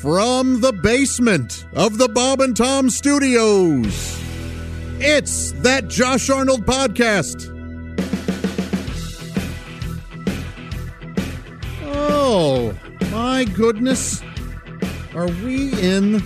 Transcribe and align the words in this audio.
From 0.00 0.60
the 0.60 0.72
basement 0.72 1.66
of 1.72 1.98
the 1.98 2.08
Bob 2.08 2.40
and 2.40 2.56
Tom 2.56 2.88
Studios, 2.88 4.22
it's 5.00 5.50
that 5.62 5.88
Josh 5.88 6.30
Arnold 6.30 6.64
podcast. 6.64 7.52
Oh, 11.82 12.78
my 13.10 13.42
goodness. 13.42 14.22
Are 15.16 15.26
we 15.42 15.72
in 15.82 16.22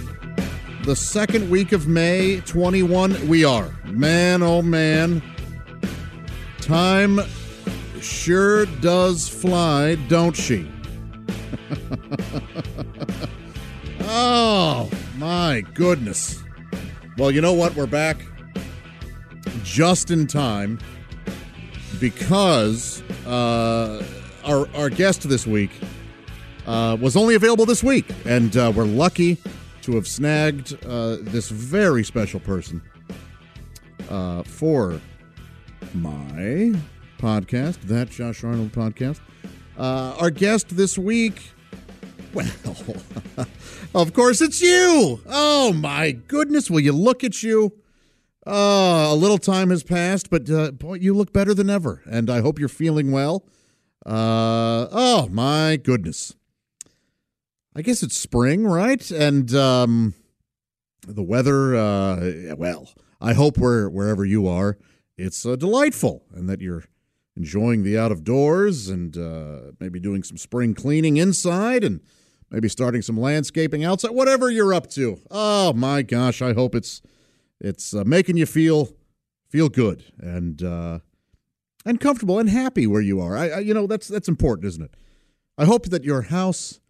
the 0.84 0.94
second 0.94 1.48
week 1.48 1.72
of 1.72 1.88
May 1.88 2.42
21? 2.42 3.26
We 3.26 3.42
are. 3.46 3.70
Man, 3.86 4.42
oh 4.42 4.60
man. 4.60 5.22
Time 6.60 7.20
sure 8.02 8.66
does 8.66 9.30
fly, 9.30 9.94
don't 10.08 10.36
she? 10.36 10.70
oh, 14.12 14.90
my 15.16 15.62
goodness. 15.74 16.42
Well, 17.16 17.30
you 17.30 17.40
know 17.40 17.54
what? 17.54 17.74
We're 17.74 17.86
back 17.86 18.18
just 19.64 20.10
in 20.10 20.26
time 20.26 20.78
because 21.98 23.02
uh, 23.26 24.04
our, 24.44 24.68
our 24.74 24.90
guest 24.90 25.28
this 25.28 25.46
week 25.46 25.70
uh, 26.66 26.96
was 27.00 27.16
only 27.16 27.34
available 27.34 27.66
this 27.66 27.82
week, 27.82 28.06
and 28.24 28.56
uh, 28.56 28.72
we're 28.74 28.84
lucky 28.84 29.38
to 29.82 29.94
have 29.96 30.06
snagged 30.06 30.76
uh, 30.84 31.16
this 31.20 31.48
very 31.48 32.04
special 32.04 32.38
person 32.40 32.82
uh, 34.10 34.42
for 34.42 35.00
my 35.94 36.72
podcast, 37.18 37.80
that 37.82 38.10
Josh 38.10 38.44
Arnold 38.44 38.72
podcast. 38.72 39.20
Uh, 39.78 40.14
our 40.20 40.30
guest 40.30 40.76
this 40.76 40.98
week, 40.98 41.50
well, 42.34 42.46
of 43.94 44.12
course, 44.12 44.40
it's 44.40 44.60
you. 44.60 45.20
Oh 45.26 45.72
my 45.72 46.12
goodness! 46.12 46.70
Will 46.70 46.80
you 46.80 46.92
look 46.92 47.24
at 47.24 47.42
you? 47.42 47.72
Uh, 48.46 49.08
a 49.10 49.14
little 49.14 49.38
time 49.38 49.70
has 49.70 49.82
passed, 49.82 50.28
but 50.30 50.50
uh, 50.50 50.72
boy, 50.72 50.94
you 50.94 51.14
look 51.14 51.32
better 51.32 51.54
than 51.54 51.70
ever, 51.70 52.02
and 52.06 52.28
I 52.28 52.40
hope 52.40 52.58
you're 52.58 52.68
feeling 52.68 53.12
well. 53.12 53.44
Uh, 54.04 54.88
oh 54.90 55.28
my 55.30 55.76
goodness! 55.76 56.34
I 57.76 57.82
guess 57.82 58.02
it's 58.02 58.18
spring, 58.18 58.66
right? 58.66 59.10
And 59.10 59.54
um, 59.54 60.14
the 61.06 61.22
weather. 61.22 61.76
Uh, 61.76 62.54
well, 62.56 62.90
I 63.20 63.34
hope 63.34 63.58
where 63.58 63.88
wherever 63.88 64.24
you 64.24 64.48
are, 64.48 64.78
it's 65.16 65.46
uh, 65.46 65.56
delightful, 65.56 66.24
and 66.34 66.48
that 66.48 66.60
you're 66.60 66.84
enjoying 67.36 67.82
the 67.82 67.96
out 67.96 68.12
of 68.12 68.24
doors, 68.24 68.88
and 68.88 69.16
uh, 69.16 69.72
maybe 69.78 70.00
doing 70.00 70.22
some 70.22 70.36
spring 70.36 70.74
cleaning 70.74 71.16
inside, 71.16 71.84
and 71.84 72.00
maybe 72.52 72.68
starting 72.68 73.02
some 73.02 73.18
landscaping 73.18 73.82
outside. 73.82 74.12
Whatever 74.12 74.50
you're 74.50 74.74
up 74.74 74.88
to. 74.90 75.18
Oh 75.30 75.72
my 75.72 76.02
gosh! 76.02 76.42
I 76.42 76.52
hope 76.52 76.74
it's 76.74 77.02
it's 77.60 77.94
uh, 77.94 78.04
making 78.04 78.36
you 78.36 78.46
feel 78.46 78.90
feel 79.48 79.68
good 79.68 80.04
and 80.18 80.62
uh, 80.62 80.98
and 81.84 81.98
comfortable 81.98 82.38
and 82.38 82.48
happy 82.48 82.86
where 82.86 83.00
you 83.00 83.20
are. 83.20 83.36
I, 83.36 83.48
I 83.48 83.58
you 83.60 83.74
know 83.74 83.86
that's 83.86 84.06
that's 84.06 84.28
important, 84.28 84.66
isn't 84.66 84.84
it? 84.84 84.94
I 85.58 85.64
hope 85.64 85.86
that 85.86 86.04
your 86.04 86.22
house 86.22 86.80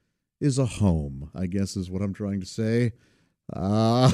is 0.41 0.59
a 0.59 0.67
home, 0.67 1.31
I 1.35 1.47
guess 1.47 1.77
is 1.77 1.91
what 1.91 2.03
I'm 2.03 2.13
trying 2.13 2.41
to 2.41 2.47
say. 2.47 2.93
Uh, 3.53 4.11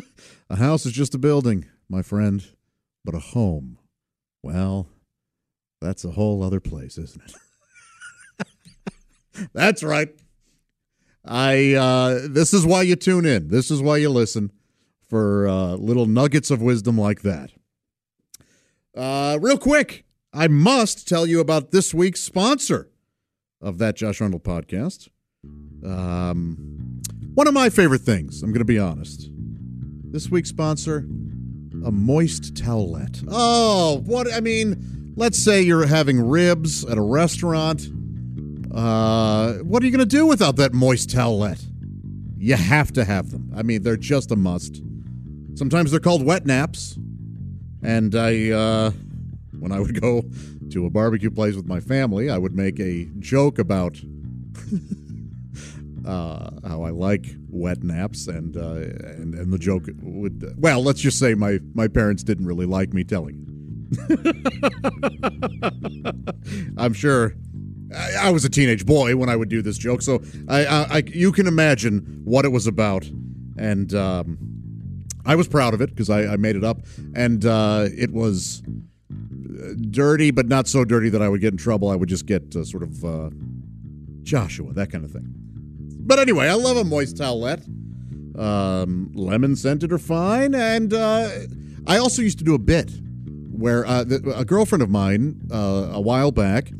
a 0.50 0.56
house 0.56 0.86
is 0.86 0.92
just 0.92 1.14
a 1.14 1.18
building, 1.18 1.66
my 1.88 2.02
friend, 2.02 2.44
but 3.04 3.14
a 3.14 3.18
home, 3.18 3.78
well, 4.42 4.88
that's 5.80 6.04
a 6.04 6.12
whole 6.12 6.42
other 6.42 6.60
place, 6.60 6.96
isn't 6.98 7.22
it? 8.38 9.48
that's 9.52 9.82
right. 9.82 10.10
I 11.28 11.74
uh, 11.74 12.20
this 12.28 12.54
is 12.54 12.64
why 12.64 12.82
you 12.82 12.96
tune 12.96 13.26
in. 13.26 13.48
This 13.48 13.70
is 13.70 13.82
why 13.82 13.98
you 13.98 14.08
listen 14.08 14.50
for 15.08 15.46
uh, 15.46 15.74
little 15.74 16.06
nuggets 16.06 16.50
of 16.50 16.62
wisdom 16.62 16.98
like 16.98 17.20
that. 17.22 17.50
Uh, 18.96 19.38
real 19.40 19.58
quick, 19.58 20.04
I 20.32 20.48
must 20.48 21.06
tell 21.06 21.26
you 21.26 21.40
about 21.40 21.70
this 21.70 21.92
week's 21.92 22.20
sponsor 22.20 22.88
of 23.60 23.78
that 23.78 23.94
Josh 23.96 24.20
Arnold 24.20 24.42
podcast. 24.42 25.08
Um, 25.84 27.02
one 27.34 27.46
of 27.46 27.54
my 27.54 27.68
favorite 27.68 28.00
things, 28.00 28.42
I'm 28.42 28.50
going 28.50 28.60
to 28.60 28.64
be 28.64 28.78
honest. 28.78 29.30
This 30.10 30.30
week's 30.30 30.48
sponsor, 30.48 31.06
a 31.84 31.92
moist 31.92 32.54
towelette. 32.54 33.24
Oh, 33.30 34.02
what? 34.06 34.32
I 34.32 34.40
mean, 34.40 35.12
let's 35.14 35.38
say 35.38 35.60
you're 35.60 35.86
having 35.86 36.26
ribs 36.26 36.84
at 36.86 36.96
a 36.96 37.02
restaurant. 37.02 37.88
Uh, 38.78 39.54
what 39.64 39.82
are 39.82 39.86
you 39.86 39.90
going 39.90 39.98
to 39.98 40.06
do 40.06 40.24
without 40.24 40.54
that 40.54 40.72
moist 40.72 41.10
towelette? 41.10 41.64
You 42.36 42.54
have 42.54 42.92
to 42.92 43.04
have 43.04 43.32
them. 43.32 43.52
I 43.56 43.64
mean, 43.64 43.82
they're 43.82 43.96
just 43.96 44.30
a 44.30 44.36
must. 44.36 44.80
Sometimes 45.56 45.90
they're 45.90 45.98
called 45.98 46.24
wet 46.24 46.46
naps. 46.46 46.96
And 47.82 48.14
I, 48.14 48.50
uh, 48.50 48.92
when 49.58 49.72
I 49.72 49.80
would 49.80 50.00
go 50.00 50.22
to 50.70 50.86
a 50.86 50.90
barbecue 50.90 51.30
place 51.30 51.56
with 51.56 51.66
my 51.66 51.80
family, 51.80 52.30
I 52.30 52.38
would 52.38 52.54
make 52.54 52.78
a 52.78 53.06
joke 53.18 53.58
about 53.58 54.00
uh, 56.06 56.50
how 56.68 56.82
I 56.82 56.90
like 56.90 57.26
wet 57.48 57.82
naps, 57.82 58.28
and 58.28 58.56
uh, 58.56 58.74
and 58.74 59.34
and 59.34 59.52
the 59.52 59.58
joke 59.58 59.86
would 60.02 60.54
well, 60.56 60.82
let's 60.82 61.00
just 61.00 61.18
say 61.18 61.34
my 61.34 61.58
my 61.74 61.88
parents 61.88 62.22
didn't 62.22 62.46
really 62.46 62.66
like 62.66 62.92
me 62.92 63.02
telling. 63.02 63.44
I'm 66.76 66.92
sure 66.92 67.34
I, 67.94 68.26
I, 68.26 68.30
was 68.30 68.44
a 68.44 68.50
teenage 68.50 68.84
boy 68.84 69.16
when 69.16 69.28
I 69.28 69.36
would 69.36 69.48
do 69.48 69.62
this 69.62 69.78
joke, 69.78 70.02
so 70.02 70.22
I, 70.48 70.66
I, 70.66 70.82
I 70.90 71.02
you 71.06 71.32
can 71.32 71.46
imagine 71.46 72.22
what 72.24 72.44
it 72.44 72.48
was 72.48 72.66
about, 72.66 73.04
and 73.56 73.94
um, 73.94 75.06
I 75.24 75.34
was 75.34 75.48
proud 75.48 75.74
of 75.74 75.80
it 75.80 75.90
because 75.90 76.10
I, 76.10 76.36
made 76.36 76.56
it 76.56 76.64
up, 76.64 76.80
and 77.14 77.44
uh, 77.44 77.86
it 77.96 78.12
was 78.12 78.62
dirty, 79.90 80.30
but 80.30 80.48
not 80.48 80.68
so 80.68 80.84
dirty 80.84 81.08
that 81.10 81.22
I 81.22 81.28
would 81.28 81.40
get 81.40 81.52
in 81.52 81.58
trouble. 81.58 81.90
I 81.90 81.96
would 81.96 82.08
just 82.08 82.26
get 82.26 82.54
uh, 82.54 82.64
sort 82.64 82.82
of 82.82 83.04
uh, 83.04 83.30
Joshua, 84.22 84.72
that 84.74 84.90
kind 84.90 85.04
of 85.04 85.10
thing. 85.10 85.26
But 86.00 86.18
anyway, 86.18 86.48
I 86.48 86.54
love 86.54 86.76
a 86.76 86.84
moist 86.84 87.16
towelette. 87.16 87.66
Um, 88.38 89.10
lemon 89.14 89.56
scented 89.56 89.92
are 89.92 89.98
fine, 89.98 90.54
and 90.54 90.94
uh, 90.94 91.28
I 91.86 91.98
also 91.98 92.22
used 92.22 92.38
to 92.38 92.44
do 92.44 92.54
a 92.54 92.58
bit 92.58 92.90
where 93.50 93.84
uh, 93.86 94.04
a 94.36 94.44
girlfriend 94.44 94.82
of 94.82 94.90
mine 94.90 95.40
uh, 95.52 95.90
a 95.92 96.00
while 96.00 96.30
back 96.30 96.70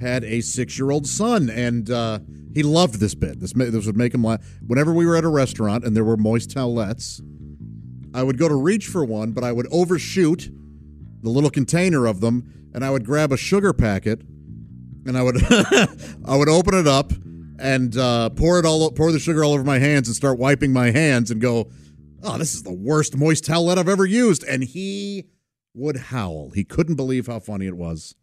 had 0.00 0.24
a 0.24 0.40
six-year-old 0.40 1.06
son, 1.06 1.50
and 1.50 1.90
uh, 1.90 2.18
he 2.52 2.62
loved 2.62 3.00
this 3.00 3.14
bit. 3.14 3.40
This 3.40 3.52
this 3.52 3.86
would 3.86 3.96
make 3.96 4.14
him 4.14 4.24
laugh. 4.24 4.40
Whenever 4.66 4.92
we 4.92 5.06
were 5.06 5.16
at 5.16 5.24
a 5.24 5.28
restaurant 5.28 5.84
and 5.84 5.96
there 5.96 6.04
were 6.04 6.16
moist 6.16 6.50
towelettes, 6.50 7.20
I 8.14 8.22
would 8.22 8.38
go 8.38 8.48
to 8.48 8.54
reach 8.54 8.86
for 8.86 9.04
one, 9.04 9.32
but 9.32 9.44
I 9.44 9.52
would 9.52 9.66
overshoot 9.70 10.50
the 11.22 11.30
little 11.30 11.50
container 11.50 12.06
of 12.06 12.20
them, 12.20 12.70
and 12.74 12.84
I 12.84 12.90
would 12.90 13.04
grab 13.04 13.32
a 13.32 13.36
sugar 13.36 13.72
packet, 13.72 14.20
and 15.06 15.16
I 15.16 15.22
would 15.22 15.36
I 16.24 16.36
would 16.36 16.48
open 16.48 16.74
it 16.74 16.86
up 16.86 17.12
and 17.58 17.96
uh, 17.96 18.30
pour 18.30 18.58
it 18.58 18.66
all 18.66 18.90
pour 18.90 19.12
the 19.12 19.18
sugar 19.18 19.44
all 19.44 19.52
over 19.52 19.64
my 19.64 19.78
hands 19.78 20.08
and 20.08 20.16
start 20.16 20.38
wiping 20.38 20.72
my 20.72 20.90
hands 20.90 21.30
and 21.30 21.40
go, 21.40 21.70
oh, 22.22 22.38
this 22.38 22.54
is 22.54 22.62
the 22.62 22.72
worst 22.72 23.16
moist 23.16 23.44
towelette 23.44 23.78
I've 23.78 23.88
ever 23.88 24.06
used. 24.06 24.44
And 24.44 24.64
he 24.64 25.26
would 25.74 25.96
howl. 25.96 26.50
He 26.54 26.64
couldn't 26.64 26.96
believe 26.96 27.26
how 27.26 27.40
funny 27.40 27.66
it 27.66 27.76
was. 27.76 28.14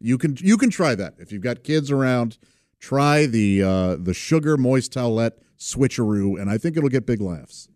You 0.00 0.18
can 0.18 0.36
you 0.40 0.56
can 0.56 0.70
try 0.70 0.94
that 0.94 1.14
if 1.18 1.32
you've 1.32 1.42
got 1.42 1.64
kids 1.64 1.90
around. 1.90 2.38
Try 2.78 3.26
the 3.26 3.62
uh, 3.62 3.96
the 3.96 4.12
sugar 4.12 4.56
moist 4.56 4.92
towelette 4.92 5.38
switcheroo, 5.58 6.40
and 6.40 6.50
I 6.50 6.58
think 6.58 6.76
it'll 6.76 6.90
get 6.90 7.06
big 7.06 7.20
laughs. 7.20 7.68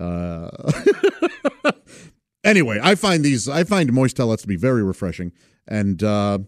Uh, 0.00 0.50
anyway, 2.44 2.80
I 2.82 2.94
find 2.94 3.24
these 3.24 3.48
I 3.48 3.64
find 3.64 3.92
moist 3.92 4.16
towelettes 4.16 4.42
to 4.42 4.48
be 4.48 4.56
very 4.56 4.82
refreshing, 4.82 5.32
and 5.68 6.02
uh, 6.02 6.38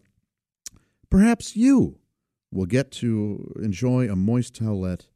perhaps 1.10 1.54
you 1.56 1.98
will 2.50 2.66
get 2.66 2.90
to 2.90 3.52
enjoy 3.62 4.10
a 4.10 4.16
moist 4.16 4.60
towelette 4.60 5.08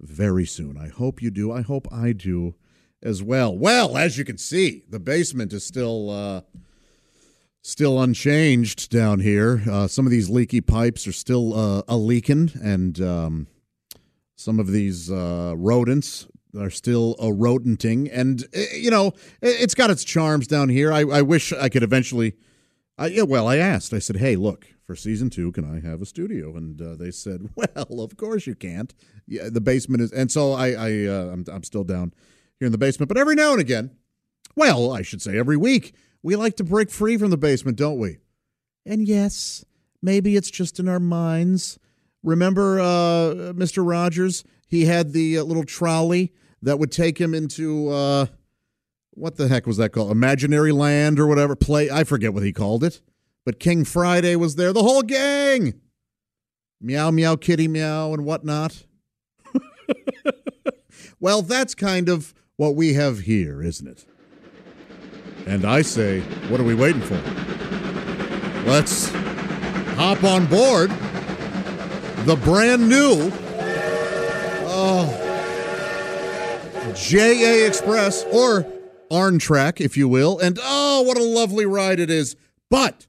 very 0.00 0.46
soon. 0.46 0.78
I 0.78 0.88
hope 0.88 1.20
you 1.20 1.30
do. 1.30 1.50
I 1.50 1.62
hope 1.62 1.88
I 1.92 2.12
do 2.12 2.54
as 3.02 3.22
well. 3.22 3.56
Well, 3.56 3.96
as 3.96 4.16
you 4.16 4.24
can 4.24 4.38
see, 4.38 4.84
the 4.88 5.00
basement 5.00 5.52
is 5.52 5.66
still 5.66 6.10
uh, 6.10 6.40
still 7.64 8.00
unchanged 8.00 8.90
down 8.90 9.20
here. 9.20 9.62
Uh, 9.68 9.88
some 9.88 10.04
of 10.06 10.12
these 10.12 10.28
leaky 10.28 10.60
pipes 10.60 11.06
are 11.08 11.12
still 11.12 11.54
uh, 11.54 11.82
a 11.88 11.96
leaking, 11.96 12.52
and 12.62 13.00
um, 13.00 13.46
some 14.36 14.60
of 14.60 14.70
these 14.70 15.10
uh, 15.10 15.54
rodents 15.56 16.28
are 16.56 16.70
still 16.70 17.16
a 17.18 17.26
rodenting, 17.26 18.08
and 18.12 18.44
eh, 18.52 18.66
you 18.76 18.90
know 18.90 19.12
it's 19.42 19.74
got 19.74 19.90
its 19.90 20.04
charms 20.04 20.46
down 20.46 20.68
here. 20.68 20.92
I, 20.92 21.00
I 21.00 21.22
wish 21.22 21.52
I 21.52 21.68
could 21.68 21.82
eventually. 21.82 22.34
I, 22.96 23.06
yeah, 23.06 23.22
well, 23.22 23.48
I 23.48 23.56
asked. 23.56 23.92
I 23.92 23.98
said, 23.98 24.16
"Hey, 24.16 24.36
look, 24.36 24.66
for 24.86 24.94
season 24.94 25.30
two, 25.30 25.50
can 25.50 25.64
I 25.64 25.80
have 25.80 26.02
a 26.02 26.06
studio?" 26.06 26.54
And 26.56 26.80
uh, 26.80 26.94
they 26.96 27.10
said, 27.10 27.48
"Well, 27.56 28.00
of 28.00 28.16
course 28.18 28.46
you 28.46 28.54
can't. 28.54 28.94
Yeah, 29.26 29.48
the 29.50 29.62
basement 29.62 30.02
is." 30.02 30.12
And 30.12 30.30
so 30.30 30.52
I, 30.52 30.68
I, 30.72 31.06
uh, 31.06 31.30
I'm, 31.32 31.44
I'm 31.50 31.64
still 31.64 31.84
down 31.84 32.12
here 32.60 32.66
in 32.66 32.72
the 32.72 32.78
basement. 32.78 33.08
But 33.08 33.18
every 33.18 33.34
now 33.34 33.52
and 33.52 33.60
again, 33.60 33.90
well, 34.54 34.92
I 34.92 35.02
should 35.02 35.22
say 35.22 35.38
every 35.38 35.56
week, 35.56 35.94
we 36.24 36.34
like 36.36 36.56
to 36.56 36.64
break 36.64 36.90
free 36.90 37.18
from 37.18 37.30
the 37.30 37.36
basement, 37.36 37.76
don't 37.76 37.98
we? 37.98 38.16
And 38.86 39.06
yes, 39.06 39.64
maybe 40.02 40.36
it's 40.36 40.50
just 40.50 40.80
in 40.80 40.88
our 40.88 40.98
minds. 40.98 41.78
Remember, 42.22 42.80
uh, 42.80 43.52
Mr. 43.52 43.86
Rogers? 43.86 44.42
He 44.66 44.86
had 44.86 45.12
the 45.12 45.38
uh, 45.38 45.44
little 45.44 45.64
trolley 45.64 46.32
that 46.62 46.78
would 46.78 46.90
take 46.90 47.20
him 47.20 47.34
into 47.34 47.90
uh, 47.90 48.26
what 49.10 49.36
the 49.36 49.48
heck 49.48 49.66
was 49.66 49.76
that 49.76 49.90
called? 49.90 50.10
Imaginary 50.10 50.72
Land 50.72 51.20
or 51.20 51.26
whatever. 51.26 51.54
Play. 51.54 51.90
I 51.90 52.04
forget 52.04 52.32
what 52.32 52.42
he 52.42 52.52
called 52.52 52.82
it. 52.82 53.02
But 53.44 53.60
King 53.60 53.84
Friday 53.84 54.34
was 54.34 54.56
there. 54.56 54.72
The 54.72 54.82
whole 54.82 55.02
gang. 55.02 55.74
Meow, 56.80 57.10
meow, 57.10 57.36
kitty, 57.36 57.68
meow, 57.68 58.14
and 58.14 58.24
whatnot. 58.24 58.84
well, 61.20 61.42
that's 61.42 61.74
kind 61.74 62.08
of 62.08 62.32
what 62.56 62.74
we 62.74 62.94
have 62.94 63.20
here, 63.20 63.62
isn't 63.62 63.86
it? 63.86 64.06
And 65.46 65.64
I 65.64 65.82
say, 65.82 66.20
what 66.48 66.60
are 66.60 66.64
we 66.64 66.74
waiting 66.74 67.02
for? 67.02 67.20
Let's 68.68 69.10
hop 69.94 70.24
on 70.24 70.46
board 70.46 70.90
the 72.26 72.36
brand 72.36 72.88
new 72.88 73.30
oh, 74.74 75.20
JA 76.96 77.66
Express 77.66 78.24
or 78.32 78.66
ARN 79.10 79.38
Track, 79.38 79.80
if 79.80 79.96
you 79.96 80.08
will. 80.08 80.38
And 80.38 80.58
oh, 80.62 81.02
what 81.02 81.18
a 81.18 81.22
lovely 81.22 81.66
ride 81.66 82.00
it 82.00 82.10
is. 82.10 82.36
But 82.70 83.06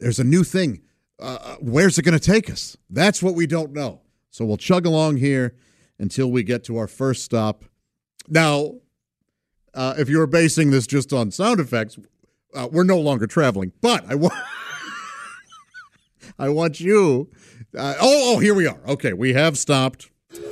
there's 0.00 0.18
a 0.18 0.24
new 0.24 0.44
thing. 0.44 0.82
Uh, 1.20 1.38
uh 1.40 1.56
where's 1.60 1.98
it 1.98 2.02
going 2.02 2.18
to 2.18 2.24
take 2.24 2.50
us? 2.50 2.76
That's 2.90 3.22
what 3.22 3.34
we 3.34 3.46
don't 3.46 3.72
know. 3.72 4.00
So 4.30 4.44
we'll 4.44 4.56
chug 4.56 4.86
along 4.86 5.18
here 5.18 5.54
until 5.98 6.30
we 6.30 6.42
get 6.42 6.64
to 6.64 6.76
our 6.76 6.86
first 6.86 7.22
stop. 7.22 7.64
Now, 8.28 8.74
uh, 9.76 9.94
if 9.98 10.08
you're 10.08 10.26
basing 10.26 10.70
this 10.70 10.86
just 10.86 11.12
on 11.12 11.30
sound 11.30 11.60
effects, 11.60 11.98
uh, 12.54 12.68
we're 12.72 12.84
no 12.84 12.98
longer 12.98 13.26
traveling. 13.26 13.72
But 13.80 14.10
I 14.10 14.14
want, 14.14 14.34
I 16.38 16.48
want 16.48 16.80
you. 16.80 17.28
Uh, 17.76 17.94
oh, 18.00 18.34
oh, 18.34 18.38
here 18.38 18.54
we 18.54 18.66
are. 18.66 18.80
Okay, 18.88 19.12
we 19.12 19.34
have 19.34 19.58
stopped. 19.58 20.10
That's 20.30 20.46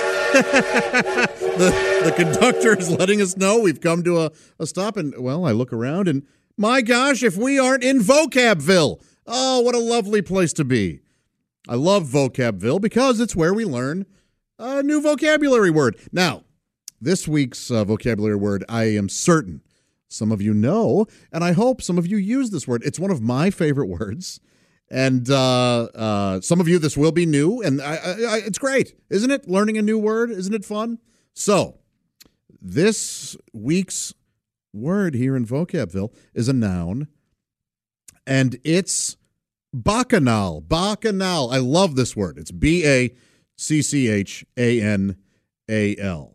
the 0.30 2.02
the 2.04 2.12
conductor 2.12 2.78
is 2.78 2.90
letting 2.90 3.20
us 3.20 3.36
know 3.36 3.58
we've 3.58 3.80
come 3.80 4.04
to 4.04 4.20
a, 4.20 4.30
a 4.60 4.66
stop. 4.66 4.96
And 4.96 5.14
well, 5.18 5.44
I 5.44 5.50
look 5.50 5.72
around 5.72 6.06
and 6.06 6.24
my 6.56 6.82
gosh, 6.82 7.22
if 7.22 7.36
we 7.36 7.58
aren't 7.58 7.82
in 7.82 7.98
Vocabville, 7.98 9.00
oh, 9.26 9.60
what 9.60 9.74
a 9.74 9.78
lovely 9.78 10.22
place 10.22 10.52
to 10.54 10.64
be. 10.64 11.00
I 11.68 11.74
love 11.74 12.04
Vocabville 12.04 12.80
because 12.80 13.18
it's 13.18 13.34
where 13.34 13.52
we 13.52 13.64
learn 13.64 14.06
a 14.58 14.82
new 14.82 15.00
vocabulary 15.00 15.70
word. 15.70 15.96
Now, 16.12 16.44
this 17.00 17.26
week's 17.26 17.70
uh, 17.70 17.84
vocabulary 17.84 18.36
word, 18.36 18.64
I 18.68 18.84
am 18.84 19.08
certain 19.08 19.62
some 20.10 20.32
of 20.32 20.42
you 20.42 20.52
know, 20.52 21.06
and 21.32 21.44
I 21.44 21.52
hope 21.52 21.80
some 21.80 21.96
of 21.96 22.06
you 22.06 22.16
use 22.16 22.50
this 22.50 22.66
word. 22.66 22.82
It's 22.84 22.98
one 22.98 23.10
of 23.10 23.22
my 23.22 23.50
favorite 23.50 23.86
words. 24.00 24.40
And 24.90 25.30
uh, 25.30 25.84
uh, 25.84 26.40
some 26.40 26.60
of 26.60 26.66
you, 26.66 26.80
this 26.80 26.96
will 26.96 27.12
be 27.12 27.24
new, 27.24 27.62
and 27.62 27.80
I, 27.80 27.94
I, 27.94 28.10
I, 28.10 28.36
it's 28.44 28.58
great, 28.58 28.96
isn't 29.08 29.30
it? 29.30 29.48
Learning 29.48 29.78
a 29.78 29.82
new 29.82 29.96
word, 29.96 30.30
isn't 30.30 30.52
it 30.52 30.64
fun? 30.64 30.98
So, 31.32 31.78
this 32.60 33.36
week's 33.52 34.12
word 34.72 35.14
here 35.14 35.36
in 35.36 35.46
Vocabville 35.46 36.12
is 36.34 36.48
a 36.48 36.52
noun, 36.52 37.06
and 38.26 38.58
it's 38.64 39.16
bacchanal. 39.72 40.60
Bacchanal. 40.60 41.52
I 41.52 41.58
love 41.58 41.94
this 41.94 42.16
word. 42.16 42.36
It's 42.36 42.50
B 42.50 42.84
A 42.84 43.14
C 43.56 43.82
C 43.82 44.08
H 44.08 44.44
A 44.56 44.80
N 44.82 45.16
A 45.68 45.96
L. 45.98 46.34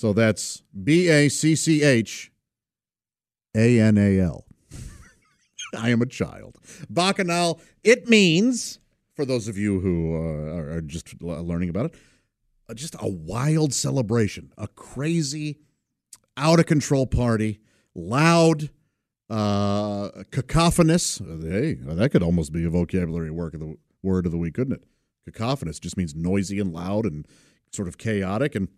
So 0.00 0.14
that's 0.14 0.62
B 0.82 1.10
A 1.10 1.28
C 1.28 1.54
C 1.54 1.82
H 1.82 2.32
A 3.54 3.78
N 3.78 3.98
A 3.98 4.18
L. 4.18 4.46
I 5.76 5.90
am 5.90 6.00
a 6.00 6.06
child. 6.06 6.56
Bacchanal, 6.88 7.60
it 7.84 8.08
means, 8.08 8.78
for 9.14 9.26
those 9.26 9.46
of 9.46 9.58
you 9.58 9.80
who 9.80 10.14
uh, 10.14 10.76
are 10.76 10.80
just 10.80 11.22
learning 11.22 11.68
about 11.68 11.84
it, 11.84 11.94
uh, 12.70 12.72
just 12.72 12.96
a 12.98 13.06
wild 13.06 13.74
celebration, 13.74 14.54
a 14.56 14.68
crazy, 14.68 15.58
out 16.34 16.58
of 16.58 16.64
control 16.64 17.06
party, 17.06 17.60
loud, 17.94 18.70
uh, 19.28 20.08
cacophonous. 20.30 21.18
Hey, 21.18 21.74
that 21.74 22.10
could 22.10 22.22
almost 22.22 22.54
be 22.54 22.64
a 22.64 22.70
vocabulary 22.70 23.30
work 23.30 23.52
of 23.52 23.60
the 23.60 23.76
word 24.02 24.24
of 24.24 24.32
the 24.32 24.38
week, 24.38 24.54
couldn't 24.54 24.72
it? 24.72 24.84
Cacophonous 25.26 25.78
just 25.78 25.98
means 25.98 26.14
noisy 26.14 26.58
and 26.58 26.72
loud 26.72 27.04
and 27.04 27.28
sort 27.70 27.86
of 27.86 27.98
chaotic. 27.98 28.54
And 28.54 28.68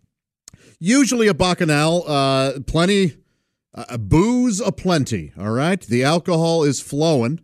usually 0.78 1.28
a 1.28 1.34
bacchanal, 1.34 2.04
uh, 2.06 2.60
plenty 2.66 3.16
uh, 3.74 3.96
booze 3.96 4.60
aplenty, 4.60 5.32
all 5.38 5.50
right? 5.50 5.80
The 5.80 6.04
alcohol 6.04 6.62
is 6.62 6.80
flowing, 6.80 7.40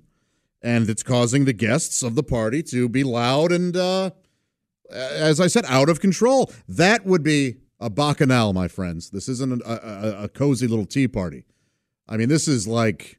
and 0.63 0.89
it's 0.89 1.03
causing 1.03 1.45
the 1.45 1.53
guests 1.53 2.03
of 2.03 2.15
the 2.15 2.23
party 2.23 2.63
to 2.65 2.89
be 2.89 3.05
loud 3.05 3.53
and, 3.53 3.77
uh, 3.77 4.11
as 4.91 5.41
I 5.41 5.47
said, 5.47 5.65
out 5.67 5.89
of 5.89 6.01
control. 6.01 6.53
That 6.69 7.07
would 7.07 7.23
be 7.23 7.57
a 7.81 7.91
bacchanal, 7.91 8.53
my 8.53 8.69
friends. 8.69 9.11
This 9.11 9.29
isn't 9.29 9.63
a, 9.63 10.21
a, 10.21 10.25
a 10.25 10.29
cozy 10.29 10.67
little 10.67 10.87
tea 10.87 11.09
party. 11.09 11.45
I 12.09 12.17
mean, 12.17 12.29
this 12.29 12.49
is 12.49 12.67
like 12.67 13.19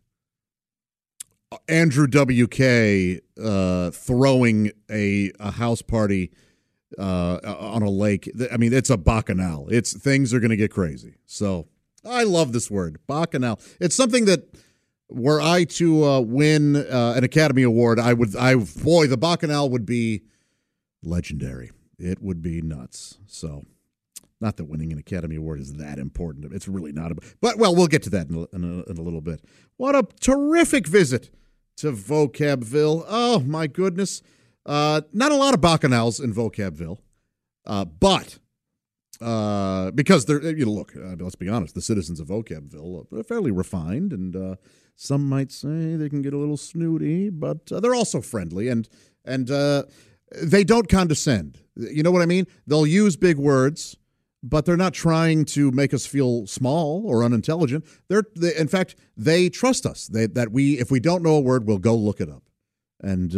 Andrew 1.67 2.07
WK 2.07 3.21
uh, 3.41 3.91
throwing 3.91 4.71
a, 4.89 5.31
a 5.39 5.51
house 5.51 5.81
party 5.81 6.31
uh, 6.97 7.39
on 7.59 7.81
a 7.81 7.89
lake. 7.89 8.29
I 8.51 8.57
mean, 8.57 8.73
it's 8.73 8.89
a 8.89 8.97
bacchanal. 8.97 9.67
It's 9.69 9.93
things 9.93 10.33
are 10.33 10.39
going 10.39 10.49
to 10.49 10.57
get 10.57 10.71
crazy. 10.71 11.15
So 11.25 11.67
I 12.05 12.23
love 12.23 12.51
this 12.51 12.71
word, 12.71 12.99
bacchanal. 13.07 13.59
It's 13.79 13.95
something 13.95 14.25
that 14.25 14.53
were 15.09 15.41
I 15.41 15.63
to 15.65 16.05
uh, 16.05 16.19
win 16.21 16.75
uh, 16.75 17.13
an 17.17 17.23
Academy 17.23 17.63
Award, 17.63 17.99
I 17.99 18.13
would, 18.13 18.35
I 18.35 18.55
boy, 18.55 19.07
the 19.07 19.17
bacchanal 19.17 19.69
would 19.69 19.85
be 19.85 20.23
legendary. 21.03 21.71
It 21.97 22.21
would 22.21 22.41
be 22.41 22.61
nuts. 22.61 23.17
So, 23.27 23.63
not 24.39 24.55
that 24.57 24.65
winning 24.65 24.93
an 24.93 24.99
Academy 24.99 25.35
Award 25.35 25.59
is 25.59 25.73
that 25.73 25.99
important. 25.99 26.53
It's 26.53 26.67
really 26.67 26.93
not. 26.93 27.11
But 27.41 27.57
well, 27.57 27.75
we'll 27.75 27.87
get 27.87 28.03
to 28.03 28.09
that 28.11 28.29
in 28.29 28.35
a, 28.35 28.55
in 28.55 28.63
a, 28.63 28.89
in 28.89 28.97
a 28.97 29.01
little 29.01 29.19
bit. 29.19 29.43
What 29.75 29.95
a 29.95 30.03
terrific 30.21 30.87
visit 30.87 31.29
to 31.77 31.91
Vocabville. 31.91 33.05
Oh 33.07 33.39
my 33.39 33.67
goodness. 33.67 34.21
Uh, 34.69 35.01
not 35.13 35.31
a 35.31 35.35
lot 35.35 35.55
of 35.55 35.61
bacchanals 35.61 36.23
in 36.23 36.31
Vocabville, 36.31 36.99
uh, 37.65 37.85
but 37.85 38.37
uh, 39.19 39.89
because 39.91 40.25
they're 40.25 40.43
you 40.43 40.63
know 40.63 40.71
look 40.71 40.93
uh, 40.95 41.15
let's 41.17 41.33
be 41.33 41.49
honest 41.49 41.73
the 41.73 41.81
citizens 41.81 42.19
of 42.19 42.27
vocabville 42.27 43.11
are 43.11 43.23
fairly 43.23 43.51
refined 43.51 44.13
and 44.13 44.35
uh, 44.35 44.55
some 44.95 45.27
might 45.27 45.51
say 45.51 45.95
they 45.95 46.07
can 46.07 46.21
get 46.21 46.33
a 46.33 46.37
little 46.37 46.55
snooty 46.55 47.29
but 47.31 47.65
they're 47.65 47.95
also 47.95 48.21
friendly 48.21 48.69
and 48.69 48.87
and 49.25 49.47
they 50.43 50.63
don't 50.63 50.87
condescend. 50.87 51.57
You 51.75 52.03
know 52.03 52.11
what 52.11 52.21
i 52.21 52.27
mean? 52.27 52.45
They'll 52.67 52.85
use 52.85 53.17
big 53.17 53.37
words 53.37 53.97
but 54.43 54.65
they're 54.65 54.77
not 54.77 54.93
trying 54.93 55.45
to 55.45 55.71
make 55.71 55.95
us 55.95 56.05
feel 56.05 56.45
small 56.45 57.03
or 57.07 57.23
unintelligent. 57.23 57.85
They're 58.07 58.23
they, 58.35 58.55
in 58.55 58.67
fact 58.67 58.95
they 59.17 59.49
trust 59.49 59.87
us. 59.87 60.05
They, 60.05 60.27
that 60.27 60.51
we 60.51 60.77
if 60.77 60.91
we 60.91 60.99
don't 60.99 61.23
know 61.23 61.37
a 61.37 61.41
word 61.41 61.65
we'll 61.65 61.79
go 61.79 61.95
look 61.95 62.21
it 62.21 62.29
up. 62.29 62.43
And 63.01 63.35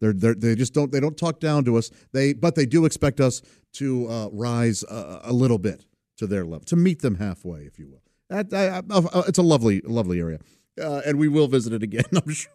they're, 0.00 0.12
they're, 0.12 0.34
they 0.34 0.54
just 0.54 0.72
don't 0.72 0.90
they 0.90 1.00
don't 1.00 1.16
talk 1.16 1.40
down 1.40 1.64
to 1.66 1.76
us. 1.76 1.90
They 2.12 2.32
but 2.32 2.54
they 2.54 2.66
do 2.66 2.84
expect 2.84 3.20
us 3.20 3.42
to 3.74 4.08
uh, 4.08 4.28
rise 4.32 4.82
a, 4.84 5.20
a, 5.24 5.32
little 5.32 5.58
bit 5.58 5.84
to 6.16 6.26
their 6.26 6.44
level, 6.44 6.64
to 6.66 6.76
meet 6.76 7.02
them 7.02 7.16
halfway, 7.16 7.60
if 7.60 7.78
you 7.78 7.88
will. 7.88 8.02
That, 8.28 8.52
I, 8.52 8.78
I, 8.94 9.22
it's 9.28 9.38
a 9.38 9.42
lovely 9.42 9.80
lovely 9.82 10.20
area, 10.20 10.40
uh, 10.80 11.02
and 11.04 11.18
we 11.18 11.28
will 11.28 11.48
visit 11.48 11.72
it 11.72 11.82
again, 11.82 12.04
I'm 12.14 12.32
sure. 12.32 12.52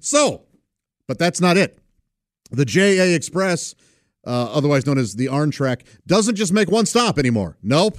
so, 0.00 0.44
but 1.08 1.18
that's 1.18 1.40
not 1.40 1.56
it. 1.56 1.78
The 2.50 2.66
JA 2.66 3.14
Express, 3.14 3.74
uh, 4.26 4.52
otherwise 4.52 4.86
known 4.86 4.98
as 4.98 5.16
the 5.16 5.28
ARN 5.28 5.50
Track, 5.50 5.84
doesn't 6.06 6.34
just 6.34 6.52
make 6.52 6.70
one 6.70 6.84
stop 6.84 7.18
anymore. 7.18 7.56
Nope. 7.62 7.98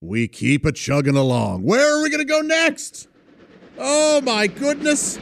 We 0.00 0.28
keep 0.28 0.66
a 0.66 0.72
chugging 0.72 1.16
along. 1.16 1.62
Where 1.62 1.96
are 1.96 2.02
we 2.02 2.10
going 2.10 2.18
to 2.18 2.30
go 2.30 2.40
next? 2.40 3.08
Oh 3.78 4.20
my 4.22 4.46
goodness. 4.46 5.18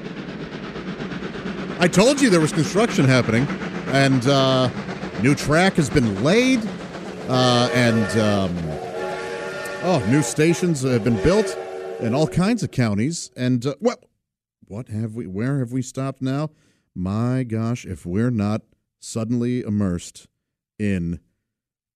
I 1.81 1.89
told 1.89 2.21
you 2.21 2.31
there 2.31 2.41
was 2.41 2.53
construction 2.53 3.05
happening, 3.05 3.47
and 3.89 4.27
uh, 4.27 4.71
new 5.23 5.35
track 5.35 5.75
has 5.75 5.91
been 5.91 6.23
laid, 6.23 6.61
uh, 7.29 7.69
and 7.75 8.21
um, 8.21 8.57
oh, 9.83 10.05
new 10.09 10.23
stations 10.23 10.83
have 10.83 11.05
been 11.05 11.21
built 11.23 11.57
in 12.01 12.15
all 12.15 12.29
kinds 12.29 12.63
of 12.63 12.71
counties. 12.71 13.31
And 13.37 13.67
uh, 13.67 13.75
what, 13.81 14.05
what 14.67 14.89
have 14.89 15.15
we? 15.15 15.27
Where 15.27 15.59
have 15.59 15.73
we 15.73 15.83
stopped 15.83 16.23
now? 16.23 16.51
my 16.95 17.43
gosh, 17.43 17.85
if 17.85 18.07
we're 18.07 18.31
not 18.31 18.63
suddenly 19.01 19.63
immersed 19.63 20.29
in 20.79 21.21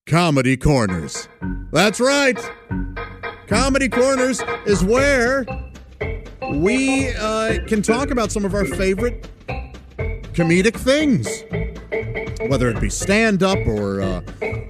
Comedy 0.06 0.56
Corners. 0.56 1.28
That's 1.72 2.00
right. 2.00 2.38
Comedy 3.46 3.88
Corners 3.88 4.42
is 4.66 4.82
where 4.82 5.46
we 6.52 7.08
uh, 7.14 7.58
can 7.66 7.82
talk 7.82 8.10
about 8.10 8.32
some 8.32 8.44
of 8.44 8.54
our 8.54 8.64
favorite 8.64 9.28
comedic 10.32 10.76
things, 10.76 11.28
whether 12.48 12.70
it 12.70 12.80
be 12.80 12.88
stand 12.88 13.42
up 13.42 13.58
or 13.66 14.00
uh, 14.00 14.20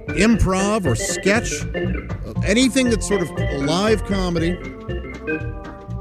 improv 0.09 0.85
or 0.85 0.95
sketch, 0.95 1.51
anything 2.43 2.89
that's 2.89 3.07
sort 3.07 3.21
of 3.21 3.29
live 3.61 4.03
comedy. 4.05 4.57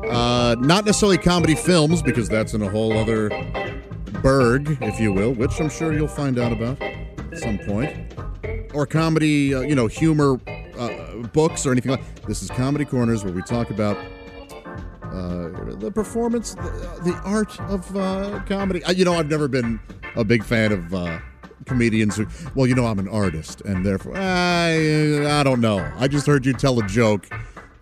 Uh, 0.09 0.57
not 0.59 0.87
necessarily 0.87 1.19
comedy 1.19 1.55
films, 1.55 2.01
because 2.01 2.29
that's 2.31 2.55
in 2.55 2.63
a 2.63 2.69
whole 2.69 2.97
other 2.97 3.29
burg, 4.23 4.79
if 4.81 4.99
you 4.99 5.13
will, 5.13 5.35
which 5.35 5.61
I'm 5.61 5.69
sure 5.69 5.93
you'll 5.93 6.09
find 6.09 6.39
out 6.39 6.51
about 6.51 6.81
at 6.81 7.39
some 7.39 7.59
point. 7.59 7.95
Or 8.73 8.87
comedy, 8.87 9.55
uh, 9.55 9.61
you 9.61 9.75
know, 9.75 9.87
humor 9.87 10.41
uh, 10.79 11.17
books 11.35 11.67
or 11.67 11.73
anything 11.73 11.91
like 11.91 12.23
This 12.23 12.43
is 12.43 12.49
Comedy 12.49 12.87
Corners, 12.87 13.23
where 13.23 13.33
we 13.35 13.43
talk 13.43 13.71
about 13.71 13.99
uh, 15.13 15.75
the 15.77 15.91
performance, 15.91 16.55
the, 16.55 17.01
the 17.05 17.15
art 17.25 17.59
of 17.63 17.97
uh, 17.97 18.41
comedy. 18.47 18.83
You 18.95 19.05
know, 19.05 19.15
I've 19.15 19.31
never 19.31 19.49
been 19.49 19.81
a 20.17 20.25
big 20.25 20.45
fan 20.45 20.73
of 20.73 20.95
uh, 20.95 21.19
comedians 21.65 22.17
who, 22.17 22.27
well, 22.55 22.67
you 22.67 22.75
know, 22.75 22.87
I'm 22.87 22.99
an 22.99 23.09
artist, 23.09 23.63
and 23.63 23.87
therefore, 23.87 24.17
I, 24.17 25.41
I 25.41 25.43
don't 25.43 25.61
know. 25.61 25.79
I 25.97 26.09
just 26.09 26.27
heard 26.27 26.45
you 26.45 26.53
tell 26.53 26.79
a 26.79 26.87
joke 26.87 27.27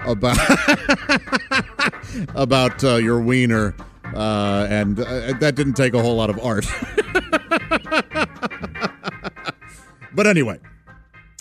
about 0.00 0.38
about 2.34 2.84
uh, 2.84 2.96
your 2.96 3.20
wiener, 3.20 3.74
uh, 4.14 4.66
and 4.70 4.96
that 4.96 5.54
didn't 5.56 5.74
take 5.74 5.94
a 5.94 6.02
whole 6.02 6.16
lot 6.16 6.30
of 6.30 6.38
art. 6.40 6.66
but 10.14 10.26
anyway, 10.26 10.60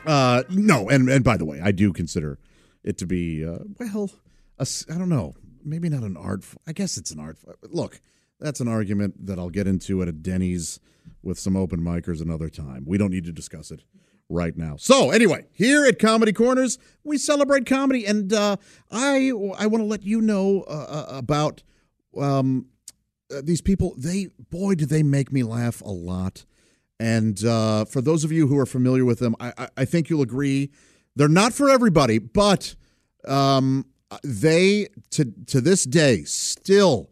no, 0.06 0.90
and 0.90 1.10
and 1.10 1.24
by 1.24 1.38
the 1.38 1.46
way, 1.46 1.62
I 1.62 1.72
do 1.72 1.94
consider 1.94 2.40
it 2.84 2.98
to 3.00 3.06
be 3.06 3.46
well, 3.46 4.10
I 4.60 4.64
don't 4.98 5.10
know, 5.10 5.36
maybe 5.66 5.90
not 5.90 6.04
an 6.04 6.16
art. 6.16 6.46
I 6.68 6.72
guess 6.72 6.98
it's 6.98 7.12
an 7.12 7.20
art. 7.20 7.38
Look, 7.64 8.02
that's 8.40 8.60
an 8.60 8.68
argument 8.68 9.26
that 9.26 9.40
I'll 9.40 9.50
get 9.50 9.68
into 9.68 10.02
at 10.02 10.08
a 10.08 10.12
Denny's 10.12 10.80
with 11.24 11.40
some 11.40 11.56
open 11.56 11.82
micers 11.82 12.22
another 12.22 12.50
time. 12.50 12.84
We 12.86 12.98
don't 12.98 13.12
need 13.12 13.26
to 13.26 13.32
discuss 13.32 13.72
it 13.72 13.84
right 14.30 14.56
now. 14.58 14.76
So 14.78 15.12
anyway, 15.12 15.46
here 15.52 15.86
at 15.86 16.00
Comedy 16.00 16.34
Corners, 16.34 16.78
we 17.04 17.18
celebrate 17.18 17.66
comedy, 17.66 18.06
and 18.06 18.32
uh, 18.32 18.58
I 18.92 19.32
I 19.58 19.68
want 19.68 19.82
to 19.82 19.86
let 19.86 20.04
you 20.04 20.22
know 20.22 20.64
uh, 20.68 20.72
uh, 20.72 21.18
about 21.18 21.64
um, 22.20 22.68
uh, 23.34 23.42
these 23.44 23.62
people. 23.62 23.94
They 23.98 24.28
boy, 24.50 24.76
do 24.76 24.86
they 24.86 25.04
make 25.04 25.32
me 25.32 25.44
laugh 25.44 25.82
a 25.82 25.92
lot. 25.92 26.46
And 26.98 27.44
uh, 27.44 27.86
for 27.86 28.02
those 28.02 28.24
of 28.24 28.32
you 28.32 28.48
who 28.48 28.58
are 28.58 28.66
familiar 28.66 29.04
with 29.04 29.20
them, 29.20 29.36
I, 29.40 29.52
I, 29.58 29.68
I 29.78 29.86
think 29.86 30.10
you'll 30.10 30.22
agree 30.22 30.72
they're 31.16 31.28
not 31.28 31.54
for 31.54 31.70
everybody, 31.70 32.20
but 32.20 32.76
um, 33.28 33.86
they 34.24 34.88
to 35.12 35.26
to 35.48 35.62
this 35.62 35.84
day 35.84 36.24
still 36.24 37.10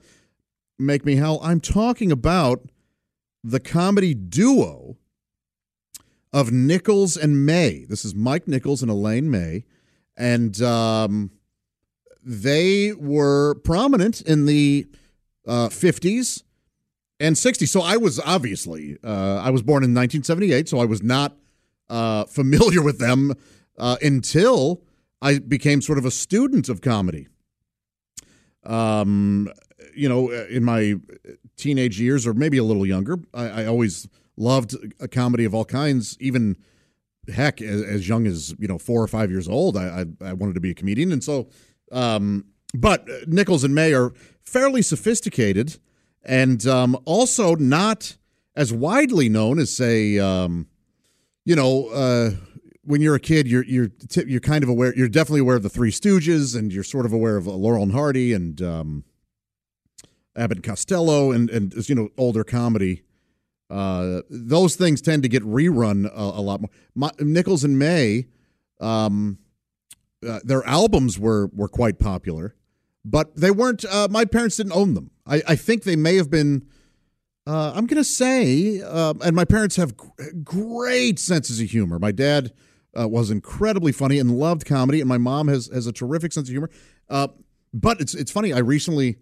make 0.80 1.06
me 1.06 1.16
howl. 1.16 1.40
I'm 1.44 1.60
talking 1.60 2.12
about 2.12 2.62
the 3.44 3.60
comedy 3.60 4.14
duo 4.14 4.98
of 6.32 6.52
Nichols 6.52 7.16
and 7.16 7.46
May. 7.46 7.86
This 7.86 8.06
is 8.06 8.16
Mike 8.16 8.48
Nichols 8.48 8.82
and 8.82 8.90
Elaine 8.90 9.30
May, 9.30 9.66
and 10.18 10.60
um, 10.62 11.32
they 12.24 12.94
were 12.94 13.56
prominent 13.56 14.22
in 14.22 14.46
the 14.46 14.88
uh, 15.48 15.70
50s 15.70 16.44
and 17.20 17.36
60s. 17.36 17.68
So 17.68 17.82
I 17.82 17.98
was 17.98 18.20
obviously 18.20 18.98
uh, 19.04 19.42
I 19.44 19.50
was 19.50 19.62
born 19.62 19.84
in 19.84 19.94
1978, 19.94 20.70
so 20.70 20.80
I 20.80 20.86
was 20.86 21.04
not 21.04 21.36
uh, 21.90 22.26
familiar 22.26 22.82
with 22.82 23.00
them 23.00 23.34
uh, 23.78 23.98
until 24.02 24.82
I 25.24 25.40
became 25.40 25.82
sort 25.82 25.98
of 25.98 26.06
a 26.06 26.12
student 26.12 26.68
of 26.68 26.82
comedy. 26.82 27.30
Um, 28.66 29.50
you 29.96 30.10
know, 30.10 30.30
in 30.30 30.64
my 30.66 30.96
teenage 31.56 32.00
years, 32.00 32.28
or 32.28 32.34
maybe 32.34 32.58
a 32.58 32.64
little 32.64 32.86
younger, 32.86 33.18
I, 33.34 33.64
I 33.64 33.66
always 33.66 34.08
loved 34.36 34.76
a 35.00 35.08
comedy 35.08 35.46
of 35.46 35.56
all 35.56 35.66
kinds. 35.66 36.18
Even 36.20 36.58
heck, 37.34 37.62
as, 37.62 37.82
as 37.82 38.08
young 38.08 38.28
as 38.28 38.54
you 38.60 38.68
know, 38.68 38.78
four 38.78 39.02
or 39.02 39.08
five 39.08 39.32
years 39.32 39.48
old, 39.48 39.78
I, 39.78 40.06
I, 40.22 40.30
I 40.30 40.34
wanted 40.34 40.56
to 40.56 40.60
be 40.60 40.72
a 40.72 40.76
comedian, 40.76 41.12
and 41.12 41.24
so. 41.24 41.48
Um, 41.92 42.46
but 42.76 43.08
Nichols 43.28 43.64
and 43.64 43.74
May 43.74 43.94
are 43.94 44.14
fairly 44.42 44.82
sophisticated, 44.82 45.78
and 46.26 46.66
um, 46.68 46.98
also 47.06 47.56
not 47.56 48.18
as 48.56 48.74
widely 48.74 49.30
known 49.30 49.60
as, 49.60 49.76
say, 49.76 50.20
um, 50.20 50.68
you 51.46 51.56
know, 51.56 51.88
uh, 51.90 52.32
when 52.86 53.02
you're 53.02 53.16
a 53.16 53.20
kid, 53.20 53.48
you're 53.48 53.64
you're 53.64 53.90
you're 54.26 54.40
kind 54.40 54.64
of 54.64 54.70
aware. 54.70 54.94
You're 54.96 55.08
definitely 55.08 55.42
aware 55.42 55.56
of 55.56 55.64
the 55.64 55.70
Three 55.70 55.92
Stooges, 55.92 56.58
and 56.58 56.72
you're 56.72 56.84
sort 56.84 57.06
of 57.06 57.14
aware 57.14 57.38
of 57.38 57.48
Laurel 57.48 57.84
and 57.84 57.94
Hardy 57.94 58.34
and 58.34 58.62
um, 58.62 59.04
Abbott 60.36 60.58
and 60.58 60.66
Costello, 60.66 61.32
and 61.32 61.50
and 61.50 61.74
you 61.90 61.96
know 61.96 62.10
older 62.18 62.44
comedy. 62.44 63.04
Uh, 63.70 64.22
those 64.30 64.76
things 64.76 65.02
tend 65.02 65.24
to 65.24 65.30
get 65.30 65.42
rerun 65.44 66.06
a, 66.06 66.20
a 66.20 66.42
lot 66.42 66.62
more. 66.62 66.70
My, 66.94 67.10
Nichols 67.20 67.64
and 67.64 67.80
May, 67.80 68.28
um, 68.80 69.40
uh, 70.28 70.40
their 70.44 70.66
albums 70.68 71.18
were 71.18 71.48
were 71.54 71.70
quite 71.70 72.00
popular, 72.00 72.56
but 73.06 73.36
they 73.36 73.52
weren't. 73.52 73.86
Uh, 73.86 74.08
my 74.12 74.26
parents 74.26 74.58
didn't 74.58 74.74
own 74.74 74.94
them. 74.94 75.12
I, 75.26 75.42
I 75.48 75.56
think 75.56 75.84
they 75.84 75.96
may 75.96 76.18
have 76.18 76.30
been. 76.30 76.68
Uh, 77.46 77.74
I'm 77.76 77.88
going 77.88 78.02
to 78.02 78.06
say, 78.06 78.82
uh, 78.82 79.14
and 79.22 79.36
my 79.36 79.44
parents 79.44 79.76
have 79.76 79.98
gr- 79.98 80.10
great 80.46 81.20
senses 81.20 81.60
of 81.60 81.70
humor. 81.70 82.00
My 82.00 82.14
dad 82.14 82.54
uh, 83.00 83.08
was 83.08 83.32
incredibly 83.32 83.92
funny 83.92 84.20
and 84.20 84.38
loved 84.38 84.66
comedy, 84.66 85.00
and 85.00 85.10
my 85.10 85.18
mom 85.18 85.48
has 85.48 85.68
has 85.68 85.88
a 85.88 85.92
terrific 85.92 86.34
sense 86.34 86.48
of 86.48 86.54
humor. 86.54 86.70
Uh, 87.10 87.28
but 87.74 88.00
it's 88.00 88.14
it's 88.14 88.32
funny. 88.32 88.54
I 88.54 88.60
recently 88.60 89.18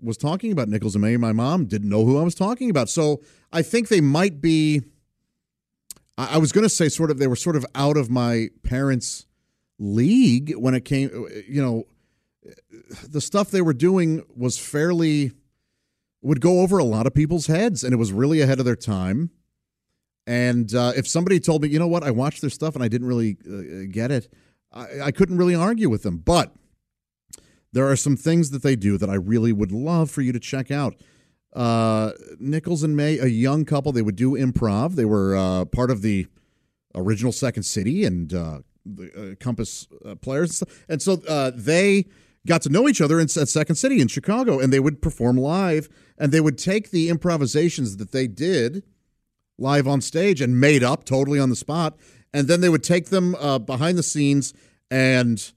was 0.00 0.16
talking 0.16 0.50
about 0.50 0.68
Nichols 0.68 0.94
and 0.94 1.02
May. 1.02 1.16
My 1.16 1.32
mom 1.32 1.66
didn't 1.66 1.88
know 1.88 2.04
who 2.04 2.18
I 2.18 2.22
was 2.22 2.34
talking 2.34 2.70
about, 2.70 2.88
so 2.88 3.22
I 3.52 3.62
think 3.62 3.88
they 3.88 4.00
might 4.00 4.40
be. 4.40 4.82
I, 6.16 6.34
I 6.34 6.38
was 6.38 6.52
going 6.52 6.64
to 6.64 6.70
say 6.70 6.88
sort 6.88 7.10
of 7.10 7.18
they 7.18 7.26
were 7.26 7.36
sort 7.36 7.56
of 7.56 7.66
out 7.74 7.96
of 7.96 8.10
my 8.10 8.48
parents' 8.62 9.26
league 9.78 10.54
when 10.56 10.74
it 10.74 10.84
came. 10.84 11.10
You 11.48 11.62
know, 11.62 11.84
the 13.06 13.20
stuff 13.20 13.50
they 13.50 13.62
were 13.62 13.74
doing 13.74 14.24
was 14.34 14.58
fairly 14.58 15.32
would 16.22 16.40
go 16.40 16.60
over 16.60 16.78
a 16.78 16.84
lot 16.84 17.06
of 17.06 17.14
people's 17.14 17.46
heads, 17.46 17.84
and 17.84 17.92
it 17.92 17.96
was 17.96 18.12
really 18.12 18.40
ahead 18.40 18.58
of 18.58 18.64
their 18.64 18.76
time. 18.76 19.30
And 20.26 20.74
uh, 20.74 20.92
if 20.94 21.08
somebody 21.08 21.40
told 21.40 21.62
me, 21.62 21.68
you 21.68 21.78
know 21.78 21.88
what, 21.88 22.04
I 22.04 22.10
watched 22.10 22.40
their 22.40 22.50
stuff 22.50 22.74
and 22.74 22.84
I 22.84 22.88
didn't 22.88 23.08
really 23.08 23.36
uh, 23.46 23.86
get 23.90 24.10
it, 24.10 24.32
I, 24.72 25.00
I 25.04 25.10
couldn't 25.10 25.36
really 25.36 25.54
argue 25.54 25.88
with 25.88 26.02
them. 26.02 26.18
But 26.18 26.54
there 27.72 27.90
are 27.90 27.96
some 27.96 28.16
things 28.16 28.50
that 28.50 28.62
they 28.62 28.76
do 28.76 28.98
that 28.98 29.10
I 29.10 29.14
really 29.14 29.52
would 29.52 29.72
love 29.72 30.10
for 30.10 30.22
you 30.22 30.32
to 30.32 30.40
check 30.40 30.70
out. 30.70 30.94
Uh, 31.54 32.12
Nichols 32.38 32.82
and 32.82 32.96
May, 32.96 33.18
a 33.18 33.26
young 33.26 33.64
couple, 33.64 33.92
they 33.92 34.02
would 34.02 34.16
do 34.16 34.32
improv. 34.32 34.94
They 34.94 35.04
were 35.04 35.36
uh, 35.36 35.64
part 35.66 35.90
of 35.90 36.02
the 36.02 36.26
original 36.94 37.32
Second 37.32 37.64
City 37.64 38.04
and 38.04 38.32
uh, 38.32 38.60
the 38.84 39.32
uh, 39.32 39.34
Compass 39.42 39.86
uh, 40.04 40.14
players 40.16 40.62
and 40.88 41.00
so 41.00 41.22
uh, 41.28 41.52
they 41.54 42.06
got 42.46 42.62
to 42.62 42.68
know 42.68 42.88
each 42.88 43.00
other 43.00 43.20
in, 43.20 43.24
at 43.24 43.48
Second 43.48 43.76
City 43.76 44.00
in 44.00 44.08
Chicago, 44.08 44.58
and 44.58 44.72
they 44.72 44.80
would 44.80 45.00
perform 45.00 45.36
live, 45.36 45.88
and 46.18 46.32
they 46.32 46.40
would 46.40 46.58
take 46.58 46.90
the 46.90 47.08
improvisations 47.08 47.98
that 47.98 48.12
they 48.12 48.26
did 48.26 48.82
live 49.62 49.88
on 49.88 50.00
stage 50.00 50.40
and 50.40 50.60
made 50.60 50.84
up 50.84 51.04
totally 51.04 51.38
on 51.38 51.48
the 51.48 51.56
spot, 51.56 51.96
and 52.34 52.48
then 52.48 52.60
they 52.60 52.68
would 52.68 52.84
take 52.84 53.06
them 53.06 53.34
uh, 53.36 53.58
behind 53.58 53.96
the 53.96 54.02
scenes 54.02 54.52
and 54.90 55.52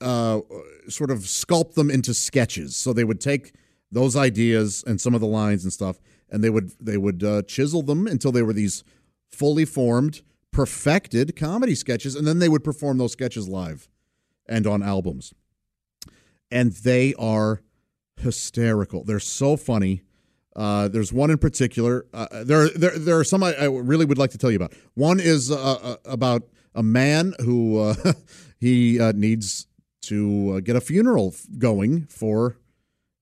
uh, 0.00 0.40
sort 0.88 1.10
of 1.10 1.20
sculpt 1.20 1.74
them 1.74 1.90
into 1.90 2.12
sketches. 2.12 2.76
So 2.76 2.92
they 2.92 3.04
would 3.04 3.20
take 3.20 3.54
those 3.90 4.16
ideas 4.16 4.82
and 4.86 5.00
some 5.00 5.14
of 5.14 5.20
the 5.20 5.26
lines 5.26 5.64
and 5.64 5.72
stuff, 5.72 6.00
and 6.30 6.42
they 6.42 6.50
would 6.50 6.72
they 6.80 6.96
would 6.96 7.22
uh, 7.22 7.42
chisel 7.42 7.82
them 7.82 8.06
until 8.06 8.32
they 8.32 8.42
were 8.42 8.52
these 8.52 8.84
fully 9.30 9.64
formed, 9.64 10.22
perfected 10.50 11.36
comedy 11.36 11.74
sketches, 11.74 12.14
and 12.14 12.26
then 12.26 12.38
they 12.38 12.48
would 12.48 12.64
perform 12.64 12.98
those 12.98 13.12
sketches 13.12 13.48
live 13.48 13.88
and 14.46 14.66
on 14.66 14.82
albums. 14.82 15.32
And 16.50 16.72
they 16.72 17.14
are 17.14 17.62
hysterical. 18.16 19.04
They're 19.04 19.20
so 19.20 19.56
funny. 19.56 20.02
Uh, 20.54 20.88
there's 20.88 21.12
one 21.12 21.30
in 21.30 21.38
particular. 21.38 22.06
Uh, 22.12 22.44
there, 22.44 22.68
there, 22.68 22.98
there 22.98 23.18
are 23.18 23.24
some 23.24 23.42
I, 23.42 23.54
I 23.54 23.64
really 23.66 24.04
would 24.04 24.18
like 24.18 24.30
to 24.30 24.38
tell 24.38 24.50
you 24.50 24.56
about. 24.56 24.72
One 24.94 25.18
is 25.18 25.50
uh, 25.50 25.56
uh, 25.56 25.96
about 26.04 26.42
a 26.74 26.82
man 26.82 27.34
who 27.40 27.78
uh, 27.78 27.94
he 28.60 29.00
uh, 29.00 29.12
needs 29.12 29.66
to 30.02 30.54
uh, 30.56 30.60
get 30.60 30.76
a 30.76 30.80
funeral 30.80 31.34
going 31.58 32.06
for 32.06 32.56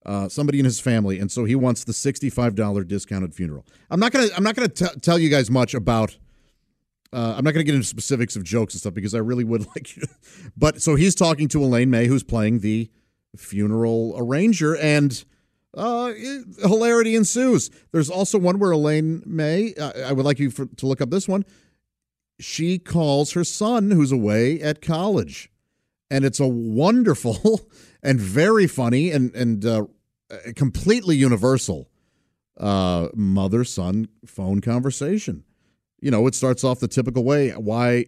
uh, 0.06 0.28
somebody 0.28 0.58
in 0.58 0.64
his 0.64 0.80
family, 0.80 1.18
and 1.18 1.30
so 1.30 1.44
he 1.44 1.54
wants 1.54 1.84
the 1.84 1.92
sixty-five 1.92 2.54
dollar 2.54 2.84
discounted 2.84 3.34
funeral. 3.34 3.66
I'm 3.90 4.00
not 4.00 4.12
gonna, 4.12 4.28
I'm 4.36 4.42
not 4.42 4.56
gonna 4.56 4.68
t- 4.68 4.86
tell 5.02 5.18
you 5.18 5.28
guys 5.28 5.50
much 5.50 5.74
about. 5.74 6.16
Uh, 7.12 7.34
I'm 7.36 7.44
not 7.44 7.54
going 7.54 7.64
to 7.64 7.64
get 7.64 7.74
into 7.74 7.88
specifics 7.88 8.36
of 8.36 8.44
jokes 8.44 8.72
and 8.72 8.80
stuff 8.80 8.94
because 8.94 9.16
I 9.16 9.18
really 9.18 9.42
would 9.42 9.66
like 9.74 9.96
you. 9.96 10.04
But 10.56 10.80
so 10.80 10.94
he's 10.94 11.16
talking 11.16 11.48
to 11.48 11.60
Elaine 11.62 11.90
May, 11.90 12.06
who's 12.06 12.22
playing 12.22 12.60
the 12.60 12.88
funeral 13.36 14.14
arranger, 14.16 14.76
and 14.76 15.24
uh, 15.76 16.12
hilarity 16.62 17.14
ensues. 17.14 17.70
There's 17.92 18.10
also 18.10 18.38
one 18.38 18.58
where 18.58 18.72
Elaine 18.72 19.22
May, 19.24 19.74
uh, 19.74 19.92
I 20.06 20.12
would 20.12 20.24
like 20.24 20.38
you 20.38 20.50
for, 20.50 20.66
to 20.66 20.86
look 20.86 21.00
up 21.00 21.10
this 21.10 21.28
one. 21.28 21.44
She 22.38 22.78
calls 22.78 23.32
her 23.32 23.44
son 23.44 23.90
who's 23.90 24.12
away 24.12 24.60
at 24.60 24.82
college. 24.82 25.50
And 26.10 26.24
it's 26.24 26.40
a 26.40 26.48
wonderful 26.48 27.68
and 28.02 28.20
very 28.20 28.66
funny 28.66 29.10
and, 29.10 29.34
and 29.34 29.64
uh, 29.64 29.86
completely 30.56 31.16
universal 31.16 31.90
uh, 32.58 33.08
mother 33.14 33.64
son 33.64 34.08
phone 34.26 34.60
conversation. 34.60 35.44
You 36.00 36.10
know, 36.10 36.26
it 36.26 36.34
starts 36.34 36.64
off 36.64 36.80
the 36.80 36.88
typical 36.88 37.24
way. 37.24 37.50
Why? 37.50 38.06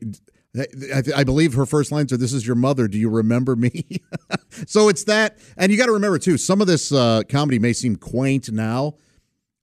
I, 0.55 1.03
I, 1.17 1.25
believe 1.25 1.55
her 1.55 1.65
first 1.65 1.91
lines 1.91 2.13
are, 2.13 2.19
"This 2.19 2.35
is 2.35 2.47
your 2.47 2.57
mother. 2.57 2.87
Do 2.87 2.99
you 2.99 3.09
remember 3.09 3.57
me?" 3.57 3.87
so 4.67 4.91
it's 4.91 5.05
that, 5.05 5.39
and 5.57 5.73
you 5.73 5.79
got 5.79 5.87
to 5.87 5.93
remember 5.93 6.19
too. 6.19 6.37
Some 6.37 6.61
of 6.61 6.67
this 6.67 6.93
uh, 6.93 7.23
comedy 7.29 7.59
may 7.59 7.73
seem 7.73 7.97
quaint 7.97 8.53
now, 8.53 8.97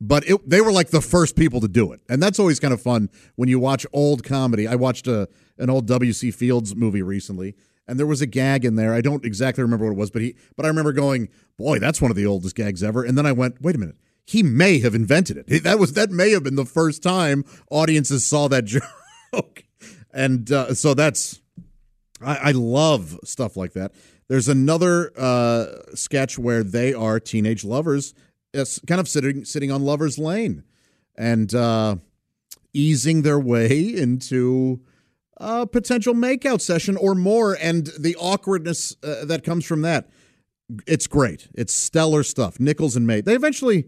but 0.02 0.28
it, 0.28 0.50
they 0.50 0.62
were 0.62 0.72
like 0.72 0.90
the 0.90 1.02
first 1.02 1.36
people 1.36 1.62
to 1.62 1.68
do 1.68 1.92
it, 1.92 2.02
and 2.10 2.24
that's 2.24 2.40
always 2.40 2.60
kind 2.60 2.74
of 2.74 2.82
fun 2.82 3.10
when 3.36 3.50
you 3.50 3.60
watch 3.60 3.86
old 3.94 4.24
comedy. 4.24 4.68
I 4.68 4.76
watched 4.76 5.08
a 5.08 5.30
an 5.60 5.70
old 5.70 5.86
W. 5.86 6.12
C. 6.12 6.32
Fields 6.32 6.76
movie 6.76 7.04
recently, 7.04 7.56
and 7.88 8.00
there 8.00 8.08
was 8.08 8.22
a 8.22 8.28
gag 8.28 8.66
in 8.66 8.76
there. 8.76 8.96
I 8.96 9.02
don't 9.02 9.24
exactly 9.24 9.62
remember 9.62 9.86
what 9.86 9.92
it 9.92 9.98
was, 9.98 10.10
but 10.10 10.24
he, 10.24 10.36
but 10.56 10.66
I 10.66 10.70
remember 10.70 10.92
going, 10.92 11.30
"Boy, 11.56 11.78
that's 11.78 12.02
one 12.02 12.10
of 12.10 12.18
the 12.18 12.26
oldest 12.26 12.56
gags 12.56 12.82
ever." 12.82 13.04
And 13.04 13.16
then 13.16 13.28
I 13.28 13.32
went, 13.32 13.62
"Wait 13.62 13.76
a 13.76 13.80
minute." 13.80 13.98
He 14.26 14.42
may 14.44 14.80
have 14.80 14.94
invented 14.96 15.38
it. 15.38 15.64
That 15.64 15.78
was 15.78 15.94
that 15.94 16.10
may 16.10 16.32
have 16.32 16.44
been 16.44 16.56
the 16.56 16.66
first 16.66 17.04
time 17.04 17.46
audiences 17.70 18.26
saw 18.26 18.48
that 18.48 18.66
joke 19.34 19.66
and 20.14 20.52
uh, 20.52 20.74
so 20.74 20.94
that's 20.94 21.42
I, 22.22 22.36
I, 22.36 22.52
love 22.52 23.20
stuff 23.24 23.56
like 23.56 23.74
that. 23.74 23.94
There's 24.28 24.48
another 24.48 25.12
uh, 25.18 25.66
sketch 25.96 26.38
where 26.38 26.64
they 26.64 26.94
are 26.94 27.20
teenage 27.20 27.64
lovers, 27.64 28.14
kind 28.54 29.00
of 29.00 29.08
sitting 29.08 29.46
sitting 29.46 29.72
on 29.72 29.84
lovers' 29.84 30.18
lane, 30.18 30.64
and 31.16 31.54
uh, 31.54 31.96
easing 32.74 33.22
their 33.22 33.40
way 33.40 33.78
into 33.78 34.82
a 35.38 35.66
potential 35.66 36.14
makeout 36.14 36.62
session 36.62 36.98
or 36.98 37.16
more, 37.16 37.58
and 37.60 37.88
the 38.00 38.16
awkwardness 38.18 38.96
uh, 39.04 39.26
that 39.26 39.44
comes 39.44 39.66
from 39.66 39.82
that. 39.82 40.10
It's 40.86 41.08
great. 41.08 41.48
It's 41.56 41.74
stellar 41.74 42.24
stuff. 42.24 42.60
Nichols 42.60 42.96
and 42.96 43.08
May. 43.08 43.22
They 43.22 43.36
eventually 43.36 43.86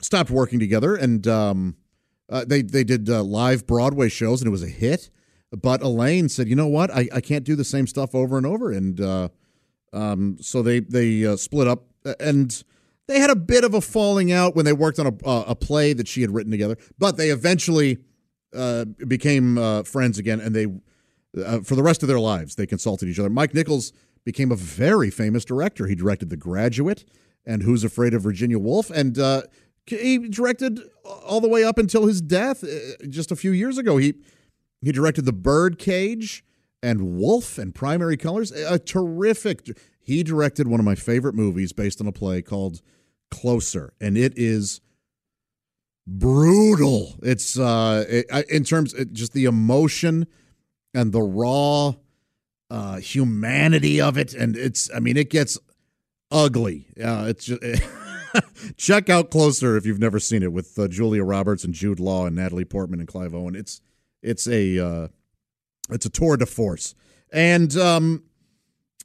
stopped 0.00 0.30
working 0.30 0.58
together, 0.58 0.94
and 0.94 1.26
um, 1.26 1.76
uh, 2.28 2.44
they 2.46 2.62
they 2.62 2.84
did 2.84 3.08
uh, 3.10 3.22
live 3.22 3.66
Broadway 3.66 4.08
shows, 4.08 4.40
and 4.40 4.48
it 4.48 4.50
was 4.50 4.62
a 4.62 4.68
hit. 4.68 5.10
But 5.60 5.82
Elaine 5.82 6.28
said, 6.28 6.48
"You 6.48 6.56
know 6.56 6.66
what? 6.66 6.90
I, 6.90 7.08
I 7.12 7.20
can't 7.20 7.44
do 7.44 7.56
the 7.56 7.64
same 7.64 7.86
stuff 7.86 8.14
over 8.14 8.36
and 8.36 8.46
over." 8.46 8.70
And 8.70 9.00
uh, 9.00 9.28
um, 9.92 10.36
so 10.40 10.62
they 10.62 10.80
they 10.80 11.24
uh, 11.24 11.36
split 11.36 11.66
up, 11.66 11.84
and 12.20 12.62
they 13.06 13.18
had 13.18 13.30
a 13.30 13.36
bit 13.36 13.64
of 13.64 13.74
a 13.74 13.80
falling 13.80 14.32
out 14.32 14.54
when 14.54 14.64
they 14.64 14.72
worked 14.72 14.98
on 14.98 15.06
a 15.06 15.30
a 15.30 15.54
play 15.54 15.92
that 15.92 16.08
she 16.08 16.20
had 16.20 16.30
written 16.30 16.50
together. 16.50 16.76
But 16.98 17.16
they 17.16 17.30
eventually 17.30 17.98
uh, 18.54 18.84
became 18.84 19.58
uh, 19.58 19.82
friends 19.82 20.18
again, 20.18 20.40
and 20.40 20.54
they 20.54 20.66
uh, 21.42 21.60
for 21.60 21.74
the 21.74 21.82
rest 21.82 22.02
of 22.02 22.08
their 22.08 22.20
lives 22.20 22.54
they 22.54 22.66
consulted 22.66 23.08
each 23.08 23.18
other. 23.18 23.30
Mike 23.30 23.54
Nichols 23.54 23.92
became 24.24 24.50
a 24.50 24.56
very 24.56 25.10
famous 25.10 25.44
director. 25.44 25.86
He 25.86 25.94
directed 25.94 26.30
The 26.30 26.36
Graduate 26.36 27.04
and 27.44 27.62
Who's 27.62 27.84
Afraid 27.84 28.12
of 28.12 28.22
Virginia 28.22 28.58
Woolf, 28.58 28.90
and 28.90 29.18
uh, 29.18 29.42
he 29.86 30.18
directed 30.18 30.80
all 31.04 31.40
the 31.40 31.48
way 31.48 31.62
up 31.62 31.78
until 31.78 32.06
his 32.06 32.20
death 32.20 32.64
just 33.08 33.30
a 33.30 33.36
few 33.36 33.52
years 33.52 33.78
ago. 33.78 33.98
He 33.98 34.14
he 34.86 34.92
directed 34.92 35.24
The 35.24 35.32
Birdcage 35.32 36.44
and 36.80 37.18
Wolf 37.18 37.58
and 37.58 37.74
Primary 37.74 38.16
Colors. 38.16 38.52
A 38.52 38.78
terrific. 38.78 39.76
He 39.98 40.22
directed 40.22 40.68
one 40.68 40.78
of 40.78 40.86
my 40.86 40.94
favorite 40.94 41.34
movies 41.34 41.72
based 41.72 42.00
on 42.00 42.06
a 42.06 42.12
play 42.12 42.40
called 42.40 42.82
Closer, 43.28 43.94
and 44.00 44.16
it 44.16 44.34
is 44.36 44.80
brutal. 46.06 47.16
It's 47.20 47.58
uh, 47.58 48.04
it, 48.08 48.26
in 48.48 48.62
terms 48.62 48.94
just 49.10 49.32
the 49.32 49.46
emotion 49.46 50.28
and 50.94 51.10
the 51.10 51.20
raw 51.20 51.94
uh, 52.70 52.98
humanity 52.98 54.00
of 54.00 54.16
it, 54.16 54.34
and 54.34 54.56
it's. 54.56 54.88
I 54.94 55.00
mean, 55.00 55.16
it 55.16 55.30
gets 55.30 55.58
ugly. 56.30 56.86
Uh, 57.02 57.26
it's 57.30 57.46
just. 57.46 57.60
check 58.76 59.08
out 59.08 59.32
Closer 59.32 59.76
if 59.76 59.84
you've 59.84 59.98
never 59.98 60.20
seen 60.20 60.44
it 60.44 60.52
with 60.52 60.78
uh, 60.78 60.86
Julia 60.86 61.24
Roberts 61.24 61.64
and 61.64 61.74
Jude 61.74 61.98
Law 61.98 62.26
and 62.26 62.36
Natalie 62.36 62.64
Portman 62.64 63.00
and 63.00 63.08
Clive 63.08 63.34
Owen. 63.34 63.56
It's 63.56 63.80
it's 64.22 64.46
a 64.46 64.78
uh, 64.78 65.08
it's 65.90 66.06
a 66.06 66.10
tour 66.10 66.36
de 66.36 66.46
force. 66.46 66.94
And 67.32 67.76
um, 67.76 68.24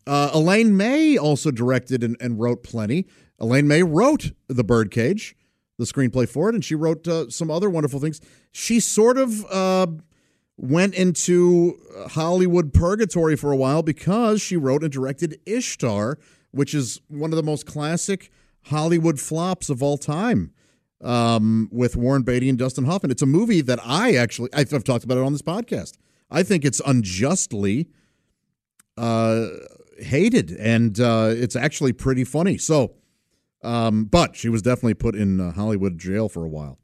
uh, 0.08 0.32
Elaine 0.34 0.76
May 0.76 1.18
also 1.18 1.52
directed 1.52 2.04
and, 2.04 2.18
and, 2.20 2.40
wrote 2.40 2.64
plenty. 2.64 3.08
Elaine 3.40 3.68
May 3.68 3.84
wrote 3.84 4.32
The 4.48 4.64
Birdcage, 4.64 5.36
the 5.78 5.86
screenplay 5.86 6.28
for 6.30 6.50
it, 6.50 6.56
and 6.56 6.64
she 6.64 6.76
wrote 6.76 7.08
uh, 7.08 7.30
some 7.30 7.52
other 7.52 7.70
wonderful 7.70 8.00
things. 8.00 8.22
She 8.52 8.80
sort 8.80 9.18
of 9.18 9.46
uh, 9.46 9.88
went 10.58 10.94
into 10.96 11.78
Hollywood 12.12 12.74
purgatory 12.74 13.36
for 13.36 13.52
a 13.52 13.58
while 13.58 13.82
because 13.84 14.42
she 14.42 14.58
wrote 14.58 14.84
and 14.84 14.92
directed 14.92 15.40
Ishtar, 15.46 16.18
which 16.52 16.74
is 16.74 17.02
one 17.08 17.32
of 17.32 17.38
the 17.38 17.44
most 17.44 17.66
classic 17.66 18.32
Hollywood 18.66 19.20
flops 19.20 19.70
of 19.70 19.82
all 19.82 19.98
time 19.98 20.54
um, 21.04 21.70
with 21.72 21.96
Warren 21.96 22.24
Beatty 22.24 22.50
and 22.50 22.58
Dustin 22.58 22.86
Hoffman. 22.86 23.12
It's 23.12 23.22
a 23.22 23.28
movie 23.28 23.62
that 23.62 23.80
I 23.84 24.16
actually 24.16 24.50
I've, 24.54 24.70
talked 24.84 25.04
about 25.04 25.18
it 25.18 25.24
on 25.24 25.32
this 25.32 25.42
podcast. 25.42 25.98
I 26.30 26.44
think 26.44 26.64
it's 26.64 26.82
unjustly 26.86 27.90
uh, 28.98 29.48
hated, 30.00 30.52
and 30.52 31.00
uh, 31.00 31.32
it's 31.32 31.56
actually 31.56 31.94
pretty 31.94 32.24
funny. 32.24 32.58
So, 32.58 32.94
um, 33.64 34.06
but 34.06 34.36
she 34.36 34.50
was 34.50 34.62
definitely 34.62 34.94
put 34.94 35.16
in 35.16 35.40
uh, 35.40 35.52
Hollywood 35.54 35.98
jail 35.98 36.30
for 36.30 36.46
a 36.46 36.50
while. 36.50 36.80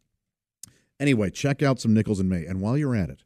Anyway, 0.99 1.29
check 1.29 1.61
out 1.61 1.79
some 1.79 1.93
Nichols 1.93 2.19
and 2.19 2.29
May, 2.29 2.45
and 2.45 2.59
while 2.59 2.77
you're 2.77 2.95
at 2.95 3.09
it, 3.09 3.23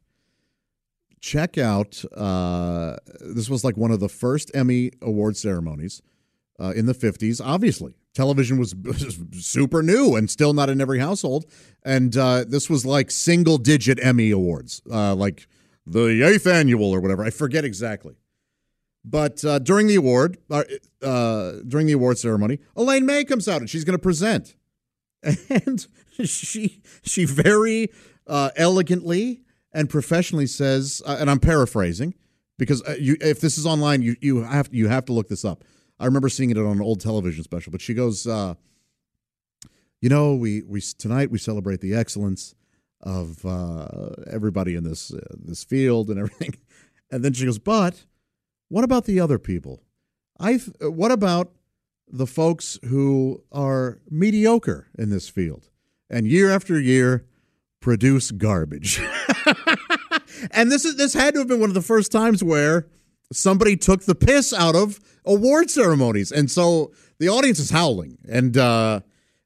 check 1.20 1.56
out. 1.56 2.04
Uh, 2.14 2.96
this 3.20 3.48
was 3.48 3.64
like 3.64 3.76
one 3.76 3.90
of 3.90 4.00
the 4.00 4.08
first 4.08 4.50
Emmy 4.54 4.92
award 5.00 5.36
ceremonies 5.36 6.02
uh, 6.62 6.70
in 6.70 6.86
the 6.86 6.94
50s. 6.94 7.40
Obviously, 7.44 7.94
television 8.14 8.58
was, 8.58 8.74
super 9.32 9.82
new 9.82 10.14
and 10.14 10.30
still 10.30 10.54
not 10.54 10.70
in 10.70 10.80
every 10.80 11.00
household. 11.00 11.46
And 11.82 12.16
uh, 12.16 12.44
this 12.46 12.70
was 12.70 12.86
like 12.86 13.10
single 13.10 13.58
digit 13.58 14.02
Emmy 14.02 14.30
awards, 14.30 14.80
uh, 14.90 15.14
like 15.14 15.48
the 15.86 16.22
eighth 16.22 16.46
annual 16.46 16.92
or 16.92 17.00
whatever. 17.00 17.24
I 17.24 17.30
forget 17.30 17.64
exactly. 17.64 18.16
But 19.04 19.44
uh, 19.44 19.58
during 19.58 19.88
the 19.88 19.96
award, 19.96 20.38
uh, 20.48 20.62
uh, 21.02 21.54
during 21.66 21.88
the 21.88 21.92
award 21.94 22.18
ceremony, 22.18 22.60
Elaine 22.76 23.04
May 23.04 23.24
comes 23.24 23.48
out 23.48 23.60
and 23.60 23.68
she's 23.68 23.82
going 23.82 23.98
to 23.98 24.02
present, 24.02 24.54
and 25.22 25.84
she 26.24 26.82
she 27.02 27.24
very 27.24 27.90
elegantly 28.28 29.42
and 29.72 29.90
professionally 29.90 30.46
says, 30.46 31.02
and 31.04 31.28
I'm 31.28 31.40
paraphrasing 31.40 32.14
because 32.58 32.80
you, 32.96 33.16
if 33.20 33.40
this 33.40 33.58
is 33.58 33.66
online, 33.66 34.02
you 34.02 34.14
you 34.20 34.44
have 34.44 34.68
you 34.70 34.86
have 34.86 35.04
to 35.06 35.12
look 35.12 35.26
this 35.26 35.44
up. 35.44 35.64
I 36.02 36.06
remember 36.06 36.28
seeing 36.28 36.50
it 36.50 36.58
on 36.58 36.66
an 36.66 36.82
old 36.82 37.00
television 37.00 37.44
special. 37.44 37.70
But 37.70 37.80
she 37.80 37.94
goes, 37.94 38.26
uh, 38.26 38.54
you 40.00 40.08
know, 40.08 40.34
we 40.34 40.62
we 40.62 40.80
tonight 40.80 41.30
we 41.30 41.38
celebrate 41.38 41.80
the 41.80 41.94
excellence 41.94 42.56
of 43.00 43.44
uh, 43.46 43.86
everybody 44.30 44.74
in 44.74 44.82
this 44.82 45.14
uh, 45.14 45.20
this 45.38 45.62
field 45.62 46.10
and 46.10 46.18
everything. 46.18 46.54
And 47.10 47.22
then 47.22 47.34
she 47.34 47.44
goes, 47.44 47.58
but 47.58 48.06
what 48.68 48.84
about 48.84 49.04
the 49.04 49.20
other 49.20 49.38
people? 49.38 49.82
I 50.40 50.54
what 50.80 51.12
about 51.12 51.52
the 52.08 52.26
folks 52.26 52.78
who 52.86 53.44
are 53.52 54.00
mediocre 54.10 54.88
in 54.98 55.10
this 55.10 55.28
field 55.28 55.68
and 56.10 56.26
year 56.26 56.50
after 56.50 56.80
year 56.80 57.26
produce 57.80 58.30
garbage. 58.30 59.00
and 60.50 60.72
this 60.72 60.84
is 60.84 60.96
this 60.96 61.12
had 61.14 61.34
to 61.34 61.40
have 61.40 61.48
been 61.48 61.60
one 61.60 61.70
of 61.70 61.74
the 61.74 61.82
first 61.82 62.10
times 62.10 62.42
where 62.42 62.86
somebody 63.32 63.76
took 63.76 64.02
the 64.04 64.14
piss 64.14 64.52
out 64.52 64.74
of 64.74 64.98
award 65.24 65.70
ceremonies. 65.70 66.32
And 66.32 66.50
so 66.50 66.92
the 67.18 67.28
audience 67.28 67.58
is 67.58 67.70
howling. 67.70 68.18
And 68.28 68.56
uh, 68.56 69.00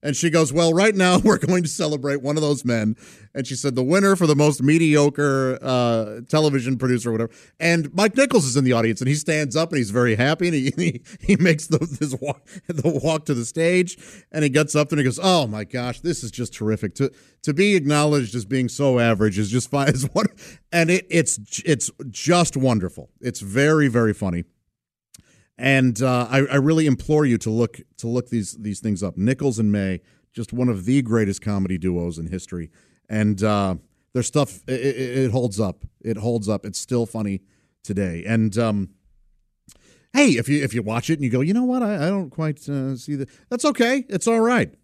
and 0.06 0.16
she 0.16 0.30
goes, 0.30 0.52
Well, 0.52 0.72
right 0.72 0.94
now 0.94 1.18
we're 1.24 1.38
going 1.38 1.64
to 1.64 1.68
celebrate 1.68 2.22
one 2.22 2.36
of 2.36 2.42
those 2.42 2.64
men. 2.64 2.96
And 3.34 3.46
she 3.46 3.56
said, 3.56 3.74
The 3.74 3.82
winner 3.82 4.14
for 4.14 4.26
the 4.26 4.36
most 4.36 4.62
mediocre 4.62 5.58
uh, 5.60 6.20
television 6.28 6.78
producer 6.78 7.08
or 7.08 7.12
whatever. 7.12 7.32
And 7.58 7.92
Mike 7.92 8.16
Nichols 8.16 8.46
is 8.46 8.56
in 8.56 8.64
the 8.64 8.72
audience 8.72 9.00
and 9.00 9.08
he 9.08 9.16
stands 9.16 9.56
up 9.56 9.70
and 9.70 9.78
he's 9.78 9.90
very 9.90 10.14
happy. 10.14 10.46
And 10.46 10.54
he, 10.54 10.72
he, 10.76 11.02
he 11.20 11.36
makes 11.36 11.66
the, 11.66 12.18
walk, 12.20 12.46
the 12.68 13.00
walk 13.02 13.24
to 13.26 13.34
the 13.34 13.44
stage 13.44 13.98
and 14.30 14.44
he 14.44 14.48
gets 14.48 14.76
up 14.76 14.90
and 14.92 14.98
he 14.98 15.04
goes, 15.04 15.18
Oh 15.20 15.46
my 15.48 15.64
gosh, 15.64 16.00
this 16.00 16.22
is 16.22 16.30
just 16.30 16.54
terrific. 16.54 16.94
To 16.96 17.10
to 17.42 17.54
be 17.54 17.76
acknowledged 17.76 18.34
as 18.34 18.44
being 18.44 18.68
so 18.68 18.98
average 18.98 19.38
is 19.38 19.50
just 19.50 19.70
fine. 19.70 19.92
And 20.72 20.90
it, 20.90 21.06
it's, 21.08 21.38
it's 21.64 21.90
just 22.10 22.56
wonderful. 22.56 23.08
It's 23.20 23.40
very, 23.40 23.86
very 23.86 24.12
funny 24.12 24.44
and 25.58 26.02
uh, 26.02 26.26
I, 26.30 26.38
I, 26.46 26.56
really 26.56 26.86
implore 26.86 27.24
you 27.24 27.38
to 27.38 27.50
look 27.50 27.80
to 27.98 28.08
look 28.08 28.28
these 28.28 28.52
these 28.52 28.80
things 28.80 29.02
up. 29.02 29.16
Nichols 29.16 29.58
and 29.58 29.72
May, 29.72 30.00
just 30.32 30.52
one 30.52 30.68
of 30.68 30.84
the 30.84 31.02
greatest 31.02 31.40
comedy 31.40 31.78
duos 31.78 32.18
in 32.18 32.26
history, 32.26 32.70
and 33.08 33.42
uh, 33.42 33.76
their 34.12 34.22
stuff 34.22 34.60
it, 34.68 34.72
it, 34.72 35.30
holds 35.30 35.58
up. 35.58 35.84
It 36.02 36.18
holds 36.18 36.48
up. 36.48 36.66
It's 36.66 36.78
still 36.78 37.06
funny 37.06 37.42
today. 37.82 38.24
And 38.26 38.56
um, 38.58 38.90
hey, 40.12 40.30
if 40.32 40.48
you 40.48 40.62
if 40.62 40.74
you 40.74 40.82
watch 40.82 41.08
it 41.08 41.14
and 41.14 41.24
you 41.24 41.30
go, 41.30 41.40
you 41.40 41.54
know 41.54 41.64
what, 41.64 41.82
I, 41.82 42.06
I 42.06 42.08
don't 42.10 42.30
quite 42.30 42.68
uh, 42.68 42.96
see 42.96 43.14
that. 43.16 43.30
That's 43.48 43.64
okay. 43.64 44.04
It's 44.08 44.26
all 44.26 44.40
right. 44.40 44.74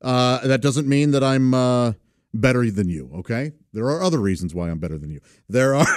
Uh, 0.00 0.46
that 0.46 0.62
doesn't 0.62 0.88
mean 0.88 1.10
that 1.10 1.24
I'm 1.24 1.52
uh, 1.54 1.92
better 2.32 2.70
than 2.70 2.88
you. 2.88 3.10
Okay, 3.16 3.52
there 3.72 3.86
are 3.86 4.00
other 4.00 4.18
reasons 4.18 4.54
why 4.54 4.70
I'm 4.70 4.78
better 4.78 4.96
than 4.96 5.10
you. 5.10 5.20
There 5.48 5.74
are. 5.74 5.86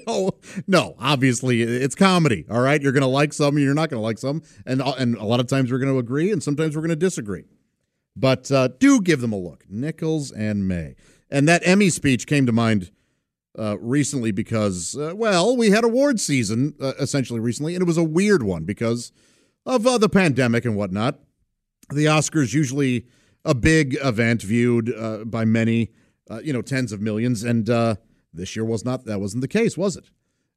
no, 0.06 0.32
no. 0.66 0.94
Obviously, 0.98 1.62
it's 1.62 1.94
comedy. 1.94 2.44
All 2.50 2.60
right, 2.60 2.80
you're 2.80 2.92
going 2.92 3.02
to 3.02 3.06
like 3.08 3.32
some, 3.32 3.58
you're 3.58 3.74
not 3.74 3.90
going 3.90 4.00
to 4.00 4.04
like 4.04 4.18
some, 4.18 4.42
and 4.66 4.82
uh, 4.82 4.94
and 4.98 5.16
a 5.16 5.24
lot 5.24 5.40
of 5.40 5.46
times 5.46 5.70
we're 5.70 5.78
going 5.78 5.92
to 5.92 5.98
agree, 5.98 6.30
and 6.30 6.42
sometimes 6.42 6.74
we're 6.76 6.82
going 6.82 6.90
to 6.90 6.96
disagree. 6.96 7.44
But 8.14 8.50
uh, 8.50 8.68
do 8.78 9.00
give 9.00 9.20
them 9.20 9.32
a 9.32 9.38
look, 9.38 9.64
Nichols 9.68 10.30
and 10.30 10.68
May. 10.68 10.96
And 11.30 11.48
that 11.48 11.62
Emmy 11.64 11.88
speech 11.88 12.26
came 12.26 12.44
to 12.46 12.52
mind 12.52 12.90
uh, 13.58 13.78
recently 13.78 14.32
because, 14.32 14.96
uh, 14.96 15.12
well, 15.14 15.56
we 15.56 15.70
had 15.70 15.84
award 15.84 16.20
season 16.20 16.74
uh, 16.80 16.92
essentially 16.98 17.40
recently, 17.40 17.74
and 17.74 17.82
it 17.82 17.86
was 17.86 17.96
a 17.96 18.04
weird 18.04 18.42
one 18.42 18.64
because 18.64 19.12
of 19.64 19.86
uh, 19.86 19.96
the 19.98 20.08
pandemic 20.08 20.64
and 20.64 20.76
whatnot. 20.76 21.20
The 21.90 22.04
Oscars 22.04 22.52
usually 22.52 23.06
a 23.44 23.54
big 23.54 23.96
event 24.02 24.42
viewed 24.42 24.94
uh, 24.94 25.24
by 25.24 25.44
many, 25.44 25.90
you 26.42 26.52
know, 26.52 26.62
tens 26.62 26.92
of 26.92 27.00
millions, 27.00 27.42
and 27.44 27.68
this 28.32 28.56
year 28.56 28.64
was 28.64 28.84
not. 28.84 29.04
That 29.04 29.20
wasn't 29.20 29.42
the 29.42 29.48
case, 29.48 29.76
was 29.76 29.96
it? 29.96 30.10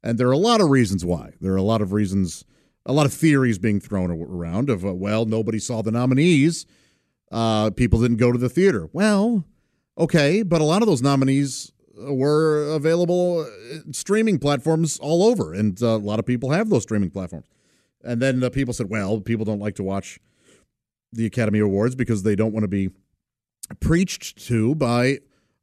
And 0.04 0.18
there 0.18 0.28
are 0.28 0.34
a 0.34 0.38
lot 0.38 0.62
of 0.62 0.70
reasons 0.70 1.04
why. 1.04 1.34
There 1.42 1.54
are 1.54 1.58
a 1.58 1.64
lot 1.64 1.82
of 1.82 1.92
reasons, 1.92 2.46
a 2.86 2.94
lot 2.94 3.06
of 3.06 3.14
theories 3.14 3.58
being 3.58 3.80
thrown 3.80 4.12
around 4.12 4.70
of, 4.70 4.84
well, 4.84 5.26
nobody 5.26 5.60
saw 5.60 5.82
the 5.82 5.92
nominees. 5.92 6.66
people 7.32 8.02
didn't 8.02 8.18
go 8.18 8.32
to 8.32 8.38
the 8.38 8.50
theater. 8.50 8.90
Well, 8.94 9.46
okay, 9.98 10.44
but 10.44 10.62
a 10.62 10.66
lot 10.66 10.82
of 10.82 10.88
those 10.88 11.02
nominees 11.02 11.72
were 11.98 12.74
available 12.74 13.42
uh, 13.42 13.80
streaming 13.92 14.38
platforms 14.38 15.00
all 15.00 15.24
over, 15.24 15.54
and 15.54 15.82
uh, 15.82 15.88
a 15.88 15.98
lot 15.98 16.20
of 16.20 16.26
people 16.26 16.52
have 16.52 16.70
those 16.70 16.84
streaming 16.84 17.10
platforms. 17.10 17.48
And 18.04 18.22
then 18.22 18.44
uh, 18.44 18.50
people 18.50 18.74
said, 18.74 18.90
well, 18.90 19.20
people 19.20 19.46
don't 19.46 19.60
like 19.60 19.76
to 19.76 19.84
watch 19.84 20.20
the 21.12 21.26
Academy 21.26 21.60
Awards 21.60 21.96
because 21.96 22.24
they 22.24 22.36
don't 22.36 22.54
want 22.54 22.64
to 22.64 22.68
be 22.68 22.90
preached 23.80 24.46
to 24.48 24.76
by 24.76 25.20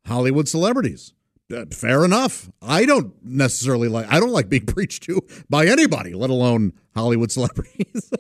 Hollywood 0.07 0.49
celebrities. 0.49 1.13
Uh, 1.53 1.65
fair 1.71 2.05
enough. 2.05 2.51
I 2.61 2.85
don't 2.85 3.15
necessarily 3.25 3.89
like. 3.89 4.07
I 4.11 4.21
don't 4.21 4.31
like 4.31 4.49
being 4.49 4.67
preached 4.67 5.03
to 5.05 5.21
by 5.49 5.67
anybody, 5.67 6.15
let 6.15 6.31
alone 6.31 6.73
Hollywood 6.95 7.31
celebrities. 7.31 8.11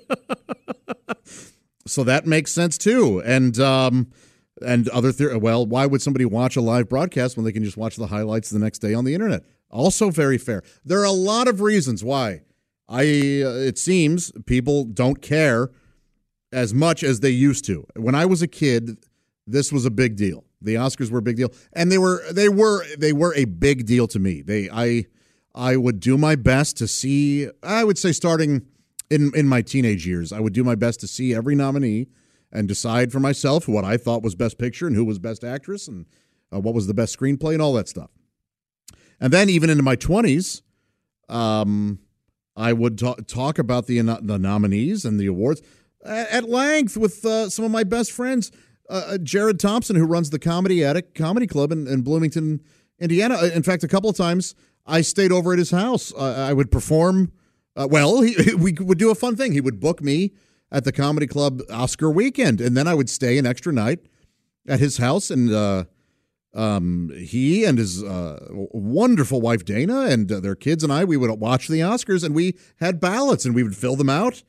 so 1.86 2.04
that 2.04 2.26
makes 2.26 2.52
sense 2.52 2.78
too. 2.78 3.22
And 3.24 3.58
um, 3.58 4.10
and 4.60 4.88
other 4.88 5.12
theory. 5.12 5.36
Well, 5.36 5.66
why 5.66 5.86
would 5.86 6.02
somebody 6.02 6.24
watch 6.24 6.56
a 6.56 6.60
live 6.60 6.88
broadcast 6.88 7.36
when 7.36 7.44
they 7.44 7.52
can 7.52 7.64
just 7.64 7.76
watch 7.76 7.96
the 7.96 8.06
highlights 8.08 8.50
the 8.50 8.58
next 8.58 8.80
day 8.80 8.94
on 8.94 9.04
the 9.04 9.14
internet? 9.14 9.44
Also, 9.70 10.10
very 10.10 10.38
fair. 10.38 10.62
There 10.84 11.00
are 11.00 11.04
a 11.04 11.12
lot 11.12 11.48
of 11.48 11.60
reasons 11.60 12.04
why 12.04 12.42
I. 12.88 13.02
Uh, 13.02 13.66
it 13.66 13.78
seems 13.78 14.32
people 14.46 14.84
don't 14.84 15.22
care 15.22 15.70
as 16.52 16.74
much 16.74 17.02
as 17.02 17.20
they 17.20 17.30
used 17.30 17.64
to. 17.66 17.86
When 17.96 18.14
I 18.14 18.26
was 18.26 18.42
a 18.42 18.48
kid, 18.48 18.98
this 19.46 19.72
was 19.72 19.86
a 19.86 19.90
big 19.90 20.16
deal. 20.16 20.44
The 20.64 20.74
Oscars 20.74 21.10
were 21.10 21.18
a 21.18 21.22
big 21.22 21.36
deal, 21.36 21.52
and 21.72 21.90
they 21.90 21.98
were 21.98 22.22
they 22.32 22.48
were 22.48 22.84
they 22.96 23.12
were 23.12 23.34
a 23.34 23.44
big 23.44 23.86
deal 23.86 24.06
to 24.08 24.18
me. 24.18 24.42
They 24.42 24.68
I 24.70 25.06
I 25.54 25.76
would 25.76 26.00
do 26.00 26.16
my 26.16 26.36
best 26.36 26.76
to 26.78 26.88
see. 26.88 27.48
I 27.62 27.84
would 27.84 27.98
say 27.98 28.12
starting 28.12 28.66
in 29.10 29.32
in 29.34 29.48
my 29.48 29.62
teenage 29.62 30.06
years, 30.06 30.32
I 30.32 30.40
would 30.40 30.52
do 30.52 30.64
my 30.64 30.74
best 30.74 31.00
to 31.00 31.06
see 31.06 31.34
every 31.34 31.54
nominee 31.54 32.08
and 32.52 32.68
decide 32.68 33.10
for 33.12 33.20
myself 33.20 33.66
what 33.66 33.84
I 33.84 33.96
thought 33.96 34.22
was 34.22 34.34
best 34.34 34.58
picture 34.58 34.86
and 34.86 34.94
who 34.94 35.04
was 35.04 35.18
best 35.18 35.42
actress 35.42 35.88
and 35.88 36.06
uh, 36.52 36.60
what 36.60 36.74
was 36.74 36.86
the 36.86 36.94
best 36.94 37.18
screenplay 37.18 37.54
and 37.54 37.62
all 37.62 37.72
that 37.74 37.88
stuff. 37.88 38.10
And 39.18 39.32
then 39.32 39.48
even 39.48 39.70
into 39.70 39.82
my 39.82 39.96
20s, 39.96 40.62
um, 41.28 42.00
I 42.56 42.72
would 42.72 42.98
talk, 42.98 43.26
talk 43.26 43.58
about 43.58 43.86
the, 43.86 44.00
the 44.00 44.38
nominees 44.38 45.04
and 45.04 45.18
the 45.18 45.26
awards 45.26 45.62
at 46.04 46.48
length 46.48 46.96
with 46.96 47.24
uh, 47.24 47.48
some 47.48 47.64
of 47.64 47.70
my 47.70 47.84
best 47.84 48.12
friends. 48.12 48.50
Uh, 48.92 49.14
uh, 49.14 49.18
Jared 49.18 49.58
Thompson, 49.58 49.96
who 49.96 50.04
runs 50.04 50.28
the 50.28 50.38
Comedy 50.38 50.84
Attic 50.84 51.14
Comedy 51.14 51.46
Club 51.46 51.72
in, 51.72 51.86
in 51.86 52.02
Bloomington, 52.02 52.60
Indiana. 53.00 53.36
Uh, 53.36 53.46
in 53.46 53.62
fact, 53.62 53.82
a 53.82 53.88
couple 53.88 54.10
of 54.10 54.16
times 54.18 54.54
I 54.84 55.00
stayed 55.00 55.32
over 55.32 55.54
at 55.54 55.58
his 55.58 55.70
house. 55.70 56.12
Uh, 56.12 56.46
I 56.46 56.52
would 56.52 56.70
perform. 56.70 57.32
Uh, 57.74 57.88
well, 57.90 58.20
he, 58.20 58.54
we 58.54 58.74
would 58.78 58.98
do 58.98 59.10
a 59.10 59.14
fun 59.14 59.34
thing. 59.34 59.52
He 59.52 59.62
would 59.62 59.80
book 59.80 60.02
me 60.02 60.32
at 60.70 60.84
the 60.84 60.92
comedy 60.92 61.26
club 61.26 61.62
Oscar 61.70 62.10
weekend, 62.10 62.60
and 62.60 62.76
then 62.76 62.86
I 62.86 62.92
would 62.92 63.08
stay 63.08 63.38
an 63.38 63.46
extra 63.46 63.72
night 63.72 64.00
at 64.68 64.78
his 64.78 64.98
house, 64.98 65.30
and 65.30 65.50
uh, 65.50 65.84
um, 66.52 67.10
he 67.16 67.64
and 67.64 67.78
his 67.78 68.04
wonderful 68.04 69.40
wife 69.40 69.64
Dana 69.64 70.02
and 70.02 70.28
their 70.28 70.54
kids 70.54 70.84
and 70.84 70.92
I 70.92 71.04
we 71.04 71.16
would 71.16 71.30
watch 71.40 71.66
the 71.66 71.80
Oscars, 71.80 72.22
and 72.22 72.34
we 72.34 72.58
had 72.76 73.00
ballots, 73.00 73.46
and 73.46 73.54
we 73.54 73.62
would 73.62 73.76
fill 73.76 73.96
them 73.96 74.10
out, 74.10 74.42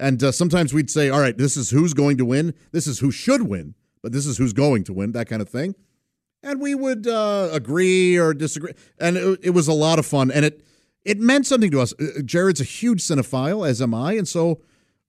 and 0.00 0.34
sometimes 0.34 0.72
we'd 0.72 0.90
say, 0.90 1.10
"All 1.10 1.20
right, 1.20 1.36
this 1.36 1.58
is 1.58 1.70
who's 1.70 1.92
going 1.92 2.16
to 2.16 2.24
win, 2.24 2.54
this 2.70 2.86
is 2.86 3.00
who 3.00 3.10
should 3.10 3.42
win, 3.42 3.74
but 4.02 4.12
this 4.12 4.26
is 4.26 4.38
who's 4.38 4.52
going 4.52 4.84
to 4.84 4.92
win," 4.92 5.12
that 5.12 5.28
kind 5.28 5.42
of 5.42 5.48
thing, 5.48 5.74
and 6.42 6.60
we 6.60 6.74
would 6.74 7.06
uh, 7.06 7.48
agree 7.52 8.18
or 8.18 8.34
disagree, 8.34 8.72
and 8.98 9.16
it, 9.16 9.40
it 9.42 9.50
was 9.50 9.68
a 9.68 9.72
lot 9.72 9.98
of 9.98 10.06
fun, 10.06 10.30
and 10.30 10.44
it 10.44 10.64
it 11.04 11.18
meant 11.18 11.46
something 11.46 11.70
to 11.70 11.80
us. 11.80 11.94
Uh, 12.00 12.22
Jared's 12.24 12.60
a 12.60 12.64
huge 12.64 13.02
cinephile, 13.02 13.68
as 13.68 13.82
am 13.82 13.94
I, 13.94 14.14
and 14.14 14.28
so 14.28 14.60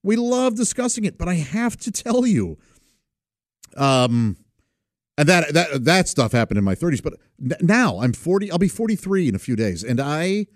we 0.02 0.16
love 0.16 0.54
discussing 0.54 1.04
it, 1.04 1.18
but 1.18 1.28
I 1.28 1.34
have 1.34 1.76
to 1.78 1.90
tell 1.90 2.26
you, 2.26 2.58
um, 3.76 4.36
and 5.16 5.28
that 5.28 5.52
that 5.54 5.84
that 5.84 6.08
stuff 6.08 6.32
happened 6.32 6.58
in 6.58 6.64
my 6.64 6.74
30s. 6.74 7.02
But 7.02 7.14
now 7.62 8.00
I'm 8.00 8.12
40. 8.12 8.50
I'll 8.50 8.58
be 8.58 8.68
43 8.68 9.28
in 9.28 9.34
a 9.34 9.38
few 9.38 9.56
days, 9.56 9.82
and 9.82 10.00
I 10.00 10.46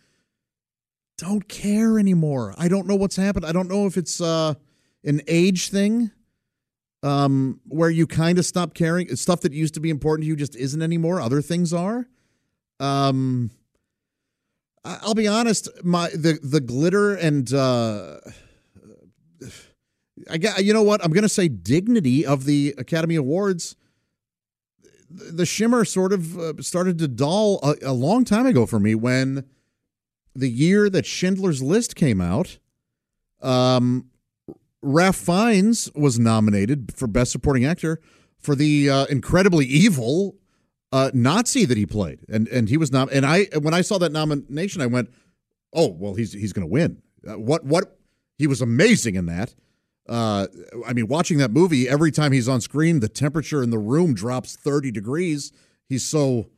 don't 1.17 1.49
care 1.49 1.99
anymore. 1.99 2.55
I 2.57 2.69
don't 2.69 2.87
know 2.87 2.95
what's 2.95 3.17
happened. 3.17 3.45
I 3.45 3.53
don't 3.53 3.69
know 3.69 3.87
if 3.87 3.97
it's 3.97 4.21
uh, 4.21 4.55
an 5.05 5.21
age 5.27 5.71
thing, 5.71 6.11
um, 7.03 7.61
where 7.67 7.91
you 7.91 8.07
kind 8.07 8.39
of 8.39 8.45
stop 8.45 8.75
caring. 8.75 9.15
Stuff 9.17 9.41
that 9.41 9.53
used 9.53 9.75
to 9.75 9.81
be 9.81 9.91
important 9.91 10.25
to 10.25 10.29
you 10.29 10.37
just 10.37 10.57
isn't 10.57 10.83
anymore. 10.83 11.21
Other 11.21 11.43
things 11.43 11.73
are. 11.73 12.09
Um, 12.81 13.51
I'll 14.85 15.15
be 15.15 15.29
honest. 15.29 15.69
My 15.85 16.09
the 16.11 16.39
the 16.43 16.61
glitter 16.61 17.15
and. 17.15 17.53
Uh, 17.53 18.19
I 20.31 20.39
got, 20.39 20.65
you 20.65 20.73
know 20.73 20.83
what? 20.83 21.05
I'm 21.05 21.13
going 21.13 21.23
to 21.23 21.29
say 21.29 21.49
dignity 21.49 22.27
of 22.27 22.45
the 22.45 22.75
Academy 22.77 23.15
Awards. 23.15 23.77
The 25.11 25.47
shimmer 25.47 25.85
sort 25.85 26.13
of 26.13 26.39
uh, 26.39 26.61
started 26.61 26.99
to 26.99 27.09
dull 27.09 27.61
a, 27.63 27.91
a, 27.91 27.93
long 27.93 28.25
time 28.25 28.45
ago 28.45 28.67
for 28.67 28.79
me 28.79 28.95
when 28.95 29.45
the 30.35 30.51
year 30.51 30.91
that 30.91 31.07
Schindler's 31.07 31.63
List 31.63 31.97
came 31.97 32.21
out. 32.21 32.59
Um, 33.41 34.08
Ralph 34.83 35.17
Fiennes 35.17 35.91
was 35.95 36.19
nominated 36.19 36.93
for 36.95 37.07
Best 37.07 37.33
Supporting 37.33 37.65
Actor 37.65 38.01
for 38.39 38.55
the 38.55 38.89
uh, 38.89 39.07
incredibly 39.07 39.67
evil 39.67 40.37
uh, 40.93 41.11
Nazi 41.13 41.65
that 41.65 41.77
he 41.77 41.87
played, 41.87 42.21
and 42.29 42.49
and 42.49 42.69
he 42.69 42.77
was 42.77 42.93
not. 42.93 43.13
And 43.13 43.27
I 43.27 43.45
when 43.61 43.75
I 43.75 43.81
saw 43.81 43.99
that 43.99 44.13
nomination, 44.13 44.81
I 44.81 44.87
went, 44.87 45.11
"Oh 45.73 45.89
well, 45.89 46.15
he's 46.15 46.33
he's 46.33 46.53
going 46.53 46.67
to 46.67 46.71
win." 46.71 47.03
Uh, 47.29 47.39
what 47.39 47.65
what 47.65 47.99
he 48.39 48.47
was 48.47 48.63
amazing 48.63 49.17
in 49.17 49.27
that. 49.27 49.55
Uh, 50.09 50.47
I 50.87 50.95
mean, 50.95 51.07
watching 51.07 51.39
that 51.39 51.51
movie, 51.51 51.89
every 51.89 52.11
time 52.11 52.33
he's 52.33 52.49
on 52.49 52.61
screen, 52.63 53.01
the 53.01 53.09
temperature 53.09 53.63
in 53.63 53.71
the 53.71 53.79
room 53.79 54.15
drops 54.15 54.57
30 54.57 54.91
degrees. 54.91 55.53
He's 55.87 56.05
so 56.05 56.49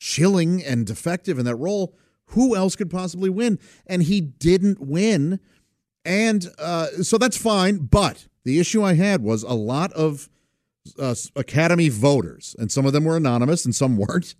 chilling 0.00 0.64
and 0.64 0.84
defective 0.84 1.38
in 1.38 1.44
that 1.44 1.56
role. 1.56 1.94
Who 2.32 2.56
else 2.56 2.74
could 2.74 2.90
possibly 2.90 3.30
win? 3.30 3.60
And 3.86 4.02
he 4.02 4.20
didn't 4.20 4.80
win. 4.80 5.38
And 6.04 6.46
uh, 6.58 6.88
so 7.02 7.18
that's 7.18 7.36
fine. 7.36 7.78
But 7.78 8.26
the 8.44 8.58
issue 8.58 8.82
I 8.82 8.94
had 8.94 9.22
was 9.22 9.42
a 9.42 9.54
lot 9.54 9.92
of 9.92 10.28
uh, 10.98 11.14
Academy 11.36 11.88
voters, 11.88 12.56
and 12.58 12.72
some 12.72 12.86
of 12.86 12.92
them 12.92 13.04
were 13.04 13.16
anonymous 13.16 13.64
and 13.64 13.74
some 13.74 13.96
weren't, 14.08 14.34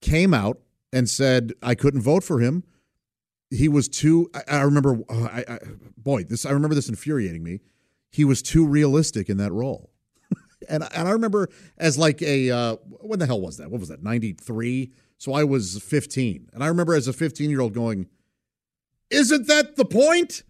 came 0.00 0.32
out 0.32 0.58
and 0.92 1.08
said, 1.08 1.52
I 1.62 1.74
couldn't 1.74 2.02
vote 2.02 2.24
for 2.24 2.40
him. 2.40 2.64
He 3.50 3.68
was 3.68 3.88
too, 3.88 4.30
I, 4.34 4.58
I 4.58 4.60
remember, 4.62 5.02
uh, 5.10 5.24
I, 5.24 5.44
I, 5.46 5.58
boy, 5.96 6.24
this, 6.24 6.46
I 6.46 6.50
remember 6.50 6.74
this 6.74 6.88
infuriating 6.88 7.42
me 7.42 7.60
he 8.12 8.24
was 8.24 8.42
too 8.42 8.64
realistic 8.64 9.28
in 9.28 9.38
that 9.38 9.52
role. 9.52 9.90
and 10.68 10.84
and 10.94 11.08
I 11.08 11.10
remember 11.10 11.48
as 11.78 11.98
like 11.98 12.22
a 12.22 12.50
uh, 12.50 12.76
when 13.00 13.18
the 13.18 13.26
hell 13.26 13.40
was 13.40 13.56
that? 13.56 13.70
What 13.70 13.80
was 13.80 13.88
that? 13.88 14.02
93. 14.02 14.92
So 15.18 15.32
I 15.32 15.44
was 15.44 15.82
15. 15.82 16.50
And 16.52 16.62
I 16.62 16.66
remember 16.66 16.94
as 16.94 17.08
a 17.08 17.12
15-year-old 17.12 17.72
going, 17.72 18.06
"Isn't 19.10 19.46
that 19.48 19.76
the 19.76 19.84
point? 19.84 20.42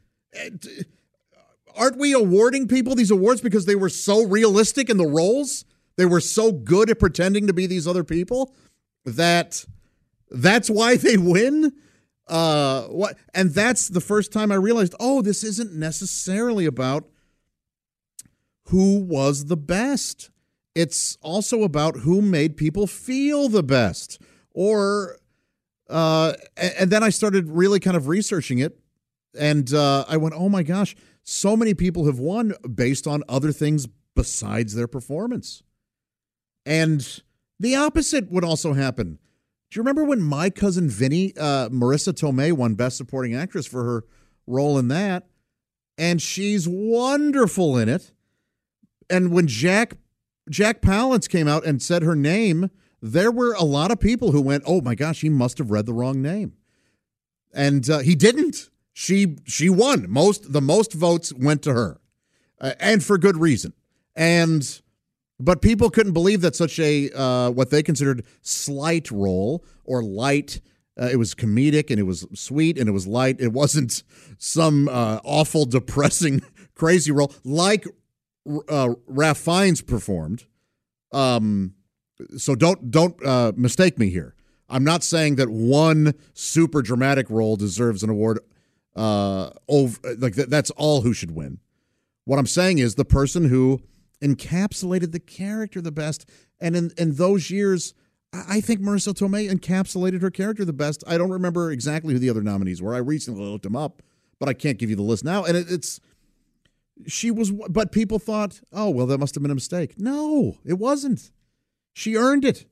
Aren't 1.75 1.99
we 1.99 2.13
awarding 2.13 2.69
people 2.69 2.95
these 2.95 3.11
awards 3.11 3.41
because 3.41 3.67
they 3.67 3.77
were 3.77 3.89
so 3.89 4.25
realistic 4.25 4.91
in 4.91 4.97
the 4.97 5.07
roles? 5.07 5.65
They 5.97 6.07
were 6.07 6.21
so 6.21 6.53
good 6.53 6.91
at 6.91 6.99
pretending 6.99 7.47
to 7.47 7.53
be 7.53 7.67
these 7.67 7.87
other 7.87 8.05
people 8.05 8.55
that 9.05 9.65
that's 10.31 10.69
why 10.71 10.97
they 10.97 11.17
win?" 11.17 11.73
Uh 12.29 12.85
what 12.85 13.17
and 13.35 13.51
that's 13.51 13.89
the 13.89 14.01
first 14.01 14.33
time 14.33 14.53
I 14.53 14.57
realized, 14.57 14.95
"Oh, 15.01 15.23
this 15.23 15.43
isn't 15.43 15.75
necessarily 15.75 16.67
about 16.67 17.09
who 18.67 19.01
was 19.01 19.47
the 19.47 19.57
best. 19.57 20.31
It's 20.75 21.19
also 21.21 21.63
about 21.63 21.99
who 21.99 22.23
made 22.23 22.57
people 22.57 22.87
feel 22.87 23.49
the 23.49 23.63
best. 23.63 24.21
Or, 24.53 25.19
uh, 25.91 26.35
and 26.57 26.91
then 26.91 27.03
I 27.03 27.11
started 27.11 27.49
really 27.49 27.81
kind 27.81 27.97
of 27.97 28.09
researching 28.09 28.59
it. 28.59 28.79
And 29.39 29.73
uh, 29.73 30.05
I 30.09 30.17
went, 30.17 30.35
oh 30.37 30.49
my 30.49 30.63
gosh, 30.63 30.95
so 31.23 31.57
many 31.57 31.75
people 31.75 32.07
have 32.07 32.19
won 32.19 32.55
based 32.75 33.07
on 33.07 33.23
other 33.29 33.53
things 33.53 33.87
besides 34.15 34.75
their 34.75 34.89
performance. 34.89 35.63
And 36.67 37.23
the 37.59 37.77
opposite 37.77 38.31
would 38.31 38.45
also 38.45 38.73
happen. 38.75 39.19
Do 39.71 39.79
you 39.79 39.83
remember 39.83 40.05
when 40.05 40.21
my 40.21 40.51
cousin 40.51 40.89
Vinny, 40.89 41.33
uh, 41.37 41.71
Marisa 41.71 42.13
Tomei, 42.13 42.53
won 42.53 42.75
Best 42.75 42.97
Supporting 42.99 43.35
Actress 43.35 43.67
for 43.67 43.85
her 43.85 44.05
role 44.47 44.79
in 44.79 44.89
that? 44.89 45.29
And 45.97 46.21
she's 46.21 46.69
wonderful 46.69 47.79
in 47.79 47.89
it. 47.89 48.13
And 49.09 49.33
when 49.33 49.47
Jack 49.47 49.95
Jack 50.51 50.83
Palance 50.83 51.29
came 51.29 51.47
out 51.47 51.65
and 51.65 51.81
said 51.81 52.03
her 52.03 52.17
name, 52.17 52.71
there 53.01 53.31
were 53.31 53.55
a 53.55 53.65
lot 53.65 53.91
of 53.91 54.01
people 54.01 54.33
who 54.33 54.41
went, 54.41 54.65
"Oh 54.67 54.81
my 54.81 54.95
gosh, 54.95 55.21
he 55.21 55.29
must 55.29 55.59
have 55.59 55.71
read 55.71 55.87
the 55.87 55.93
wrong 55.93 56.21
name," 56.21 56.55
and 57.53 57.89
uh, 57.89 57.99
he 57.99 58.15
didn't. 58.15 58.71
She 58.93 59.37
she 59.47 59.69
won 59.69 60.07
most. 60.09 60.53
The 60.53 60.61
most 60.61 60.93
votes 60.93 61.33
went 61.33 61.63
to 61.63 61.73
her, 61.73 62.01
uh, 62.61 62.73
and 62.79 63.03
for 63.03 63.19
good 63.19 63.37
reason. 63.37 63.73
And 64.15 64.81
but 65.41 65.63
people 65.63 65.91
couldn't 65.91 66.13
believe 66.13 66.41
that 66.43 66.55
such 66.55 66.79
a 66.79 67.11
uh, 67.11 67.51
what 67.51 67.71
they 67.71 67.83
considered 67.83 68.25
slight 68.43 69.11
role 69.11 69.65
or 69.85 70.03
light. 70.03 70.61
Uh, 71.01 71.09
it 71.11 71.17
was 71.17 71.35
comedic 71.35 71.91
and 71.91 71.99
it 71.99 72.03
was 72.03 72.27
sweet 72.35 72.79
and 72.79 72.87
it 72.87 72.93
was 72.93 73.07
light. 73.07 73.41
It 73.41 73.53
wasn't 73.53 74.03
some 74.37 74.89
uh, 74.89 75.21
awful, 75.25 75.65
depressing, 75.65 76.43
crazy 76.75 77.11
role 77.11 77.33
like 77.45 77.87
uh, 78.69 78.91
Ralph 79.07 79.39
Fiennes 79.39 79.81
performed. 79.81 80.45
Um, 81.13 81.75
so 82.37 82.55
don't 82.55 82.91
don't 82.91 83.25
uh, 83.25 83.53
mistake 83.57 83.99
me 83.99 84.11
here. 84.11 84.35
I'm 84.69 84.85
not 84.85 85.03
saying 85.03 85.37
that 85.37 85.51
one 85.51 86.15
super 86.35 86.83
dramatic 86.83 87.29
role 87.29 87.57
deserves 87.57 88.03
an 88.03 88.11
award. 88.11 88.39
Uh, 88.95 89.51
over 89.69 89.99
like 90.19 90.35
th- 90.35 90.49
that's 90.49 90.71
all 90.73 91.01
who 91.01 91.15
should 91.15 91.31
win. 91.31 91.59
What 92.25 92.39
I'm 92.39 92.47
saying 92.47 92.79
is 92.79 92.95
the 92.95 93.05
person 93.05 93.49
who 93.49 93.81
encapsulated 94.21 95.13
the 95.13 95.21
character 95.21 95.81
the 95.81 95.93
best, 95.93 96.29
and 96.61 96.77
in 96.77 96.93
in 96.99 97.15
those 97.15 97.51
years, 97.51 97.95
I 98.33 98.61
think 98.61 98.81
Marisa 98.81 99.15
Tomei 99.15 99.51
encapsulated 99.51 100.21
her 100.23 100.31
character 100.31 100.65
the 100.65 100.73
best. 100.73 101.05
I 101.07 101.19
don't 101.19 101.31
remember 101.31 101.71
exactly 101.71 102.13
who 102.13 102.19
the 102.19 102.31
other 102.31 102.43
nominees 102.43 102.83
were. 102.83 102.95
I 102.95 102.99
recently 102.99 103.45
looked 103.45 103.65
them 103.65 103.77
up, 103.77 104.03
but 104.39 104.49
I 104.49 104.53
can't 104.53 104.79
give 104.79 104.91
you 104.91 104.97
the 104.97 105.03
list 105.03 105.25
now. 105.25 105.45
And 105.45 105.57
it, 105.57 105.71
it's 105.71 106.01
she 107.07 107.31
was, 107.31 107.51
but 107.51 107.93
people 107.93 108.19
thought, 108.19 108.61
oh 108.73 108.91
well, 108.91 109.07
that 109.07 109.19
must 109.19 109.35
have 109.35 109.43
been 109.43 109.51
a 109.51 109.55
mistake. 109.55 109.99
No, 109.99 110.59
it 110.65 110.75
wasn't. 110.75 111.31
She 111.95 112.17
earned 112.17 112.45
it. 112.45 112.67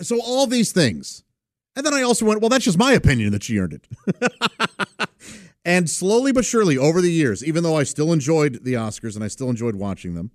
So 0.00 0.20
all 0.22 0.46
these 0.46 0.72
things. 0.72 1.24
And 1.74 1.86
then 1.86 1.94
I 1.94 2.02
also 2.02 2.26
went, 2.26 2.40
well, 2.40 2.50
that's 2.50 2.64
just 2.64 2.78
my 2.78 2.92
opinion 2.92 3.32
that 3.32 3.42
she 3.42 3.58
earned 3.58 3.74
it. 3.74 5.08
and 5.64 5.88
slowly 5.88 6.32
but 6.32 6.44
surely 6.44 6.76
over 6.76 7.00
the 7.00 7.10
years, 7.10 7.44
even 7.44 7.62
though 7.62 7.76
I 7.76 7.84
still 7.84 8.12
enjoyed 8.12 8.64
the 8.64 8.74
Oscars 8.74 9.14
and 9.14 9.24
I 9.24 9.28
still 9.28 9.48
enjoyed 9.48 9.76
watching 9.76 10.14
them, 10.14 10.30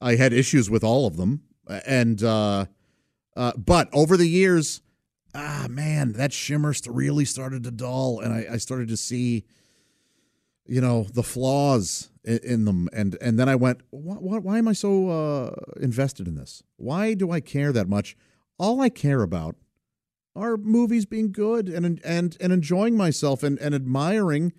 I 0.00 0.16
had 0.16 0.32
issues 0.32 0.68
with 0.68 0.84
all 0.84 1.06
of 1.06 1.16
them. 1.16 1.42
And, 1.86 2.22
uh, 2.22 2.66
uh, 3.34 3.52
but 3.56 3.88
over 3.94 4.16
the 4.16 4.28
years, 4.28 4.82
ah, 5.34 5.66
man, 5.70 6.12
that 6.12 6.32
shimmer 6.32 6.74
really 6.86 7.24
started 7.24 7.64
to 7.64 7.70
dull. 7.70 8.20
And 8.20 8.32
I, 8.32 8.46
I 8.52 8.56
started 8.58 8.88
to 8.88 8.96
see, 8.98 9.44
you 10.66 10.82
know, 10.82 11.04
the 11.04 11.22
flaws 11.22 12.10
in, 12.24 12.38
in 12.42 12.64
them. 12.66 12.90
And, 12.92 13.16
and 13.22 13.38
then 13.38 13.48
I 13.48 13.56
went, 13.56 13.80
why, 13.88 14.38
why 14.38 14.58
am 14.58 14.68
I 14.68 14.74
so 14.74 15.08
uh, 15.08 15.54
invested 15.80 16.28
in 16.28 16.34
this? 16.34 16.62
Why 16.76 17.14
do 17.14 17.30
I 17.30 17.40
care 17.40 17.72
that 17.72 17.88
much? 17.88 18.16
All 18.58 18.82
I 18.82 18.90
care 18.90 19.22
about 19.22 19.56
are 20.36 20.56
movies 20.56 21.06
being 21.06 21.32
good 21.32 21.68
and 21.68 22.00
and 22.04 22.36
and 22.40 22.52
enjoying 22.52 22.96
myself 22.96 23.42
and 23.42 23.58
and 23.58 23.74
admiring 23.74 24.52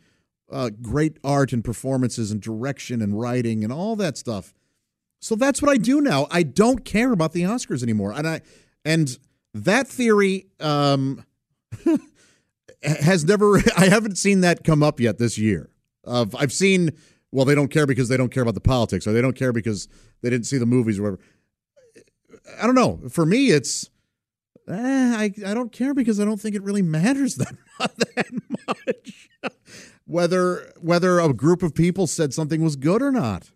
uh, 0.52 0.70
great 0.82 1.18
art 1.24 1.54
and 1.54 1.64
performances 1.64 2.32
and 2.32 2.42
direction 2.42 3.02
and 3.02 3.20
writing 3.20 3.64
and 3.64 3.74
all 3.74 3.96
that 3.96 4.18
stuff. 4.18 4.54
So 5.20 5.36
that's 5.36 5.62
what 5.62 5.72
I 5.72 5.78
do 5.78 6.02
now. 6.02 6.28
I 6.30 6.44
don't 6.44 6.86
care 6.86 7.12
about 7.12 7.34
the 7.34 7.42
Oscars 7.42 7.82
anymore, 7.82 8.12
and 8.12 8.28
I 8.28 8.42
and 8.84 9.18
that 9.54 9.88
theory 9.88 10.48
um, 10.60 11.26
has 12.84 13.26
never. 13.26 13.58
I 13.78 13.86
haven't 13.90 14.18
seen 14.18 14.42
that 14.42 14.64
come 14.64 14.84
up 14.84 15.00
yet 15.00 15.18
this 15.18 15.38
year. 15.38 15.70
Uh, 16.06 16.26
I've 16.38 16.54
seen. 16.54 16.92
Well, 17.32 17.44
they 17.44 17.56
don't 17.56 17.70
care 17.70 17.86
because 17.86 18.08
they 18.08 18.16
don't 18.18 18.30
care 18.30 18.44
about 18.44 18.54
the 18.54 18.62
politics, 18.62 19.06
or 19.08 19.12
they 19.12 19.22
don't 19.22 19.36
care 19.36 19.52
because 19.52 19.90
they 20.22 20.30
didn't 20.30 20.46
see 20.46 20.58
the 20.58 20.66
movies, 20.66 21.00
or 21.00 21.04
whatever. 21.04 21.20
I 22.62 22.66
don't 22.66 22.76
know. 22.76 23.02
For 23.10 23.26
me, 23.26 23.48
it's 23.48 23.90
eh, 24.68 25.16
I 25.16 25.32
I 25.46 25.54
don't 25.54 25.72
care 25.72 25.94
because 25.94 26.20
I 26.20 26.26
don't 26.26 26.40
think 26.40 26.56
it 26.56 26.64
really 26.64 26.82
matters 26.82 27.36
that, 27.38 27.56
that 27.80 28.28
much. 28.68 29.30
whether 30.06 30.74
whether 30.80 31.20
a 31.20 31.34
group 31.34 31.64
of 31.64 31.76
people 31.76 32.08
said 32.08 32.34
something 32.34 32.62
was 32.62 32.76
good 32.76 33.02
or 33.02 33.12
not, 33.12 33.52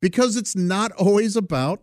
because 0.00 0.36
it's 0.36 0.56
not 0.56 0.92
always 0.92 1.36
about 1.36 1.82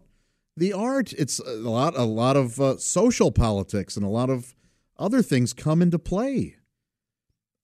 the 0.57 0.73
art. 0.73 1.13
It's 1.13 1.39
a 1.39 1.55
lot 1.55 1.97
a 1.97 2.03
lot 2.03 2.37
of 2.37 2.59
uh, 2.59 2.77
social 2.77 3.31
politics 3.31 3.95
and 3.95 4.05
a 4.05 4.09
lot 4.09 4.29
of 4.29 4.55
other 4.97 5.21
things 5.21 5.53
come 5.53 5.81
into 5.81 5.99
play. 5.99 6.55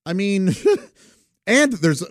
I 0.05 0.13
mean, 0.13 0.55
and 1.47 1.73
there's 1.73 2.03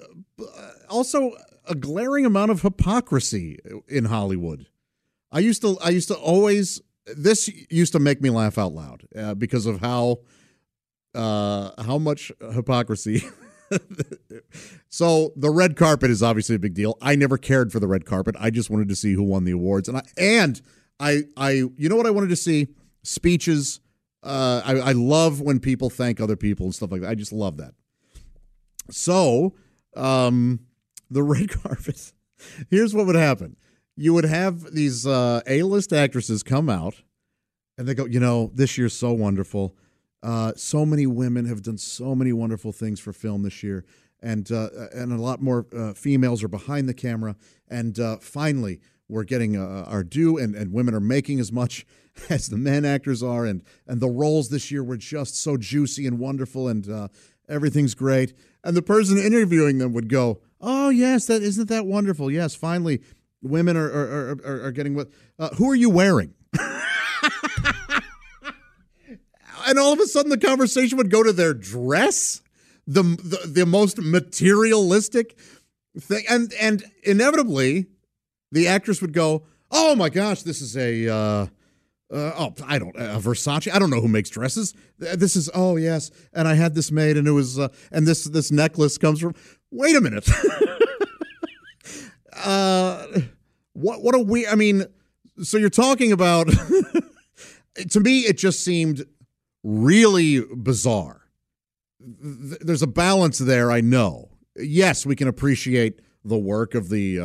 also 0.88 1.32
a 1.66 1.74
glaring 1.74 2.24
amount 2.24 2.50
of 2.50 2.62
hypocrisy 2.62 3.58
in 3.88 4.06
Hollywood. 4.06 4.66
I 5.32 5.40
used 5.40 5.62
to 5.62 5.78
I 5.80 5.90
used 5.90 6.08
to 6.08 6.16
always 6.16 6.80
this 7.06 7.50
used 7.70 7.92
to 7.92 7.98
make 7.98 8.20
me 8.20 8.30
laugh 8.30 8.58
out 8.58 8.72
loud 8.72 9.06
uh, 9.16 9.34
because 9.34 9.66
of 9.66 9.80
how 9.80 10.18
uh, 11.14 11.70
how 11.82 11.98
much 11.98 12.30
hypocrisy. 12.52 13.24
so 14.88 15.32
the 15.36 15.50
red 15.50 15.76
carpet 15.76 16.10
is 16.10 16.22
obviously 16.22 16.56
a 16.56 16.58
big 16.58 16.74
deal. 16.74 16.96
I 17.00 17.16
never 17.16 17.38
cared 17.38 17.72
for 17.72 17.80
the 17.80 17.88
red 17.88 18.04
carpet. 18.04 18.36
I 18.38 18.50
just 18.50 18.70
wanted 18.70 18.88
to 18.88 18.96
see 18.96 19.12
who 19.12 19.22
won 19.22 19.44
the 19.44 19.52
awards, 19.52 19.88
and 19.88 19.98
I 19.98 20.02
and 20.16 20.60
I 20.98 21.22
I 21.36 21.50
you 21.76 21.88
know 21.88 21.96
what 21.96 22.06
I 22.06 22.10
wanted 22.10 22.30
to 22.30 22.36
see 22.36 22.68
speeches. 23.02 23.80
Uh, 24.22 24.60
I, 24.64 24.72
I 24.76 24.92
love 24.92 25.40
when 25.40 25.60
people 25.60 25.88
thank 25.88 26.20
other 26.20 26.36
people 26.36 26.66
and 26.66 26.74
stuff 26.74 26.92
like 26.92 27.00
that. 27.00 27.08
I 27.08 27.14
just 27.14 27.32
love 27.32 27.56
that. 27.56 27.72
So, 28.90 29.54
um, 29.96 30.60
the 31.10 31.22
red 31.22 31.48
carpet. 31.62 32.12
Here's 32.68 32.94
what 32.94 33.06
would 33.06 33.16
happen 33.16 33.56
you 34.00 34.14
would 34.14 34.24
have 34.24 34.72
these 34.72 35.06
uh, 35.06 35.42
A-list 35.46 35.92
actresses 35.92 36.42
come 36.42 36.70
out, 36.70 37.02
and 37.76 37.86
they 37.86 37.92
go, 37.92 38.06
you 38.06 38.18
know, 38.18 38.50
this 38.54 38.78
year's 38.78 38.96
so 38.96 39.12
wonderful. 39.12 39.76
Uh, 40.22 40.52
so 40.56 40.86
many 40.86 41.06
women 41.06 41.44
have 41.44 41.60
done 41.62 41.76
so 41.76 42.14
many 42.14 42.32
wonderful 42.32 42.72
things 42.72 42.98
for 42.98 43.12
film 43.12 43.42
this 43.42 43.62
year, 43.62 43.84
and 44.22 44.50
uh, 44.50 44.70
and 44.94 45.12
a 45.12 45.20
lot 45.20 45.42
more 45.42 45.66
uh, 45.76 45.92
females 45.92 46.42
are 46.42 46.48
behind 46.48 46.88
the 46.88 46.94
camera. 46.94 47.36
And 47.68 48.00
uh, 48.00 48.16
finally, 48.16 48.80
we're 49.06 49.24
getting 49.24 49.58
uh, 49.58 49.84
our 49.86 50.02
due, 50.02 50.38
and, 50.38 50.54
and 50.54 50.72
women 50.72 50.94
are 50.94 51.00
making 51.00 51.38
as 51.38 51.52
much 51.52 51.84
as 52.30 52.48
the 52.48 52.56
men 52.56 52.86
actors 52.86 53.22
are, 53.22 53.44
and 53.44 53.62
and 53.86 54.00
the 54.00 54.08
roles 54.08 54.48
this 54.48 54.70
year 54.70 54.82
were 54.82 54.96
just 54.96 55.36
so 55.36 55.58
juicy 55.58 56.06
and 56.06 56.18
wonderful, 56.18 56.68
and 56.68 57.10
everything's 57.50 57.94
great. 57.94 58.32
And 58.64 58.74
the 58.74 58.82
person 58.82 59.18
interviewing 59.18 59.76
them 59.76 59.92
would 59.92 60.08
go, 60.08 60.40
"Oh 60.58 60.88
yes, 60.88 61.26
that 61.26 61.42
isn't 61.42 61.68
that 61.68 61.84
wonderful? 61.84 62.30
Yes, 62.30 62.54
finally." 62.54 63.02
Women 63.42 63.76
are 63.76 63.90
are, 63.90 64.38
are, 64.44 64.62
are 64.66 64.72
getting 64.72 64.94
what? 64.94 65.08
Uh, 65.38 65.50
who 65.50 65.70
are 65.70 65.74
you 65.74 65.90
wearing? 65.90 66.34
and 69.66 69.78
all 69.78 69.92
of 69.92 70.00
a 70.00 70.06
sudden, 70.06 70.30
the 70.30 70.38
conversation 70.38 70.98
would 70.98 71.10
go 71.10 71.22
to 71.22 71.32
their 71.32 71.54
dress, 71.54 72.42
the 72.86 73.02
the, 73.02 73.46
the 73.46 73.66
most 73.66 73.98
materialistic 73.98 75.38
thing, 75.98 76.24
and 76.28 76.52
and 76.60 76.84
inevitably, 77.02 77.86
the 78.52 78.68
actress 78.68 79.00
would 79.00 79.12
go, 79.12 79.44
"Oh 79.70 79.94
my 79.94 80.08
gosh, 80.08 80.42
this 80.42 80.60
is 80.60 80.76
a." 80.76 81.08
Uh, 81.08 81.46
uh, 82.12 82.32
oh, 82.36 82.54
I 82.66 82.80
don't 82.80 82.96
uh, 82.96 83.20
Versace. 83.20 83.72
I 83.72 83.78
don't 83.78 83.88
know 83.90 84.00
who 84.00 84.08
makes 84.08 84.30
dresses. 84.30 84.74
This 84.98 85.36
is 85.36 85.48
oh 85.54 85.76
yes, 85.76 86.10
and 86.32 86.48
I 86.48 86.54
had 86.54 86.74
this 86.74 86.90
made, 86.90 87.16
and 87.16 87.28
it 87.28 87.32
was 87.32 87.56
uh, 87.56 87.68
and 87.92 88.04
this 88.04 88.24
this 88.24 88.50
necklace 88.50 88.98
comes 88.98 89.20
from. 89.20 89.34
Wait 89.70 89.94
a 89.94 90.00
minute. 90.00 90.28
uh, 92.44 93.20
what 93.72 94.02
what 94.02 94.14
a 94.14 94.18
we. 94.18 94.46
I 94.46 94.54
mean, 94.54 94.84
so 95.42 95.58
you're 95.58 95.70
talking 95.70 96.12
about. 96.12 96.48
to 97.90 98.00
me, 98.00 98.20
it 98.20 98.36
just 98.38 98.64
seemed 98.64 99.04
really 99.62 100.44
bizarre. 100.54 101.22
There's 102.00 102.82
a 102.82 102.86
balance 102.86 103.38
there. 103.38 103.70
I 103.70 103.80
know. 103.80 104.30
Yes, 104.56 105.06
we 105.06 105.16
can 105.16 105.28
appreciate 105.28 106.00
the 106.24 106.38
work 106.38 106.74
of 106.74 106.88
the 106.88 107.20
uh, 107.20 107.24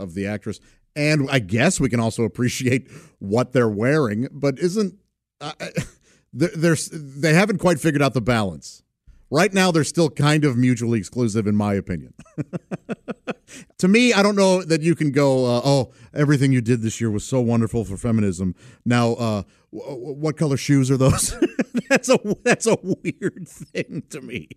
of 0.00 0.14
the 0.14 0.26
actress, 0.26 0.60
and 0.96 1.30
I 1.30 1.38
guess 1.38 1.80
we 1.80 1.88
can 1.88 2.00
also 2.00 2.24
appreciate 2.24 2.90
what 3.18 3.52
they're 3.52 3.68
wearing. 3.68 4.28
But 4.32 4.58
isn't 4.58 4.94
uh, 5.40 5.52
there's 6.32 6.88
they 6.92 7.34
haven't 7.34 7.58
quite 7.58 7.80
figured 7.80 8.02
out 8.02 8.14
the 8.14 8.20
balance 8.20 8.82
right 9.30 9.52
now 9.52 9.70
they're 9.70 9.84
still 9.84 10.10
kind 10.10 10.44
of 10.44 10.56
mutually 10.56 10.98
exclusive, 10.98 11.46
in 11.46 11.56
my 11.56 11.74
opinion. 11.74 12.14
to 13.78 13.88
me, 13.88 14.12
I 14.12 14.22
don't 14.22 14.36
know 14.36 14.62
that 14.62 14.82
you 14.82 14.94
can 14.94 15.10
go, 15.10 15.44
uh, 15.44 15.60
oh, 15.64 15.92
everything 16.14 16.52
you 16.52 16.60
did 16.60 16.82
this 16.82 17.00
year 17.00 17.10
was 17.10 17.24
so 17.24 17.40
wonderful 17.40 17.84
for 17.84 17.96
feminism. 17.96 18.54
Now, 18.84 19.12
uh, 19.12 19.42
w- 19.72 20.14
what 20.14 20.36
color 20.36 20.56
shoes 20.56 20.90
are 20.90 20.96
those? 20.96 21.34
that's 21.88 22.08
a 22.08 22.18
that's 22.42 22.66
a 22.66 22.76
weird 22.82 23.48
thing 23.48 24.02
to 24.10 24.20
me. 24.20 24.48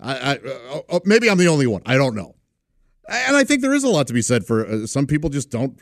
I, 0.00 0.16
I 0.16 0.38
uh, 0.38 0.80
uh, 0.88 1.00
maybe 1.04 1.30
I'm 1.30 1.38
the 1.38 1.48
only 1.48 1.66
one. 1.66 1.82
I 1.86 1.96
don't 1.96 2.14
know. 2.14 2.34
And 3.08 3.36
I 3.36 3.44
think 3.44 3.62
there 3.62 3.74
is 3.74 3.84
a 3.84 3.88
lot 3.88 4.08
to 4.08 4.12
be 4.12 4.22
said 4.22 4.44
for 4.44 4.66
uh, 4.66 4.86
some 4.86 5.06
people 5.06 5.30
just 5.30 5.50
don't 5.50 5.80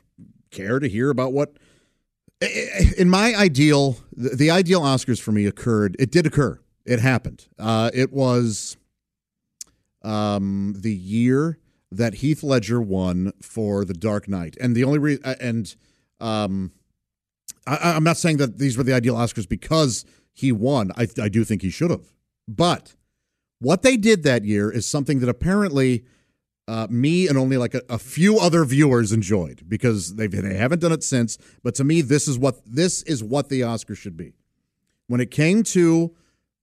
care 0.51 0.79
to 0.79 0.89
hear 0.89 1.11
about 1.11 1.33
what. 1.33 1.57
In 2.99 3.09
my 3.09 3.35
ideal, 3.35 3.97
the 4.13 4.51
ideal 4.51 4.83
Oscars 4.83 5.19
for 5.19 5.33
me 5.33 5.47
occurred. 5.47 5.97
It 5.99 6.11
did 6.11 6.27
occur. 6.27 6.61
It 6.85 7.01
happened. 7.01 7.47
Uh, 7.59 7.91
it 7.95 8.13
was 8.13 8.77
um, 10.03 10.75
the 10.77 10.95
year 10.95 11.59
that 11.91 12.15
Heath 12.15 12.43
Ledger 12.43 12.81
won 12.81 13.33
for 13.41 13.85
The 13.85 13.95
Dark 13.95 14.29
Knight, 14.29 14.57
and 14.61 14.75
the 14.75 14.85
only 14.85 14.99
reason, 14.99 15.25
and 15.41 15.75
um, 16.21 16.73
I, 17.67 17.97
am 17.97 18.05
not 18.05 18.17
saying 18.17 18.39
that 18.39 18.59
these 18.59 18.77
were 18.77 18.85
the 18.85 18.93
ideal 18.93 19.15
Oscars 19.15 19.49
because 19.49 20.05
he 20.33 20.53
won. 20.53 20.91
I, 20.97 21.07
I 21.21 21.29
do 21.29 21.45
think 21.45 21.63
he 21.63 21.71
should 21.71 21.91
have, 21.91 22.13
but 22.49 22.95
what 23.61 23.83
they 23.83 23.97
did 23.97 24.25
that 24.25 24.45
year 24.45 24.71
is 24.71 24.87
something 24.87 25.21
that 25.21 25.29
apparently 25.29 26.05
uh, 26.67 26.87
me 26.91 27.29
and 27.29 27.39
only 27.39 27.57
like 27.57 27.75
a, 27.75 27.83
a, 27.89 27.99
few 27.99 28.39
other 28.39 28.65
viewers 28.65 29.13
enjoyed 29.13 29.65
because 29.69 30.17
they 30.17 30.27
they 30.27 30.55
haven't 30.55 30.81
done 30.81 30.93
it 30.93 31.03
since. 31.03 31.39
But 31.63 31.75
to 31.77 31.85
me, 31.85 32.01
this 32.01 32.27
is 32.27 32.39
what 32.39 32.61
this 32.67 33.03
is 33.03 33.23
what 33.23 33.49
the 33.49 33.63
Oscar 33.63 33.95
should 33.95 34.17
be. 34.17 34.33
When 35.07 35.21
it 35.21 35.31
came 35.31 35.63
to 35.65 36.15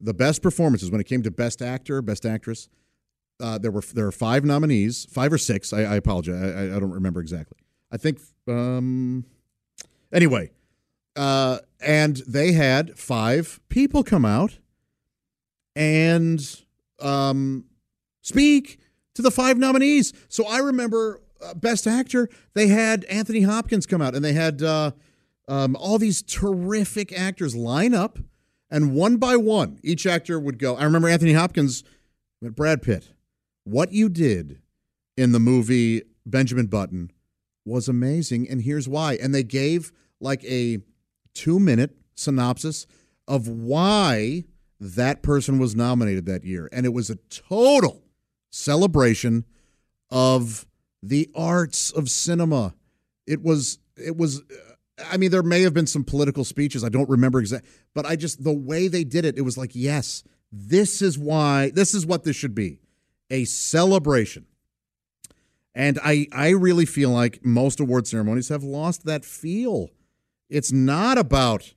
the 0.02 0.14
best 0.14 0.42
performances, 0.42 0.92
when 0.92 1.00
it 1.00 1.06
came 1.06 1.24
to 1.24 1.32
best 1.32 1.62
actor, 1.62 2.02
best 2.02 2.26
actress, 2.26 2.70
uh, 3.40 3.58
there 3.58 3.72
were 3.72 3.84
there 3.94 4.08
are 4.08 4.12
five 4.12 4.44
nominees, 4.46 5.06
five 5.06 5.34
or 5.34 5.38
six. 5.38 5.74
I, 5.74 5.82
I 5.82 5.96
apologize, 5.96 6.36
I, 6.56 6.76
I, 6.76 6.80
don't 6.80 6.92
remember 6.92 7.20
exactly. 7.20 7.58
I 7.92 7.98
think 7.98 8.20
um, 8.48 9.26
anyway, 10.14 10.52
uh, 11.16 11.60
and 11.80 12.18
they 12.28 12.52
had 12.52 12.98
five 12.98 13.60
people 13.70 14.04
come 14.04 14.26
out 14.26 14.60
and 15.76 16.62
um, 17.00 17.66
speak 18.22 18.80
to 19.16 19.22
the 19.22 19.32
five 19.32 19.58
nominees. 19.58 20.14
So 20.28 20.46
I 20.48 20.60
remember 20.60 21.22
uh, 21.44 21.54
Best 21.54 21.88
Actor, 21.88 22.30
they 22.54 22.68
had 22.68 23.06
Anthony 23.06 23.42
Hopkins 23.42 23.86
come 23.86 24.02
out 24.02 24.16
and 24.16 24.24
they 24.24 24.34
had 24.34 24.62
uh, 24.62 24.92
um, 25.48 25.76
all 25.76 25.98
these 25.98 26.22
terrific 26.22 27.18
actors 27.18 27.56
line 27.56 27.94
up. 27.94 28.20
And 28.72 28.96
one 28.96 29.18
by 29.18 29.36
one, 29.36 29.80
each 29.84 30.08
actor 30.08 30.40
would 30.40 30.58
go. 30.58 30.78
I 30.78 30.86
remember 30.86 31.10
Anthony 31.10 31.34
Hopkins, 31.34 31.84
Brad 32.42 32.82
Pitt. 32.82 33.10
What 33.66 33.92
you 33.92 34.08
did 34.10 34.62
in 35.18 35.34
the 35.34 35.40
movie 35.40 36.04
Benjamin 36.26 36.68
Button 36.68 37.12
was 37.66 37.88
amazing. 37.88 38.50
And 38.50 38.62
here's 38.62 38.88
why. 38.88 39.18
And 39.22 39.36
they 39.36 39.44
gave 39.44 39.92
like 40.20 40.44
a 40.46 40.80
two 41.34 41.60
minute 41.60 41.96
synopsis 42.16 42.88
of 43.28 43.48
why 43.48 44.46
that 44.80 45.22
person 45.22 45.60
was 45.60 45.76
nominated 45.76 46.26
that 46.26 46.44
year. 46.44 46.70
And 46.72 46.86
it 46.86 46.94
was 46.94 47.10
a 47.10 47.18
total 47.30 48.02
celebration 48.52 49.46
of 50.10 50.66
the 51.04 51.30
arts 51.36 51.92
of 51.92 52.10
cinema. 52.10 52.74
It 53.28 53.44
was 53.44 53.80
it 53.96 54.18
was 54.18 54.40
uh, 54.40 54.71
I 55.10 55.18
mean 55.18 55.32
there 55.32 55.44
may 55.44 55.62
have 55.62 55.74
been 55.74 55.88
some 55.88 56.04
political 56.04 56.44
speeches, 56.44 56.84
I 56.84 56.90
don't 56.90 57.10
remember 57.10 57.40
exactly, 57.40 57.70
but 57.94 58.06
I 58.06 58.16
just 58.16 58.44
the 58.44 58.54
way 58.54 58.88
they 58.88 59.04
did 59.04 59.26
it, 59.26 59.38
it 59.38 59.42
was 59.42 59.58
like, 59.58 59.72
yes, 59.74 60.24
this 60.52 61.02
is 61.02 61.18
why 61.18 61.72
this 61.74 61.94
is 61.94 62.06
what 62.06 62.24
this 62.24 62.36
should 62.36 62.56
be. 62.56 62.80
A 63.30 63.46
celebration. 63.46 64.46
And 65.74 66.00
I 66.04 66.28
I 66.32 66.50
really 66.50 66.86
feel 66.86 67.12
like 67.12 67.46
most 67.46 67.80
award 67.80 68.08
ceremonies 68.08 68.50
have 68.50 68.64
lost 68.64 69.06
that 69.06 69.24
feel. 69.24 69.90
It's 70.50 70.72
not 70.72 71.18
about 71.18 71.74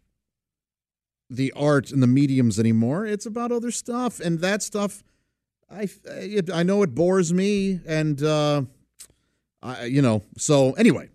the 1.30 1.52
art 1.52 1.90
and 1.90 2.02
the 2.02 2.06
mediums 2.06 2.58
anymore. 2.58 3.06
It's 3.06 3.26
about 3.26 3.52
other 3.52 3.70
stuff 3.70 4.20
and 4.20 4.40
that 4.40 4.62
stuff 4.62 5.04
I 5.70 5.88
I 6.52 6.62
know 6.62 6.82
it 6.82 6.94
bores 6.94 7.32
me, 7.32 7.80
and 7.86 8.22
uh, 8.22 8.62
I 9.62 9.84
you 9.84 10.02
know. 10.02 10.22
So 10.36 10.72
anyway, 10.72 11.08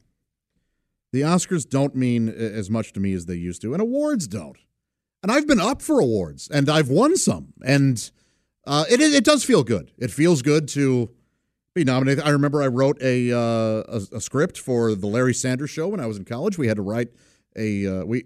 the 1.12 1.22
Oscars 1.22 1.68
don't 1.68 1.96
mean 1.96 2.30
as 2.30 2.70
much 2.70 2.94
to 2.94 3.00
me 3.00 3.14
as 3.14 3.26
they 3.26 3.36
used 3.36 3.62
to, 3.62 3.74
and 3.74 3.82
awards 3.82 4.28
don't. 4.28 4.58
And 5.22 5.32
I've 5.32 5.48
been 5.48 5.60
up 5.60 5.82
for 5.82 6.00
awards, 6.00 6.50
and 6.50 6.70
I've 6.70 6.90
won 6.90 7.18
some, 7.18 7.54
and 7.66 8.10
uh, 8.66 8.86
it 8.90 9.02
it 9.02 9.24
does 9.24 9.44
feel 9.44 9.64
good. 9.64 9.92
It 9.98 10.12
feels 10.12 10.42
good 10.42 10.68
to 10.70 11.10
be 11.74 11.84
nominated. 11.84 12.24
I 12.24 12.30
remember 12.30 12.62
I 12.62 12.68
wrote 12.68 13.02
a, 13.02 13.32
uh, 13.32 13.84
a, 13.88 14.02
a 14.18 14.22
script 14.22 14.58
for 14.58 14.96
the 14.96 15.08
Larry 15.08 15.34
Sanders 15.34 15.70
Show 15.70 15.90
when 15.90 16.00
I 16.00 16.06
was 16.06 16.18
in 16.18 16.26
college. 16.26 16.58
We 16.58 16.68
had 16.68 16.78
to 16.78 16.84
write 16.84 17.10
a 17.56 17.86
uh, 17.88 18.06
we 18.06 18.26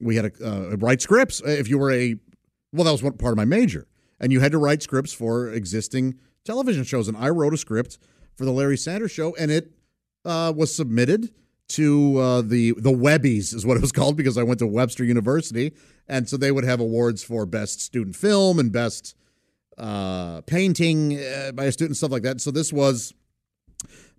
we 0.00 0.16
had 0.16 0.34
to 0.34 0.46
uh, 0.46 0.76
write 0.76 1.02
scripts. 1.02 1.40
If 1.44 1.68
you 1.68 1.78
were 1.78 1.90
a 1.90 2.16
well, 2.72 2.84
that 2.84 2.92
was 2.92 3.02
one 3.02 3.14
part 3.14 3.32
of 3.32 3.36
my 3.36 3.44
major 3.44 3.88
and 4.20 4.32
you 4.32 4.40
had 4.40 4.52
to 4.52 4.58
write 4.58 4.82
scripts 4.82 5.12
for 5.12 5.50
existing 5.50 6.18
television 6.44 6.84
shows. 6.84 7.08
And 7.08 7.16
I 7.16 7.28
wrote 7.28 7.54
a 7.54 7.56
script 7.56 7.98
for 8.34 8.44
the 8.44 8.52
Larry 8.52 8.76
Sanders 8.76 9.10
Show, 9.10 9.34
and 9.36 9.50
it 9.50 9.72
uh, 10.24 10.52
was 10.54 10.74
submitted 10.74 11.32
to 11.68 12.18
uh, 12.18 12.42
the 12.42 12.72
the 12.72 12.92
Webbies 12.92 13.54
is 13.54 13.64
what 13.64 13.76
it 13.76 13.80
was 13.80 13.92
called 13.98 14.16
because 14.16 14.38
I 14.38 14.42
went 14.42 14.58
to 14.60 14.66
Webster 14.66 15.04
University, 15.04 15.72
and 16.08 16.28
so 16.28 16.36
they 16.36 16.52
would 16.52 16.64
have 16.64 16.80
awards 16.80 17.22
for 17.22 17.46
best 17.46 17.80
student 17.80 18.16
film 18.16 18.58
and 18.58 18.72
best 18.72 19.14
uh, 19.76 20.40
painting 20.42 21.18
uh, 21.18 21.52
by 21.52 21.64
a 21.64 21.72
student, 21.72 21.96
stuff 21.96 22.10
like 22.10 22.22
that. 22.22 22.40
So 22.40 22.50
this 22.50 22.72
was 22.72 23.14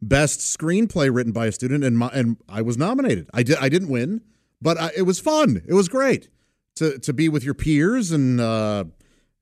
best 0.01 0.39
screenplay 0.39 1.13
written 1.13 1.33
by 1.33 1.47
a 1.47 1.51
student, 1.51 1.83
and 1.83 1.97
my, 1.97 2.09
and 2.13 2.37
I 2.47 2.61
was 2.61 2.77
nominated. 2.77 3.29
I 3.33 3.43
did 3.43 3.57
I 3.57 3.69
didn't 3.69 3.89
win, 3.89 4.21
but 4.61 4.79
I, 4.79 4.91
it 4.95 5.03
was 5.03 5.19
fun. 5.19 5.63
It 5.67 5.73
was 5.73 5.89
great 5.89 6.29
to 6.75 6.97
to 6.99 7.13
be 7.13 7.29
with 7.29 7.43
your 7.43 7.55
peers 7.55 8.11
and 8.11 8.39
uh, 8.39 8.85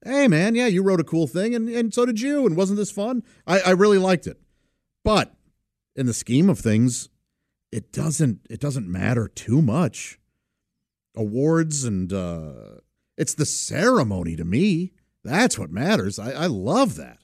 hey 0.03 0.27
man, 0.27 0.55
yeah, 0.55 0.67
you 0.67 0.83
wrote 0.83 0.99
a 0.99 1.03
cool 1.03 1.27
thing, 1.27 1.53
and, 1.53 1.69
and 1.69 1.93
so 1.93 2.05
did 2.05 2.21
you, 2.21 2.45
and 2.45 2.55
wasn't 2.55 2.77
this 2.77 2.91
fun? 2.91 3.23
I, 3.45 3.59
I 3.59 3.69
really 3.71 3.97
liked 3.97 4.27
it. 4.27 4.39
But 5.03 5.33
in 5.95 6.05
the 6.05 6.13
scheme 6.13 6.49
of 6.49 6.59
things, 6.59 7.09
it 7.71 7.91
doesn't 7.91 8.41
it 8.49 8.59
doesn't 8.59 8.87
matter 8.87 9.27
too 9.27 9.61
much. 9.61 10.19
Awards 11.15 11.83
and 11.83 12.13
uh, 12.13 12.79
it's 13.17 13.33
the 13.33 13.45
ceremony 13.45 14.35
to 14.35 14.45
me. 14.45 14.93
That's 15.23 15.57
what 15.57 15.71
matters. 15.71 16.19
I, 16.19 16.31
I 16.31 16.45
love 16.45 16.95
that. 16.95 17.19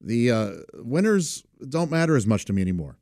The 0.00 0.30
uh, 0.30 0.50
winners 0.74 1.42
don't 1.66 1.90
matter 1.90 2.16
as 2.16 2.26
much 2.26 2.44
to 2.44 2.52
me 2.52 2.62
anymore. 2.62 2.98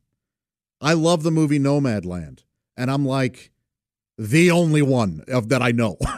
I 0.80 0.92
love 0.92 1.22
the 1.22 1.30
movie 1.30 1.58
Nomadland, 1.58 2.44
and 2.76 2.90
I'm 2.90 3.04
like 3.04 3.50
the 4.16 4.50
only 4.50 4.82
one 4.82 5.24
of 5.28 5.48
that 5.48 5.62
I 5.62 5.72
know. 5.72 5.98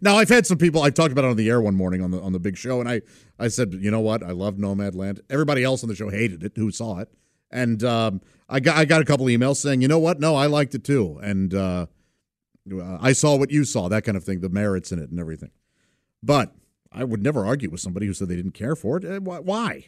Now 0.00 0.16
I've 0.16 0.28
had 0.28 0.46
some 0.46 0.58
people. 0.58 0.82
I 0.82 0.90
talked 0.90 1.12
about 1.12 1.24
it 1.24 1.30
on 1.30 1.36
the 1.36 1.48
air 1.48 1.60
one 1.60 1.74
morning 1.74 2.02
on 2.02 2.10
the 2.10 2.20
on 2.20 2.32
the 2.32 2.38
big 2.38 2.56
show, 2.56 2.80
and 2.80 2.88
I 2.88 3.02
I 3.38 3.48
said, 3.48 3.74
you 3.74 3.90
know 3.90 4.00
what? 4.00 4.22
I 4.22 4.30
love 4.30 4.56
Nomadland. 4.56 5.20
Everybody 5.30 5.64
else 5.64 5.82
on 5.82 5.88
the 5.88 5.94
show 5.94 6.10
hated 6.10 6.42
it 6.42 6.52
who 6.56 6.70
saw 6.70 6.98
it, 6.98 7.08
and 7.50 7.82
um, 7.84 8.20
I 8.48 8.60
got 8.60 8.76
I 8.76 8.84
got 8.84 9.02
a 9.02 9.04
couple 9.04 9.26
emails 9.26 9.56
saying, 9.56 9.82
you 9.82 9.88
know 9.88 9.98
what? 9.98 10.20
No, 10.20 10.34
I 10.34 10.46
liked 10.46 10.74
it 10.74 10.84
too, 10.84 11.18
and 11.22 11.54
uh, 11.54 11.86
I 13.00 13.12
saw 13.12 13.36
what 13.36 13.50
you 13.50 13.64
saw, 13.64 13.88
that 13.88 14.04
kind 14.04 14.16
of 14.16 14.24
thing, 14.24 14.40
the 14.40 14.48
merits 14.48 14.92
in 14.92 14.98
it 14.98 15.10
and 15.10 15.20
everything. 15.20 15.50
But 16.22 16.54
I 16.90 17.04
would 17.04 17.22
never 17.22 17.44
argue 17.44 17.70
with 17.70 17.80
somebody 17.80 18.06
who 18.06 18.14
said 18.14 18.28
they 18.28 18.36
didn't 18.36 18.52
care 18.52 18.76
for 18.76 18.96
it. 18.96 19.04
Uh, 19.04 19.20
why? 19.20 19.86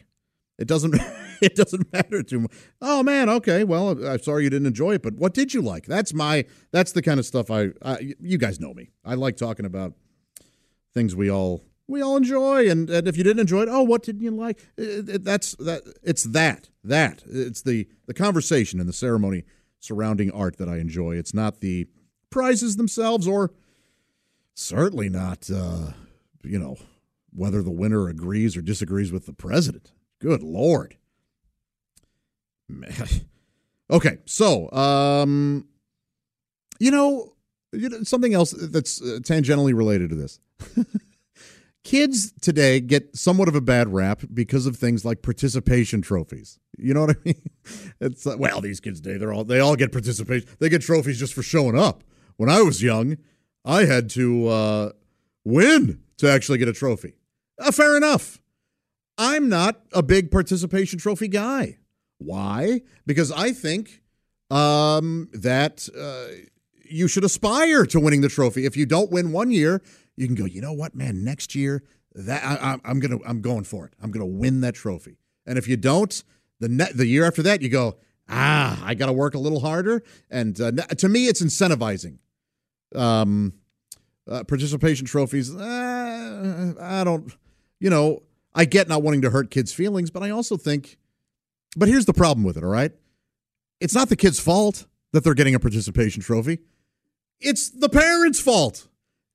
It 0.57 0.67
doesn't. 0.67 0.95
it 1.41 1.55
doesn't 1.55 1.91
matter 1.93 2.23
too 2.23 2.41
much. 2.41 2.51
Oh 2.81 3.03
man, 3.03 3.29
okay. 3.29 3.63
Well, 3.63 4.03
I'm 4.05 4.19
sorry 4.19 4.43
you 4.43 4.49
didn't 4.49 4.67
enjoy 4.67 4.95
it, 4.95 5.03
but 5.03 5.15
what 5.15 5.33
did 5.33 5.53
you 5.53 5.61
like? 5.61 5.85
That's 5.85 6.13
my. 6.13 6.45
That's 6.71 6.91
the 6.91 7.01
kind 7.01 7.19
of 7.19 7.25
stuff 7.25 7.51
I. 7.51 7.69
I 7.83 8.13
you 8.19 8.37
guys 8.37 8.59
know 8.59 8.73
me. 8.73 8.91
I 9.05 9.15
like 9.15 9.37
talking 9.37 9.65
about 9.65 9.93
things 10.93 11.15
we 11.15 11.29
all 11.29 11.63
we 11.87 12.01
all 12.01 12.17
enjoy, 12.17 12.69
and, 12.69 12.89
and 12.89 13.07
if 13.07 13.17
you 13.17 13.23
didn't 13.23 13.39
enjoy 13.39 13.61
it, 13.61 13.69
oh, 13.69 13.83
what 13.83 14.03
didn't 14.03 14.21
you 14.21 14.31
like? 14.31 14.59
It, 14.77 15.09
it, 15.09 15.23
that's 15.23 15.55
that. 15.55 15.83
It's 16.03 16.23
that 16.23 16.69
that. 16.83 17.23
It's 17.25 17.61
the 17.61 17.87
the 18.07 18.13
conversation 18.13 18.79
and 18.79 18.89
the 18.89 18.93
ceremony 18.93 19.43
surrounding 19.79 20.31
art 20.31 20.57
that 20.57 20.67
I 20.67 20.77
enjoy. 20.77 21.15
It's 21.15 21.33
not 21.33 21.61
the 21.61 21.87
prizes 22.29 22.75
themselves, 22.75 23.27
or 23.27 23.51
certainly 24.53 25.09
not. 25.09 25.49
Uh, 25.49 25.91
you 26.43 26.59
know 26.59 26.77
whether 27.33 27.61
the 27.61 27.71
winner 27.71 28.07
agrees 28.09 28.57
or 28.57 28.61
disagrees 28.61 29.11
with 29.11 29.25
the 29.25 29.33
president. 29.33 29.91
Good 30.19 30.41
lord. 30.43 30.97
okay, 33.89 34.17
so 34.25 34.69
um, 34.71 35.67
you 36.79 36.91
know, 36.91 37.33
you 37.71 37.89
know 37.89 38.03
something 38.03 38.33
else 38.33 38.51
that's 38.51 39.01
uh, 39.01 39.19
tangentially 39.21 39.73
related 39.75 40.09
to 40.09 40.15
this. 40.15 40.39
Kids 41.87 42.33
today 42.41 42.81
get 42.81 43.15
somewhat 43.15 43.47
of 43.47 43.55
a 43.55 43.61
bad 43.61 43.93
rap 43.93 44.21
because 44.33 44.65
of 44.65 44.75
things 44.75 45.05
like 45.05 45.21
participation 45.21 46.01
trophies. 46.01 46.59
You 46.77 46.93
know 46.93 47.05
what 47.05 47.11
I 47.11 47.19
mean? 47.23 47.41
It's 48.01 48.27
uh, 48.27 48.35
well, 48.37 48.59
these 48.59 48.81
kids 48.81 48.99
today 48.99 49.17
they're 49.17 49.31
all 49.31 49.45
they 49.45 49.61
all 49.61 49.77
get 49.77 49.93
participation. 49.93 50.49
They 50.59 50.67
get 50.67 50.81
trophies 50.81 51.17
just 51.17 51.33
for 51.33 51.43
showing 51.43 51.79
up. 51.79 52.03
When 52.35 52.49
I 52.49 52.61
was 52.61 52.83
young, 52.83 53.15
I 53.63 53.85
had 53.85 54.09
to 54.09 54.49
uh, 54.49 54.91
win 55.45 56.01
to 56.17 56.29
actually 56.29 56.57
get 56.57 56.67
a 56.67 56.73
trophy. 56.73 57.13
Uh, 57.57 57.71
fair 57.71 57.95
enough. 57.95 58.41
I'm 59.17 59.47
not 59.47 59.81
a 59.93 60.03
big 60.03 60.29
participation 60.29 60.99
trophy 60.99 61.29
guy. 61.29 61.77
Why? 62.17 62.81
Because 63.05 63.31
I 63.31 63.53
think 63.53 64.01
um, 64.51 65.29
that 65.31 65.87
uh, 65.97 66.35
you 66.83 67.07
should 67.07 67.23
aspire 67.23 67.85
to 67.85 67.99
winning 68.01 68.19
the 68.19 68.27
trophy. 68.27 68.65
If 68.65 68.75
you 68.75 68.85
don't 68.85 69.09
win 69.09 69.31
one 69.31 69.51
year, 69.51 69.81
you 70.17 70.27
can 70.27 70.35
go. 70.35 70.45
You 70.45 70.61
know 70.61 70.73
what, 70.73 70.95
man? 70.95 71.23
Next 71.23 71.55
year, 71.55 71.83
that 72.13 72.43
I, 72.43 72.77
I'm 72.83 72.99
gonna, 72.99 73.19
I'm 73.25 73.41
going 73.41 73.63
for 73.63 73.85
it. 73.85 73.93
I'm 74.01 74.11
gonna 74.11 74.25
win 74.25 74.61
that 74.61 74.75
trophy. 74.75 75.17
And 75.45 75.57
if 75.57 75.67
you 75.67 75.77
don't, 75.77 76.23
the 76.59 76.67
ne- 76.67 76.91
the 76.93 77.05
year 77.05 77.25
after 77.25 77.41
that, 77.43 77.61
you 77.61 77.69
go, 77.69 77.95
ah, 78.29 78.81
I 78.83 78.93
got 78.93 79.07
to 79.07 79.13
work 79.13 79.35
a 79.35 79.39
little 79.39 79.59
harder. 79.59 80.03
And 80.29 80.59
uh, 80.59 80.71
to 80.71 81.09
me, 81.09 81.27
it's 81.27 81.41
incentivizing. 81.41 82.17
Um, 82.95 83.53
uh, 84.29 84.43
participation 84.43 85.05
trophies. 85.05 85.55
Uh, 85.55 86.73
I 86.79 87.03
don't, 87.03 87.33
you 87.79 87.89
know, 87.89 88.23
I 88.53 88.65
get 88.65 88.87
not 88.87 89.03
wanting 89.03 89.21
to 89.21 89.29
hurt 89.29 89.51
kids' 89.51 89.73
feelings, 89.73 90.11
but 90.11 90.23
I 90.23 90.29
also 90.31 90.57
think, 90.57 90.97
but 91.75 91.87
here's 91.87 92.05
the 92.05 92.13
problem 92.13 92.43
with 92.43 92.57
it, 92.57 92.63
all 92.63 92.69
right? 92.69 92.91
It's 93.79 93.93
not 93.93 94.09
the 94.09 94.15
kid's 94.15 94.39
fault 94.39 94.85
that 95.13 95.23
they're 95.23 95.33
getting 95.33 95.55
a 95.55 95.59
participation 95.59 96.21
trophy, 96.21 96.59
it's 97.39 97.69
the 97.69 97.89
parents' 97.89 98.39
fault. 98.39 98.87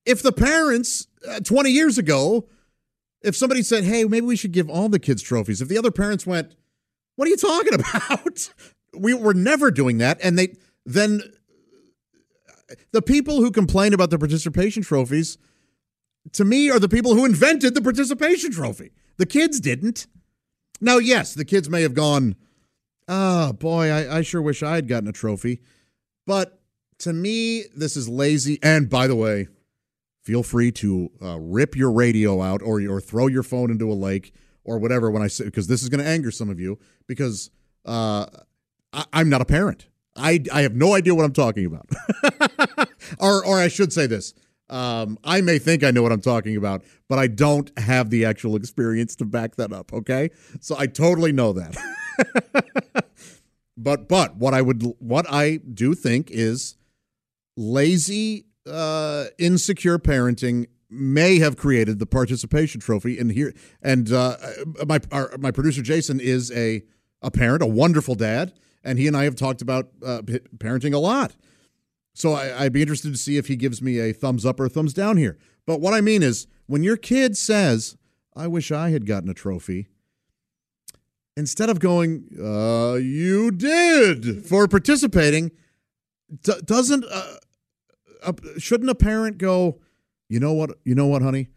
If 0.04 0.22
the 0.22 0.32
parents 0.32 1.06
uh, 1.28 1.40
20 1.40 1.70
years 1.70 1.98
ago, 1.98 2.48
if 3.22 3.36
somebody 3.36 3.62
said, 3.62 3.84
hey, 3.84 4.04
maybe 4.04 4.26
we 4.26 4.36
should 4.36 4.52
give 4.52 4.68
all 4.68 4.88
the 4.88 4.98
kids 4.98 5.22
trophies, 5.22 5.62
if 5.62 5.68
the 5.68 5.78
other 5.78 5.92
parents 5.92 6.26
went, 6.26 6.54
what 7.16 7.26
are 7.26 7.30
you 7.30 7.36
talking 7.36 7.74
about? 7.80 8.50
we 8.94 9.14
were 9.14 9.34
never 9.34 9.70
doing 9.70 9.98
that. 9.98 10.18
And 10.22 10.38
they 10.38 10.54
then 10.84 11.22
the 12.92 13.02
people 13.02 13.36
who 13.36 13.50
complain 13.50 13.94
about 13.94 14.10
the 14.10 14.18
participation 14.18 14.82
trophies, 14.82 15.38
to 16.32 16.44
me, 16.44 16.70
are 16.70 16.78
the 16.78 16.88
people 16.88 17.14
who 17.14 17.24
invented 17.24 17.74
the 17.74 17.82
participation 17.82 18.52
trophy. 18.52 18.92
The 19.16 19.26
kids 19.26 19.60
didn't. 19.60 20.06
Now, 20.80 20.98
yes, 20.98 21.34
the 21.34 21.44
kids 21.44 21.68
may 21.68 21.82
have 21.82 21.94
gone, 21.94 22.36
oh 23.08 23.52
boy, 23.52 23.90
I, 23.90 24.18
I 24.18 24.22
sure 24.22 24.42
wish 24.42 24.62
I 24.62 24.74
had 24.74 24.88
gotten 24.88 25.08
a 25.08 25.12
trophy. 25.12 25.60
But 26.26 26.60
to 27.00 27.12
me, 27.12 27.64
this 27.74 27.96
is 27.96 28.08
lazy. 28.08 28.58
And 28.62 28.88
by 28.88 29.06
the 29.06 29.16
way, 29.16 29.48
feel 30.22 30.42
free 30.42 30.70
to 30.70 31.10
uh, 31.20 31.38
rip 31.38 31.76
your 31.76 31.92
radio 31.92 32.40
out 32.42 32.62
or, 32.62 32.80
or 32.88 33.00
throw 33.00 33.26
your 33.26 33.42
phone 33.42 33.70
into 33.70 33.90
a 33.90 33.94
lake 33.94 34.32
or 34.64 34.78
whatever 34.78 35.10
when 35.10 35.22
I 35.22 35.26
say, 35.26 35.44
because 35.44 35.66
this 35.66 35.82
is 35.82 35.88
going 35.88 36.02
to 36.02 36.08
anger 36.08 36.30
some 36.30 36.48
of 36.48 36.60
you 36.60 36.78
because 37.06 37.50
uh, 37.84 38.26
I, 38.92 39.04
I'm 39.12 39.28
not 39.28 39.40
a 39.40 39.44
parent. 39.44 39.88
I, 40.14 40.42
I 40.52 40.62
have 40.62 40.74
no 40.74 40.94
idea 40.94 41.14
what 41.14 41.24
I'm 41.24 41.32
talking 41.32 41.66
about. 41.66 41.88
or, 43.18 43.44
or 43.44 43.58
I 43.58 43.68
should 43.68 43.92
say 43.92 44.06
this. 44.06 44.34
Um, 44.72 45.18
I 45.22 45.42
may 45.42 45.58
think 45.58 45.84
I 45.84 45.90
know 45.90 46.02
what 46.02 46.12
I'm 46.12 46.20
talking 46.22 46.56
about, 46.56 46.82
but 47.08 47.18
I 47.18 47.26
don't 47.26 47.70
have 47.78 48.08
the 48.08 48.24
actual 48.24 48.56
experience 48.56 49.14
to 49.16 49.26
back 49.26 49.56
that 49.56 49.70
up. 49.70 49.92
Okay, 49.92 50.30
so 50.60 50.76
I 50.78 50.86
totally 50.86 51.30
know 51.30 51.52
that. 51.52 51.76
but 53.76 54.08
but 54.08 54.36
what 54.36 54.54
I 54.54 54.62
would 54.62 54.82
what 54.98 55.26
I 55.30 55.56
do 55.56 55.94
think 55.94 56.30
is 56.30 56.76
lazy, 57.54 58.46
uh, 58.66 59.26
insecure 59.38 59.98
parenting 59.98 60.66
may 60.90 61.38
have 61.38 61.56
created 61.56 61.98
the 61.98 62.06
participation 62.06 62.80
trophy. 62.80 63.18
And 63.18 63.32
here 63.32 63.54
and 63.80 64.12
uh, 64.12 64.36
my 64.86 65.00
our, 65.10 65.30
my 65.38 65.50
producer 65.50 65.82
Jason 65.82 66.20
is 66.20 66.50
a 66.52 66.82
a 67.22 67.30
parent, 67.30 67.62
a 67.62 67.66
wonderful 67.66 68.14
dad 68.14 68.52
and 68.84 68.98
he 68.98 69.06
and 69.06 69.16
I 69.16 69.24
have 69.24 69.36
talked 69.36 69.62
about 69.62 69.88
uh, 70.04 70.22
parenting 70.58 70.94
a 70.94 70.98
lot. 70.98 71.36
So 72.14 72.32
I, 72.32 72.64
would 72.64 72.72
be 72.72 72.82
interested 72.82 73.12
to 73.12 73.18
see 73.18 73.36
if 73.38 73.46
he 73.46 73.56
gives 73.56 73.80
me 73.80 73.98
a 73.98 74.12
thumbs 74.12 74.44
up 74.44 74.60
or 74.60 74.66
a 74.66 74.68
thumbs 74.68 74.92
down 74.92 75.16
here. 75.16 75.38
But 75.66 75.80
what 75.80 75.94
I 75.94 76.00
mean 76.00 76.22
is, 76.22 76.46
when 76.66 76.82
your 76.82 76.96
kid 76.96 77.36
says, 77.36 77.96
"I 78.36 78.46
wish 78.48 78.70
I 78.70 78.90
had 78.90 79.06
gotten 79.06 79.30
a 79.30 79.34
trophy," 79.34 79.88
instead 81.36 81.70
of 81.70 81.80
going, 81.80 82.28
uh, 82.38 82.94
"You 82.96 83.50
did" 83.50 84.44
for 84.44 84.68
participating, 84.68 85.52
d- 86.42 86.60
doesn't 86.64 87.04
uh, 87.10 87.36
uh, 88.24 88.32
shouldn't 88.58 88.90
a 88.90 88.94
parent 88.94 89.38
go, 89.38 89.80
"You 90.28 90.40
know 90.40 90.52
what? 90.52 90.78
You 90.84 90.94
know 90.94 91.06
what, 91.06 91.22
honey? 91.22 91.48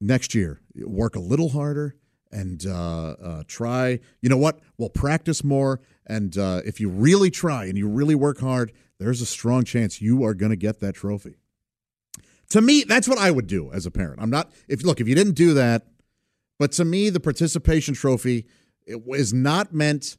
Next 0.00 0.34
year, 0.34 0.60
work 0.74 1.16
a 1.16 1.20
little 1.20 1.50
harder." 1.50 1.96
and 2.32 2.66
uh, 2.66 3.10
uh, 3.22 3.42
try. 3.46 4.00
You 4.22 4.28
know 4.28 4.36
what? 4.38 4.60
We'll 4.78 4.88
practice 4.88 5.44
more. 5.44 5.80
And 6.06 6.36
uh, 6.36 6.62
if 6.64 6.80
you 6.80 6.88
really 6.88 7.30
try 7.30 7.66
and 7.66 7.76
you 7.76 7.86
really 7.86 8.14
work 8.14 8.40
hard, 8.40 8.72
there's 8.98 9.20
a 9.20 9.26
strong 9.26 9.64
chance 9.64 10.00
you 10.00 10.24
are 10.24 10.34
going 10.34 10.50
to 10.50 10.56
get 10.56 10.80
that 10.80 10.94
trophy. 10.94 11.36
To 12.50 12.60
me, 12.60 12.84
that's 12.84 13.08
what 13.08 13.18
I 13.18 13.30
would 13.30 13.46
do 13.46 13.70
as 13.72 13.86
a 13.86 13.90
parent. 13.90 14.20
I'm 14.20 14.30
not, 14.30 14.50
if 14.68 14.84
look, 14.84 15.00
if 15.00 15.08
you 15.08 15.14
didn't 15.14 15.34
do 15.34 15.54
that, 15.54 15.86
but 16.58 16.72
to 16.72 16.84
me, 16.84 17.10
the 17.10 17.20
participation 17.20 17.94
trophy 17.94 18.46
is 18.86 19.32
not 19.32 19.72
meant 19.72 20.16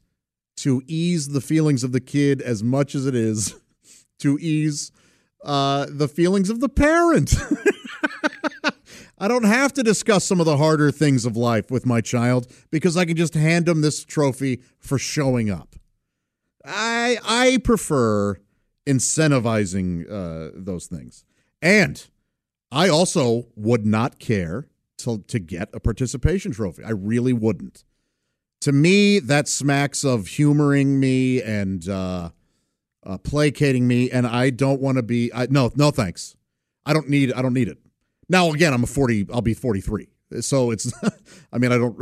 to 0.56 0.82
ease 0.86 1.28
the 1.28 1.40
feelings 1.40 1.84
of 1.84 1.92
the 1.92 2.00
kid 2.00 2.40
as 2.40 2.62
much 2.62 2.94
as 2.94 3.06
it 3.06 3.14
is 3.14 3.54
to 4.18 4.38
ease 4.40 4.90
uh, 5.44 5.86
the 5.88 6.08
feelings 6.08 6.50
of 6.50 6.60
the 6.60 6.68
parent. 6.68 7.34
I 9.18 9.28
don't 9.28 9.44
have 9.44 9.72
to 9.74 9.82
discuss 9.82 10.24
some 10.24 10.40
of 10.40 10.46
the 10.46 10.56
harder 10.56 10.90
things 10.90 11.24
of 11.24 11.36
life 11.36 11.70
with 11.70 11.86
my 11.86 12.00
child 12.00 12.50
because 12.70 12.96
I 12.96 13.04
can 13.04 13.16
just 13.16 13.34
hand 13.34 13.66
them 13.66 13.80
this 13.80 14.04
trophy 14.04 14.60
for 14.80 14.98
showing 14.98 15.50
up. 15.50 15.76
I 16.64 17.18
I 17.24 17.58
prefer 17.62 18.38
incentivizing 18.86 20.10
uh, 20.10 20.50
those 20.54 20.86
things, 20.86 21.24
and 21.62 22.04
I 22.72 22.88
also 22.88 23.46
would 23.54 23.86
not 23.86 24.18
care 24.18 24.66
to 24.98 25.18
to 25.28 25.38
get 25.38 25.68
a 25.72 25.80
participation 25.80 26.52
trophy. 26.52 26.82
I 26.84 26.90
really 26.90 27.32
wouldn't. 27.32 27.84
To 28.62 28.72
me, 28.72 29.18
that 29.20 29.46
smacks 29.46 30.04
of 30.04 30.26
humoring 30.26 30.98
me 30.98 31.42
and 31.42 31.86
uh, 31.86 32.30
uh, 33.04 33.18
placating 33.18 33.86
me, 33.86 34.10
and 34.10 34.26
I 34.26 34.50
don't 34.50 34.80
want 34.80 34.96
to 34.96 35.02
be. 35.02 35.32
I, 35.32 35.46
no, 35.50 35.70
no, 35.76 35.90
thanks. 35.90 36.36
I 36.86 36.92
don't 36.92 37.08
need. 37.08 37.32
I 37.32 37.42
don't 37.42 37.54
need 37.54 37.68
it. 37.68 37.78
Now, 38.28 38.50
again, 38.50 38.72
I'm 38.72 38.84
a 38.84 38.86
40, 38.86 39.28
I'll 39.32 39.42
be 39.42 39.54
43. 39.54 40.08
So 40.40 40.70
it's, 40.70 40.92
I 41.52 41.58
mean, 41.58 41.72
I 41.72 41.78
don't, 41.78 41.98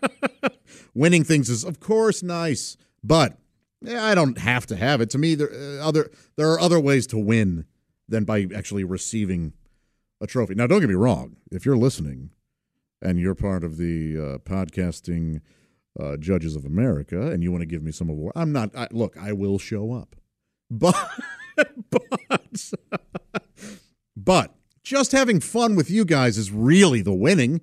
winning 0.94 1.24
things 1.24 1.50
is, 1.50 1.64
of 1.64 1.80
course, 1.80 2.22
nice, 2.22 2.76
but 3.02 3.36
yeah, 3.80 4.04
I 4.04 4.14
don't 4.14 4.38
have 4.38 4.66
to 4.66 4.76
have 4.76 5.00
it. 5.00 5.10
To 5.10 5.18
me, 5.18 5.34
there, 5.34 5.50
uh, 5.52 5.86
other, 5.86 6.10
there 6.36 6.50
are 6.50 6.60
other 6.60 6.80
ways 6.80 7.06
to 7.08 7.18
win 7.18 7.66
than 8.08 8.24
by 8.24 8.46
actually 8.54 8.84
receiving 8.84 9.52
a 10.20 10.26
trophy. 10.26 10.54
Now, 10.54 10.66
don't 10.66 10.80
get 10.80 10.88
me 10.88 10.94
wrong. 10.94 11.36
If 11.50 11.66
you're 11.66 11.76
listening 11.76 12.30
and 13.02 13.18
you're 13.18 13.34
part 13.34 13.64
of 13.64 13.76
the 13.76 14.16
uh, 14.16 14.38
podcasting 14.38 15.40
uh, 16.00 16.16
judges 16.16 16.56
of 16.56 16.64
America 16.64 17.30
and 17.30 17.42
you 17.42 17.50
want 17.52 17.62
to 17.62 17.66
give 17.66 17.82
me 17.82 17.92
some 17.92 18.08
award, 18.08 18.32
I'm 18.36 18.52
not, 18.52 18.74
I, 18.76 18.88
look, 18.90 19.16
I 19.16 19.32
will 19.32 19.58
show 19.58 19.92
up. 19.92 20.16
But, 20.70 20.96
but, 21.90 22.72
but, 24.16 24.54
just 24.82 25.12
having 25.12 25.40
fun 25.40 25.76
with 25.76 25.90
you 25.90 26.04
guys 26.04 26.36
is 26.36 26.52
really 26.52 27.00
the 27.00 27.14
winning. 27.14 27.62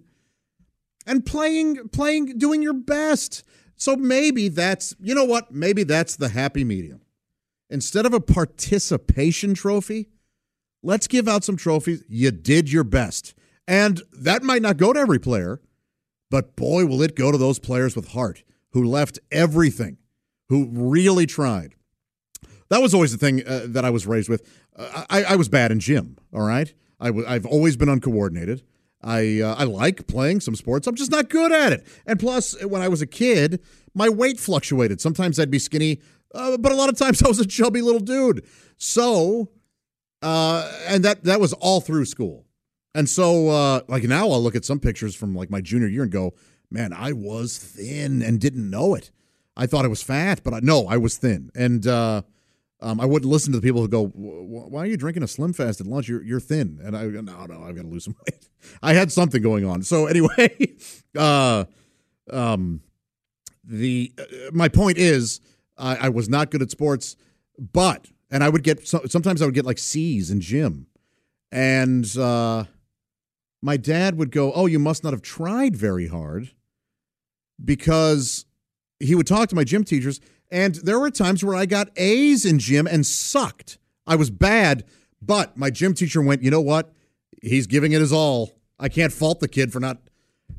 And 1.05 1.25
playing, 1.25 1.89
playing, 1.89 2.37
doing 2.37 2.61
your 2.61 2.73
best. 2.73 3.43
So 3.75 3.95
maybe 3.95 4.49
that's, 4.49 4.95
you 4.99 5.15
know 5.15 5.25
what? 5.25 5.51
Maybe 5.51 5.83
that's 5.83 6.15
the 6.15 6.29
happy 6.29 6.63
medium. 6.63 7.01
Instead 7.69 8.05
of 8.05 8.13
a 8.13 8.19
participation 8.19 9.53
trophy, 9.53 10.09
let's 10.83 11.07
give 11.07 11.27
out 11.27 11.43
some 11.43 11.57
trophies. 11.57 12.03
You 12.07 12.31
did 12.31 12.71
your 12.71 12.83
best. 12.83 13.33
And 13.67 14.01
that 14.11 14.43
might 14.43 14.61
not 14.61 14.77
go 14.77 14.91
to 14.91 14.99
every 14.99 15.19
player, 15.19 15.61
but 16.31 16.55
boy, 16.55 16.85
will 16.85 17.03
it 17.03 17.15
go 17.15 17.31
to 17.31 17.37
those 17.37 17.59
players 17.59 17.95
with 17.95 18.13
heart 18.13 18.43
who 18.71 18.83
left 18.83 19.19
everything, 19.31 19.97
who 20.49 20.69
really 20.71 21.25
tried. 21.25 21.75
That 22.69 22.81
was 22.81 22.93
always 22.93 23.11
the 23.11 23.17
thing 23.17 23.45
uh, 23.45 23.65
that 23.67 23.83
I 23.83 23.89
was 23.89 24.07
raised 24.07 24.29
with. 24.29 24.49
Uh, 24.75 25.03
I, 25.09 25.23
I 25.23 25.35
was 25.35 25.49
bad 25.49 25.71
in 25.71 25.79
gym, 25.79 26.17
all 26.33 26.41
right? 26.47 26.73
i 27.01 27.07
w- 27.07 27.25
I've 27.27 27.45
always 27.45 27.75
been 27.75 27.89
uncoordinated. 27.89 28.63
I 29.03 29.41
uh, 29.41 29.55
I 29.57 29.63
like 29.65 30.07
playing 30.07 30.39
some 30.39 30.55
sports. 30.55 30.87
I'm 30.87 30.95
just 30.95 31.11
not 31.11 31.29
good 31.29 31.51
at 31.51 31.73
it. 31.73 31.85
And 32.05 32.19
plus, 32.19 32.55
when 32.63 32.81
I 32.81 32.87
was 32.87 33.01
a 33.01 33.07
kid, 33.07 33.59
my 33.93 34.07
weight 34.07 34.39
fluctuated. 34.39 35.01
Sometimes 35.01 35.39
I'd 35.39 35.51
be 35.51 35.59
skinny, 35.59 35.99
uh, 36.33 36.55
but 36.57 36.71
a 36.71 36.75
lot 36.75 36.87
of 36.87 36.97
times 36.97 37.21
I 37.25 37.27
was 37.27 37.39
a 37.39 37.45
chubby 37.45 37.81
little 37.81 37.99
dude. 37.99 38.45
So, 38.77 39.49
uh, 40.21 40.71
and 40.87 41.03
that 41.03 41.23
that 41.25 41.41
was 41.41 41.51
all 41.53 41.81
through 41.81 42.05
school. 42.05 42.45
And 42.93 43.07
so, 43.07 43.49
uh, 43.49 43.81
like 43.87 44.03
now, 44.03 44.29
I'll 44.29 44.41
look 44.41 44.55
at 44.55 44.65
some 44.65 44.79
pictures 44.79 45.15
from 45.15 45.33
like 45.35 45.49
my 45.49 45.61
junior 45.61 45.87
year 45.87 46.03
and 46.03 46.11
go, 46.11 46.33
"Man, 46.69 46.91
I 46.93 47.13
was 47.13 47.57
thin 47.57 48.21
and 48.21 48.39
didn't 48.39 48.69
know 48.69 48.95
it. 48.95 49.11
I 49.55 49.65
thought 49.65 49.85
I 49.85 49.89
was 49.89 50.03
fat, 50.03 50.41
but 50.43 50.53
I, 50.53 50.59
no, 50.61 50.87
I 50.87 50.97
was 50.97 51.17
thin." 51.17 51.51
And 51.55 51.87
uh, 51.87 52.23
um, 52.81 52.99
I 52.99 53.05
wouldn't 53.05 53.31
listen 53.31 53.53
to 53.53 53.59
the 53.59 53.65
people 53.65 53.81
who 53.81 53.87
go, 53.87 54.07
"Why 54.07 54.81
are 54.81 54.87
you 54.87 54.97
drinking 54.97 55.23
a 55.23 55.27
Slim 55.27 55.53
Fast 55.53 55.79
at 55.79 55.87
lunch? 55.87 56.09
You're 56.09 56.23
you're 56.23 56.39
thin." 56.39 56.79
And 56.83 56.97
I 56.97 57.07
go, 57.07 57.21
no 57.21 57.45
no, 57.45 57.63
I've 57.63 57.75
got 57.75 57.83
to 57.83 57.87
lose 57.87 58.03
some 58.05 58.15
weight. 58.27 58.49
I 58.83 58.93
had 58.93 59.11
something 59.11 59.41
going 59.41 59.65
on. 59.65 59.83
So 59.83 60.07
anyway, 60.07 60.75
uh, 61.17 61.65
um, 62.29 62.81
the 63.63 64.11
uh, 64.17 64.51
my 64.51 64.67
point 64.67 64.97
is, 64.97 65.39
I, 65.77 66.07
I, 66.07 66.09
was 66.09 66.27
not 66.27 66.51
good 66.51 66.61
at 66.61 66.71
sports, 66.71 67.15
but 67.57 68.07
and 68.29 68.43
I 68.43 68.49
would 68.49 68.63
get 68.63 68.87
sometimes 68.87 69.41
I 69.41 69.45
would 69.45 69.55
get 69.55 69.65
like 69.65 69.77
C's 69.77 70.31
in 70.31 70.41
gym, 70.41 70.87
and 71.51 72.05
uh, 72.17 72.65
my 73.61 73.77
dad 73.77 74.17
would 74.17 74.31
go, 74.31 74.51
"Oh, 74.53 74.65
you 74.65 74.79
must 74.79 75.03
not 75.03 75.13
have 75.13 75.21
tried 75.21 75.75
very 75.75 76.07
hard." 76.07 76.51
because 77.63 78.45
he 78.99 79.15
would 79.15 79.27
talk 79.27 79.49
to 79.49 79.55
my 79.55 79.63
gym 79.63 79.83
teachers, 79.83 80.19
and 80.49 80.75
there 80.75 80.99
were 80.99 81.11
times 81.11 81.43
where 81.43 81.55
I 81.55 81.65
got 81.65 81.89
A's 81.95 82.45
in 82.45 82.59
gym 82.59 82.87
and 82.87 83.05
sucked. 83.05 83.77
I 84.05 84.15
was 84.15 84.29
bad, 84.29 84.83
but 85.21 85.57
my 85.57 85.69
gym 85.69 85.93
teacher 85.93 86.21
went, 86.21 86.43
you 86.43 86.51
know 86.51 86.61
what? 86.61 86.93
He's 87.41 87.67
giving 87.67 87.91
it 87.93 88.01
his 88.01 88.11
all. 88.11 88.51
I 88.79 88.89
can't 88.89 89.13
fault 89.13 89.39
the 89.39 89.47
kid 89.47 89.71
for 89.71 89.79
not 89.79 89.97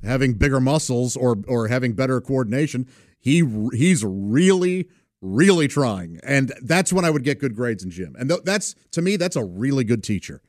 having 0.02 0.34
bigger 0.34 0.60
muscles 0.60 1.16
or 1.16 1.38
or 1.46 1.68
having 1.68 1.92
better 1.92 2.20
coordination. 2.20 2.88
He 3.18 3.44
he's 3.72 4.04
really 4.04 4.88
really 5.20 5.68
trying, 5.68 6.18
and 6.24 6.52
that's 6.62 6.92
when 6.92 7.04
I 7.04 7.10
would 7.10 7.22
get 7.22 7.38
good 7.38 7.54
grades 7.54 7.84
in 7.84 7.90
gym. 7.90 8.16
And 8.18 8.28
th- 8.28 8.42
that's 8.44 8.74
to 8.92 9.02
me 9.02 9.16
that's 9.16 9.36
a 9.36 9.44
really 9.44 9.84
good 9.84 10.02
teacher 10.02 10.40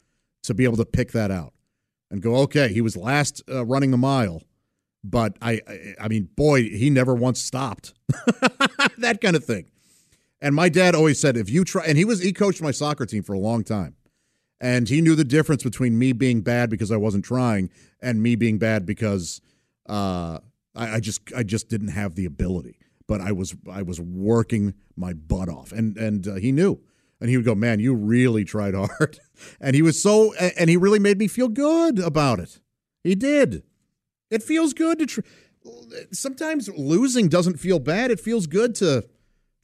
to 0.43 0.53
be 0.53 0.63
able 0.63 0.77
to 0.77 0.85
pick 0.85 1.11
that 1.11 1.29
out 1.29 1.52
and 2.13 2.21
go, 2.21 2.35
okay, 2.35 2.71
he 2.71 2.79
was 2.79 2.95
last 2.95 3.41
uh, 3.49 3.65
running 3.65 3.89
the 3.89 3.97
mile, 3.97 4.43
but 5.03 5.35
I, 5.41 5.59
I, 5.67 5.95
I 6.01 6.07
mean, 6.07 6.29
boy, 6.35 6.61
he 6.61 6.91
never 6.91 7.15
once 7.15 7.41
stopped. 7.41 7.95
that 8.99 9.17
kind 9.19 9.35
of 9.35 9.43
thing. 9.43 9.65
And 10.39 10.53
my 10.53 10.69
dad 10.69 10.93
always 10.93 11.19
said, 11.19 11.35
if 11.37 11.49
you 11.49 11.65
try, 11.65 11.83
and 11.85 11.97
he 11.97 12.05
was 12.05 12.21
he 12.21 12.31
coached 12.31 12.61
my 12.61 12.69
soccer 12.69 13.07
team 13.07 13.23
for 13.23 13.33
a 13.33 13.39
long 13.39 13.63
time, 13.63 13.95
and 14.61 14.87
he 14.87 15.01
knew 15.01 15.15
the 15.15 15.23
difference 15.23 15.63
between 15.63 15.97
me 15.97 16.13
being 16.13 16.41
bad 16.41 16.69
because 16.69 16.91
I 16.91 16.97
wasn't 16.97 17.25
trying 17.25 17.71
and 17.99 18.21
me 18.21 18.35
being 18.35 18.59
bad 18.59 18.85
because 18.85 19.41
uh, 19.89 20.37
I, 20.75 20.95
I 20.95 20.99
just 20.99 21.21
I 21.35 21.41
just 21.41 21.67
didn't 21.67 21.87
have 21.87 22.13
the 22.13 22.25
ability. 22.25 22.77
But 23.07 23.21
I 23.21 23.31
was 23.31 23.55
I 23.71 23.81
was 23.81 23.99
working 23.99 24.75
my 24.95 25.13
butt 25.13 25.49
off, 25.49 25.71
and 25.71 25.97
and 25.97 26.27
uh, 26.27 26.35
he 26.35 26.51
knew 26.51 26.79
and 27.23 27.29
he 27.29 27.37
would 27.37 27.45
go, 27.45 27.55
"Man, 27.55 27.79
you 27.79 27.95
really 27.95 28.43
tried 28.43 28.75
hard," 28.75 29.17
and 29.61 29.77
he 29.77 29.81
was 29.81 30.01
so, 30.01 30.33
and 30.33 30.69
he 30.69 30.75
really 30.75 30.99
made 30.99 31.17
me 31.17 31.29
feel 31.29 31.47
good 31.47 31.97
about 31.97 32.41
it. 32.41 32.59
He 33.01 33.15
did. 33.15 33.63
It 34.29 34.43
feels 34.43 34.73
good 34.73 34.99
to. 34.99 35.05
Tr- 35.05 35.21
Sometimes 36.11 36.67
losing 36.75 37.29
doesn't 37.29 37.61
feel 37.61 37.79
bad. 37.79 38.11
It 38.11 38.19
feels 38.19 38.45
good 38.45 38.75
to 38.75 39.05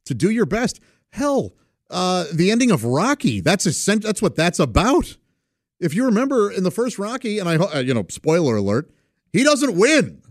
to 0.06 0.14
do 0.14 0.30
your 0.30 0.46
best. 0.46 0.80
Hell, 1.10 1.52
uh, 1.90 2.24
the 2.32 2.50
ending 2.50 2.70
of 2.70 2.82
Rocky. 2.82 3.42
That's 3.42 3.66
a 3.66 3.96
that's 3.98 4.22
what 4.22 4.36
that's 4.36 4.58
about. 4.58 5.18
If 5.78 5.94
you 5.94 6.06
remember 6.06 6.50
in 6.50 6.64
the 6.64 6.70
first 6.70 6.98
Rocky, 6.98 7.38
and 7.38 7.46
I, 7.46 7.56
uh, 7.56 7.80
you 7.80 7.92
know, 7.92 8.06
spoiler 8.08 8.56
alert, 8.56 8.90
he 9.34 9.44
doesn't 9.44 9.76
win. 9.76 10.22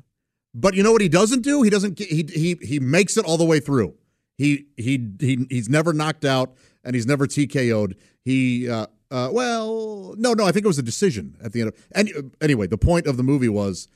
But 0.55 0.73
you 0.73 0.81
know 0.81 0.91
what 0.91 1.01
he 1.01 1.09
doesn't 1.09 1.43
do? 1.43 1.61
He 1.61 1.69
doesn't. 1.69 1.99
He 1.99 2.25
he 2.33 2.57
he 2.59 2.79
makes 2.79 3.17
it 3.17 3.25
all 3.25 3.37
the 3.37 3.45
way 3.45 3.59
through. 3.59 3.93
He 4.39 4.65
he 4.77 5.07
he 5.19 5.45
he's 5.47 5.69
never 5.69 5.93
knocked 5.93 6.25
out 6.25 6.55
and 6.89 6.95
he's 6.95 7.05
never 7.05 7.27
TKO'd. 7.27 7.95
He, 8.25 8.67
uh, 8.67 8.87
uh, 9.11 9.29
well, 9.31 10.15
no, 10.17 10.33
no, 10.33 10.43
I 10.43 10.51
think 10.51 10.65
it 10.65 10.67
was 10.67 10.79
a 10.79 10.83
decision 10.83 11.37
at 11.39 11.53
the 11.53 11.61
end. 11.61 11.67
Of, 11.67 11.87
and 11.91 12.09
uh, 12.17 12.21
anyway, 12.41 12.65
the 12.65 12.79
point 12.79 13.05
of 13.05 13.15
the 13.15 13.21
movie 13.21 13.47
was 13.47 13.87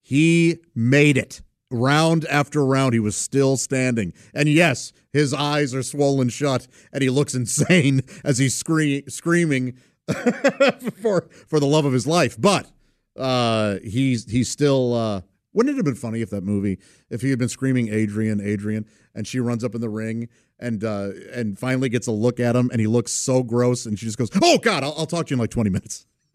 he 0.00 0.56
made 0.74 1.18
it 1.18 1.42
round 1.70 2.24
after 2.24 2.64
round. 2.64 2.94
He 2.94 2.98
was 2.98 3.14
still 3.14 3.58
standing, 3.58 4.14
and 4.32 4.48
yes, 4.48 4.94
his 5.12 5.34
eyes 5.34 5.74
are 5.74 5.82
swollen 5.82 6.30
shut, 6.30 6.66
and 6.94 7.02
he 7.02 7.10
looks 7.10 7.34
insane 7.34 8.00
as 8.24 8.38
he's 8.38 8.54
scree- 8.54 9.04
screaming 9.08 9.76
for 11.02 11.28
for 11.46 11.60
the 11.60 11.66
love 11.66 11.84
of 11.84 11.92
his 11.92 12.06
life. 12.06 12.40
But 12.40 12.70
uh, 13.18 13.80
he's 13.84 14.30
he's 14.30 14.48
still. 14.48 14.94
Uh, 14.94 15.20
wouldn't 15.52 15.74
it 15.74 15.76
have 15.76 15.84
been 15.84 15.94
funny 15.94 16.22
if 16.22 16.30
that 16.30 16.44
movie, 16.44 16.78
if 17.10 17.20
he 17.20 17.30
had 17.30 17.38
been 17.38 17.48
screaming 17.48 17.92
Adrian, 17.92 18.40
Adrian, 18.40 18.86
and 19.14 19.26
she 19.26 19.40
runs 19.40 19.62
up 19.62 19.74
in 19.74 19.82
the 19.82 19.88
ring 19.90 20.28
and 20.60 20.82
uh, 20.84 21.10
and 21.32 21.58
finally 21.58 21.88
gets 21.88 22.06
a 22.06 22.12
look 22.12 22.40
at 22.40 22.56
him, 22.56 22.70
and 22.70 22.80
he 22.80 22.86
looks 22.86 23.12
so 23.12 23.42
gross, 23.42 23.86
and 23.86 23.98
she 23.98 24.06
just 24.06 24.18
goes, 24.18 24.30
"Oh 24.42 24.58
God, 24.58 24.82
I'll, 24.84 24.94
I'll 24.98 25.06
talk 25.06 25.26
to 25.26 25.30
you 25.30 25.36
in 25.36 25.40
like 25.40 25.50
twenty 25.50 25.70
minutes," 25.70 26.06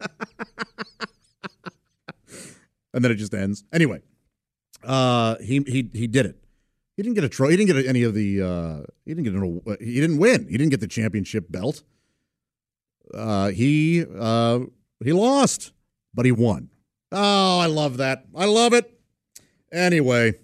and 2.92 3.04
then 3.04 3.10
it 3.10 3.16
just 3.16 3.34
ends. 3.34 3.64
Anyway, 3.72 4.00
uh, 4.82 5.36
he 5.36 5.60
he 5.66 5.90
he 5.92 6.06
did 6.06 6.26
it. 6.26 6.36
He 6.96 7.02
didn't 7.02 7.16
get 7.16 7.24
a 7.24 7.28
trophy. 7.28 7.52
He 7.52 7.56
didn't 7.56 7.76
get 7.76 7.86
any 7.86 8.02
of 8.04 8.14
the. 8.14 8.42
Uh, 8.42 8.82
he 9.04 9.14
didn't 9.14 9.24
get 9.24 9.34
an. 9.34 9.62
He 9.80 10.00
didn't 10.00 10.18
win. 10.18 10.46
He 10.48 10.56
didn't 10.56 10.70
get 10.70 10.80
the 10.80 10.88
championship 10.88 11.50
belt. 11.50 11.82
Uh, 13.12 13.48
he 13.48 14.04
uh, 14.18 14.60
he 15.02 15.12
lost, 15.12 15.72
but 16.14 16.24
he 16.24 16.32
won. 16.32 16.70
Oh, 17.12 17.58
I 17.60 17.66
love 17.66 17.98
that. 17.98 18.24
I 18.34 18.46
love 18.46 18.72
it. 18.72 18.90
Anyway, 19.72 20.34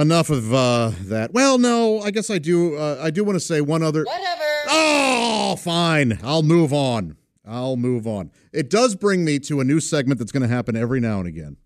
enough 0.00 0.30
of 0.30 0.54
uh, 0.54 0.92
that. 1.02 1.32
Well, 1.32 1.58
no, 1.58 2.00
I 2.00 2.10
guess 2.10 2.30
I 2.30 2.38
do. 2.38 2.76
Uh, 2.76 3.00
I 3.02 3.10
do 3.10 3.24
want 3.24 3.36
to 3.36 3.44
say 3.44 3.60
one 3.60 3.82
other. 3.82 4.04
Whatever. 4.04 4.42
Oh, 4.68 5.56
fine. 5.58 6.18
I'll 6.22 6.42
move 6.42 6.72
on. 6.72 7.16
I'll 7.46 7.76
move 7.76 8.06
on. 8.06 8.30
It 8.52 8.70
does 8.70 8.94
bring 8.94 9.24
me 9.24 9.38
to 9.40 9.60
a 9.60 9.64
new 9.64 9.80
segment 9.80 10.18
that's 10.18 10.32
going 10.32 10.42
to 10.42 10.48
happen 10.48 10.76
every 10.76 11.00
now 11.00 11.18
and 11.18 11.26
again, 11.26 11.56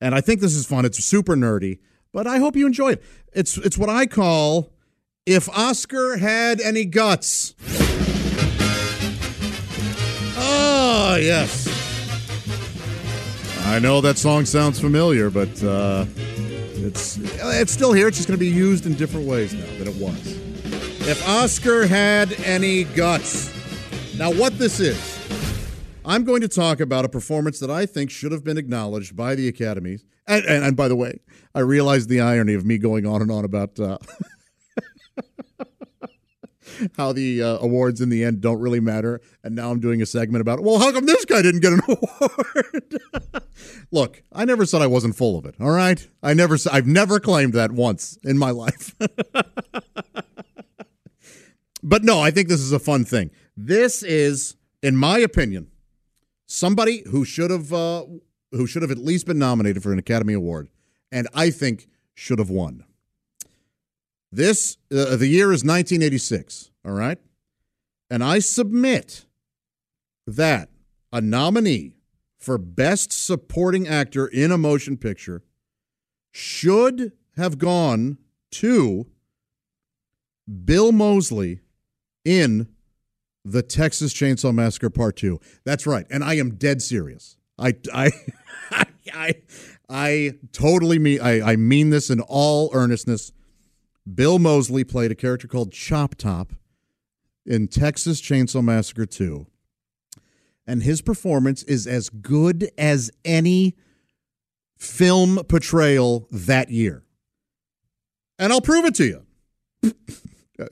and 0.00 0.14
I 0.14 0.20
think 0.20 0.40
this 0.40 0.54
is 0.54 0.66
fun. 0.66 0.84
It's 0.84 1.02
super 1.04 1.36
nerdy, 1.36 1.80
but 2.12 2.26
I 2.26 2.38
hope 2.38 2.56
you 2.56 2.66
enjoy 2.66 2.92
it. 2.92 3.02
It's 3.32 3.58
it's 3.58 3.76
what 3.76 3.90
I 3.90 4.06
call 4.06 4.72
if 5.26 5.48
Oscar 5.50 6.16
had 6.16 6.60
any 6.60 6.84
guts. 6.86 7.54
Oh 10.36 11.16
yes. 11.20 11.68
I 13.66 13.78
know 13.78 14.00
that 14.02 14.18
song 14.18 14.44
sounds 14.44 14.78
familiar, 14.78 15.30
but 15.30 15.62
uh, 15.62 16.04
it's 16.84 17.18
it's 17.18 17.72
still 17.72 17.92
here. 17.92 18.08
It's 18.08 18.16
just 18.16 18.28
going 18.28 18.38
to 18.38 18.44
be 18.44 18.50
used 18.50 18.86
in 18.86 18.94
different 18.94 19.26
ways 19.26 19.54
now 19.54 19.66
than 19.78 19.88
it 19.88 19.96
was. 19.96 20.38
If 21.06 21.26
Oscar 21.28 21.86
had 21.86 22.32
any 22.40 22.84
guts. 22.84 23.52
Now, 24.16 24.30
what 24.32 24.58
this 24.58 24.78
is, 24.78 25.18
I'm 26.04 26.22
going 26.22 26.40
to 26.42 26.48
talk 26.48 26.78
about 26.78 27.04
a 27.04 27.08
performance 27.08 27.58
that 27.58 27.70
I 27.70 27.84
think 27.84 28.10
should 28.10 28.30
have 28.30 28.44
been 28.44 28.56
acknowledged 28.56 29.16
by 29.16 29.34
the 29.34 29.48
academies. 29.48 30.04
And, 30.28 30.44
and, 30.44 30.64
and 30.64 30.76
by 30.76 30.86
the 30.86 30.94
way, 30.94 31.20
I 31.52 31.60
realize 31.60 32.06
the 32.06 32.20
irony 32.20 32.54
of 32.54 32.64
me 32.64 32.78
going 32.78 33.06
on 33.06 33.22
and 33.22 33.30
on 33.30 33.44
about 33.44 33.78
uh, 33.80 33.98
how 36.96 37.12
the 37.12 37.42
uh, 37.42 37.58
awards 37.58 38.00
in 38.00 38.08
the 38.08 38.24
end 38.24 38.40
don't 38.40 38.60
really 38.60 38.80
matter. 38.80 39.20
And 39.42 39.54
now 39.54 39.70
I'm 39.70 39.80
doing 39.80 40.02
a 40.02 40.06
segment 40.06 40.40
about, 40.40 40.60
well, 40.60 40.78
how 40.78 40.92
come 40.92 41.06
this 41.06 41.24
guy 41.24 41.42
didn't 41.42 41.60
get 41.60 41.72
an 41.72 41.80
award? 41.88 42.98
Look, 43.90 44.22
I 44.32 44.44
never 44.44 44.66
said 44.66 44.82
I 44.82 44.86
wasn't 44.86 45.16
full 45.16 45.38
of 45.38 45.44
it. 45.46 45.54
All 45.60 45.70
right, 45.70 46.06
I 46.22 46.34
never, 46.34 46.56
I've 46.70 46.86
never 46.86 47.20
claimed 47.20 47.52
that 47.54 47.72
once 47.72 48.18
in 48.24 48.38
my 48.38 48.50
life. 48.50 48.94
but 51.82 52.04
no, 52.04 52.20
I 52.20 52.30
think 52.30 52.48
this 52.48 52.60
is 52.60 52.72
a 52.72 52.78
fun 52.78 53.04
thing. 53.04 53.30
This 53.56 54.02
is, 54.02 54.56
in 54.82 54.96
my 54.96 55.18
opinion, 55.18 55.68
somebody 56.46 57.02
who 57.10 57.24
should 57.24 57.50
have, 57.50 57.72
uh, 57.72 58.04
who 58.52 58.66
should 58.66 58.82
have 58.82 58.90
at 58.90 58.98
least 58.98 59.26
been 59.26 59.38
nominated 59.38 59.82
for 59.82 59.92
an 59.92 59.98
Academy 59.98 60.34
Award, 60.34 60.68
and 61.12 61.28
I 61.34 61.50
think 61.50 61.88
should 62.14 62.38
have 62.38 62.50
won. 62.50 62.84
This, 64.34 64.78
uh, 64.92 65.14
the 65.14 65.28
year 65.28 65.52
is 65.52 65.62
1986, 65.62 66.72
all 66.84 66.90
right? 66.90 67.18
And 68.10 68.24
I 68.24 68.40
submit 68.40 69.26
that 70.26 70.70
a 71.12 71.20
nominee 71.20 71.94
for 72.36 72.58
Best 72.58 73.12
Supporting 73.12 73.86
Actor 73.86 74.26
in 74.26 74.50
a 74.50 74.58
Motion 74.58 74.96
Picture 74.96 75.44
should 76.32 77.12
have 77.36 77.58
gone 77.58 78.18
to 78.50 79.06
Bill 80.64 80.90
Moseley 80.90 81.60
in 82.24 82.66
the 83.44 83.62
Texas 83.62 84.12
Chainsaw 84.12 84.52
Massacre 84.52 84.90
Part 84.90 85.14
2. 85.16 85.38
That's 85.64 85.86
right. 85.86 86.06
And 86.10 86.24
I 86.24 86.34
am 86.34 86.56
dead 86.56 86.82
serious. 86.82 87.36
I, 87.56 87.74
I, 87.92 88.10
I, 89.14 89.34
I, 89.88 90.32
totally 90.50 90.98
mean, 90.98 91.20
I, 91.20 91.52
I 91.52 91.56
mean 91.56 91.90
this 91.90 92.10
in 92.10 92.20
all 92.20 92.70
earnestness. 92.72 93.30
Bill 94.12 94.38
Moseley 94.38 94.84
played 94.84 95.10
a 95.10 95.14
character 95.14 95.48
called 95.48 95.72
Chop 95.72 96.14
Top 96.14 96.52
in 97.46 97.68
Texas 97.68 98.20
Chainsaw 98.20 98.62
Massacre 98.62 99.06
2. 99.06 99.46
And 100.66 100.82
his 100.82 101.02
performance 101.02 101.62
is 101.64 101.86
as 101.86 102.08
good 102.08 102.70
as 102.78 103.10
any 103.24 103.76
film 104.78 105.36
portrayal 105.44 106.26
that 106.30 106.70
year. 106.70 107.02
And 108.38 108.52
I'll 108.52 108.60
prove 108.60 108.84
it 108.84 108.94
to 108.96 109.04
you. 109.04 109.24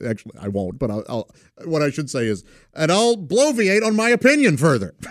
Actually, 0.05 0.35
I 0.39 0.47
won't, 0.47 0.79
but 0.79 0.89
I'll, 0.89 1.03
I'll, 1.09 1.29
what 1.65 1.81
I 1.81 1.89
should 1.89 2.09
say 2.09 2.25
is, 2.25 2.43
and 2.73 2.91
I'll 2.91 3.17
bloviate 3.17 3.85
on 3.85 3.95
my 3.95 4.09
opinion 4.09 4.57
further. 4.57 4.95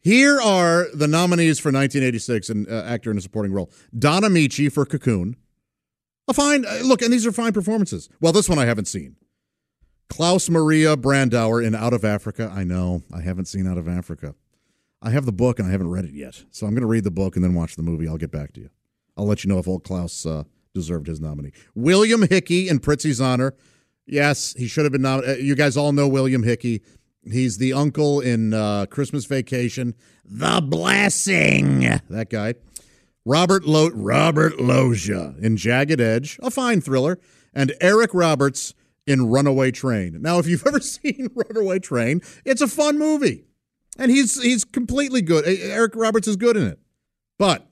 Here 0.00 0.40
are 0.40 0.86
the 0.94 1.08
nominees 1.08 1.58
for 1.58 1.68
1986 1.68 2.48
and 2.50 2.68
uh, 2.68 2.82
actor 2.84 3.10
in 3.10 3.18
a 3.18 3.20
supporting 3.20 3.52
role: 3.52 3.70
Don 3.96 4.22
Ameche 4.22 4.70
for 4.72 4.86
Cocoon. 4.86 5.36
A 6.28 6.34
fine 6.34 6.64
uh, 6.66 6.80
look, 6.84 7.02
and 7.02 7.12
these 7.12 7.26
are 7.26 7.32
fine 7.32 7.52
performances. 7.52 8.08
Well, 8.20 8.32
this 8.32 8.48
one 8.48 8.58
I 8.58 8.66
haven't 8.66 8.86
seen. 8.86 9.16
Klaus 10.08 10.48
Maria 10.48 10.96
Brandauer 10.96 11.64
in 11.64 11.74
Out 11.74 11.92
of 11.92 12.04
Africa. 12.04 12.50
I 12.54 12.64
know 12.64 13.02
I 13.12 13.20
haven't 13.20 13.46
seen 13.46 13.66
Out 13.66 13.78
of 13.78 13.88
Africa. 13.88 14.34
I 15.00 15.10
have 15.10 15.26
the 15.26 15.32
book 15.32 15.58
and 15.58 15.68
I 15.68 15.70
haven't 15.70 15.90
read 15.90 16.04
it 16.04 16.14
yet, 16.14 16.44
so 16.50 16.66
I'm 16.66 16.72
going 16.72 16.82
to 16.82 16.88
read 16.88 17.04
the 17.04 17.10
book 17.10 17.36
and 17.36 17.44
then 17.44 17.54
watch 17.54 17.76
the 17.76 17.82
movie. 17.82 18.08
I'll 18.08 18.16
get 18.16 18.32
back 18.32 18.52
to 18.54 18.60
you. 18.60 18.70
I'll 19.16 19.26
let 19.26 19.44
you 19.44 19.48
know 19.48 19.58
if 19.58 19.68
old 19.68 19.84
Klaus 19.84 20.26
uh, 20.26 20.44
deserved 20.74 21.06
his 21.06 21.20
nominee. 21.20 21.52
William 21.74 22.22
Hickey 22.22 22.68
in 22.68 22.80
Prizzi's 22.80 23.20
honor. 23.20 23.54
Yes, 24.06 24.54
he 24.56 24.66
should 24.66 24.84
have 24.84 24.92
been 24.92 25.02
nominated. 25.02 25.44
You 25.44 25.54
guys 25.54 25.76
all 25.76 25.92
know 25.92 26.08
William 26.08 26.42
Hickey. 26.42 26.82
He's 27.22 27.58
the 27.58 27.72
uncle 27.72 28.20
in 28.20 28.54
uh, 28.54 28.86
Christmas 28.86 29.24
Vacation, 29.26 29.94
The 30.24 30.60
Blessing. 30.62 31.80
That 32.08 32.28
guy. 32.30 32.54
Robert 33.24 33.66
Lo- 33.66 33.90
Robert 33.92 34.58
Loggia 34.58 35.34
in 35.38 35.56
Jagged 35.56 36.00
Edge, 36.00 36.38
a 36.42 36.50
fine 36.50 36.80
thriller, 36.80 37.18
and 37.52 37.74
Eric 37.80 38.14
Roberts 38.14 38.72
in 39.06 39.28
Runaway 39.28 39.70
Train. 39.70 40.22
Now, 40.22 40.38
if 40.38 40.46
you've 40.46 40.66
ever 40.66 40.80
seen 40.80 41.28
Runaway 41.34 41.78
Train, 41.80 42.22
it's 42.44 42.62
a 42.62 42.68
fun 42.68 42.98
movie, 42.98 43.44
and 43.98 44.10
he's 44.10 44.40
he's 44.42 44.64
completely 44.64 45.20
good. 45.20 45.44
Eric 45.46 45.94
Roberts 45.94 46.26
is 46.26 46.36
good 46.36 46.56
in 46.56 46.66
it, 46.66 46.78
but 47.38 47.68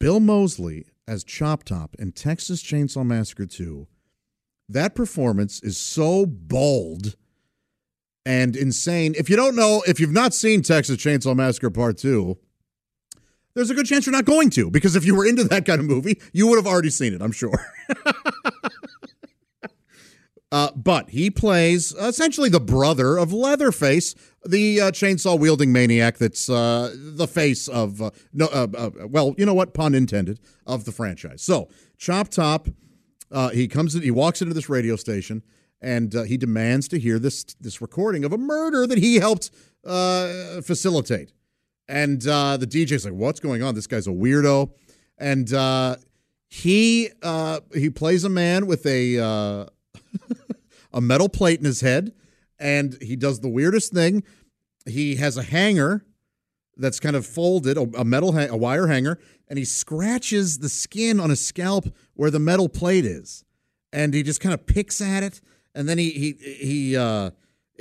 Bill 0.00 0.18
Moseley 0.18 0.86
as 1.06 1.24
Chop 1.24 1.64
Top 1.64 1.94
in 1.98 2.12
Texas 2.12 2.62
Chainsaw 2.62 3.04
Massacre 3.04 3.46
2, 3.46 3.88
that 4.68 4.94
performance 4.94 5.60
is 5.60 5.76
so 5.76 6.24
bold 6.24 7.16
and 8.30 8.54
insane. 8.54 9.12
If 9.18 9.28
you 9.28 9.34
don't 9.34 9.56
know, 9.56 9.82
if 9.88 9.98
you've 9.98 10.12
not 10.12 10.32
seen 10.32 10.62
Texas 10.62 10.98
Chainsaw 10.98 11.34
Massacre 11.34 11.68
Part 11.68 11.98
2, 11.98 12.38
there's 13.54 13.70
a 13.70 13.74
good 13.74 13.86
chance 13.86 14.06
you're 14.06 14.12
not 14.12 14.24
going 14.24 14.50
to 14.50 14.70
because 14.70 14.94
if 14.94 15.04
you 15.04 15.16
were 15.16 15.26
into 15.26 15.42
that 15.44 15.66
kind 15.66 15.80
of 15.80 15.86
movie, 15.86 16.20
you 16.32 16.46
would 16.46 16.56
have 16.56 16.66
already 16.66 16.90
seen 16.90 17.12
it, 17.12 17.22
I'm 17.22 17.32
sure. 17.32 17.66
uh, 20.52 20.70
but 20.76 21.10
he 21.10 21.28
plays 21.28 21.90
essentially 21.94 22.48
the 22.48 22.60
brother 22.60 23.18
of 23.18 23.32
Leatherface, 23.32 24.14
the 24.44 24.80
uh, 24.80 24.90
chainsaw 24.92 25.36
wielding 25.36 25.72
maniac 25.72 26.18
that's 26.18 26.48
uh, 26.48 26.94
the 26.96 27.26
face 27.26 27.66
of, 27.66 28.00
uh, 28.00 28.10
no, 28.32 28.46
uh, 28.46 28.68
uh, 28.78 28.90
well, 29.08 29.34
you 29.38 29.44
know 29.44 29.54
what, 29.54 29.74
pun 29.74 29.92
intended, 29.92 30.38
of 30.68 30.84
the 30.84 30.92
franchise. 30.92 31.42
So, 31.42 31.68
Chop 31.98 32.28
Top, 32.28 32.68
he 33.52 33.66
comes, 33.66 33.96
in, 33.96 34.02
he 34.02 34.12
walks 34.12 34.40
into 34.40 34.54
this 34.54 34.68
radio 34.68 34.94
station 34.94 35.42
and 35.80 36.12
he 36.26 36.36
demands 36.36 36.88
to 36.88 36.98
hear 36.98 37.18
this 37.18 37.44
this 37.60 37.80
recording 37.80 38.24
of 38.24 38.32
a 38.32 38.38
murder 38.38 38.86
that 38.86 38.98
he 38.98 39.16
helped 39.16 39.50
facilitate. 39.82 41.32
And 41.90 42.24
uh, 42.26 42.56
the 42.56 42.68
DJ's 42.68 43.04
like, 43.04 43.14
"What's 43.14 43.40
going 43.40 43.64
on? 43.64 43.74
This 43.74 43.88
guy's 43.88 44.06
a 44.06 44.10
weirdo." 44.10 44.70
And 45.18 45.52
uh, 45.52 45.96
he 46.48 47.10
uh, 47.20 47.60
he 47.74 47.90
plays 47.90 48.22
a 48.22 48.28
man 48.28 48.66
with 48.66 48.86
a 48.86 49.18
uh, 49.18 49.66
a 50.92 51.00
metal 51.00 51.28
plate 51.28 51.58
in 51.58 51.64
his 51.64 51.80
head, 51.80 52.12
and 52.60 52.96
he 53.02 53.16
does 53.16 53.40
the 53.40 53.48
weirdest 53.48 53.92
thing. 53.92 54.22
He 54.86 55.16
has 55.16 55.36
a 55.36 55.42
hanger 55.42 56.04
that's 56.76 57.00
kind 57.00 57.16
of 57.16 57.26
folded, 57.26 57.76
a 57.76 58.04
metal 58.04 58.36
a 58.38 58.56
wire 58.56 58.86
hanger, 58.86 59.18
and 59.48 59.58
he 59.58 59.64
scratches 59.64 60.58
the 60.58 60.68
skin 60.68 61.20
on 61.20 61.30
his 61.30 61.44
scalp 61.44 61.86
where 62.14 62.30
the 62.30 62.38
metal 62.38 62.68
plate 62.68 63.04
is, 63.04 63.44
and 63.92 64.14
he 64.14 64.22
just 64.22 64.40
kind 64.40 64.54
of 64.54 64.64
picks 64.66 65.00
at 65.00 65.22
it, 65.22 65.40
and 65.74 65.88
then 65.88 65.98
he 65.98 66.10
he 66.10 66.32
he. 66.32 66.96
Uh, 66.96 67.30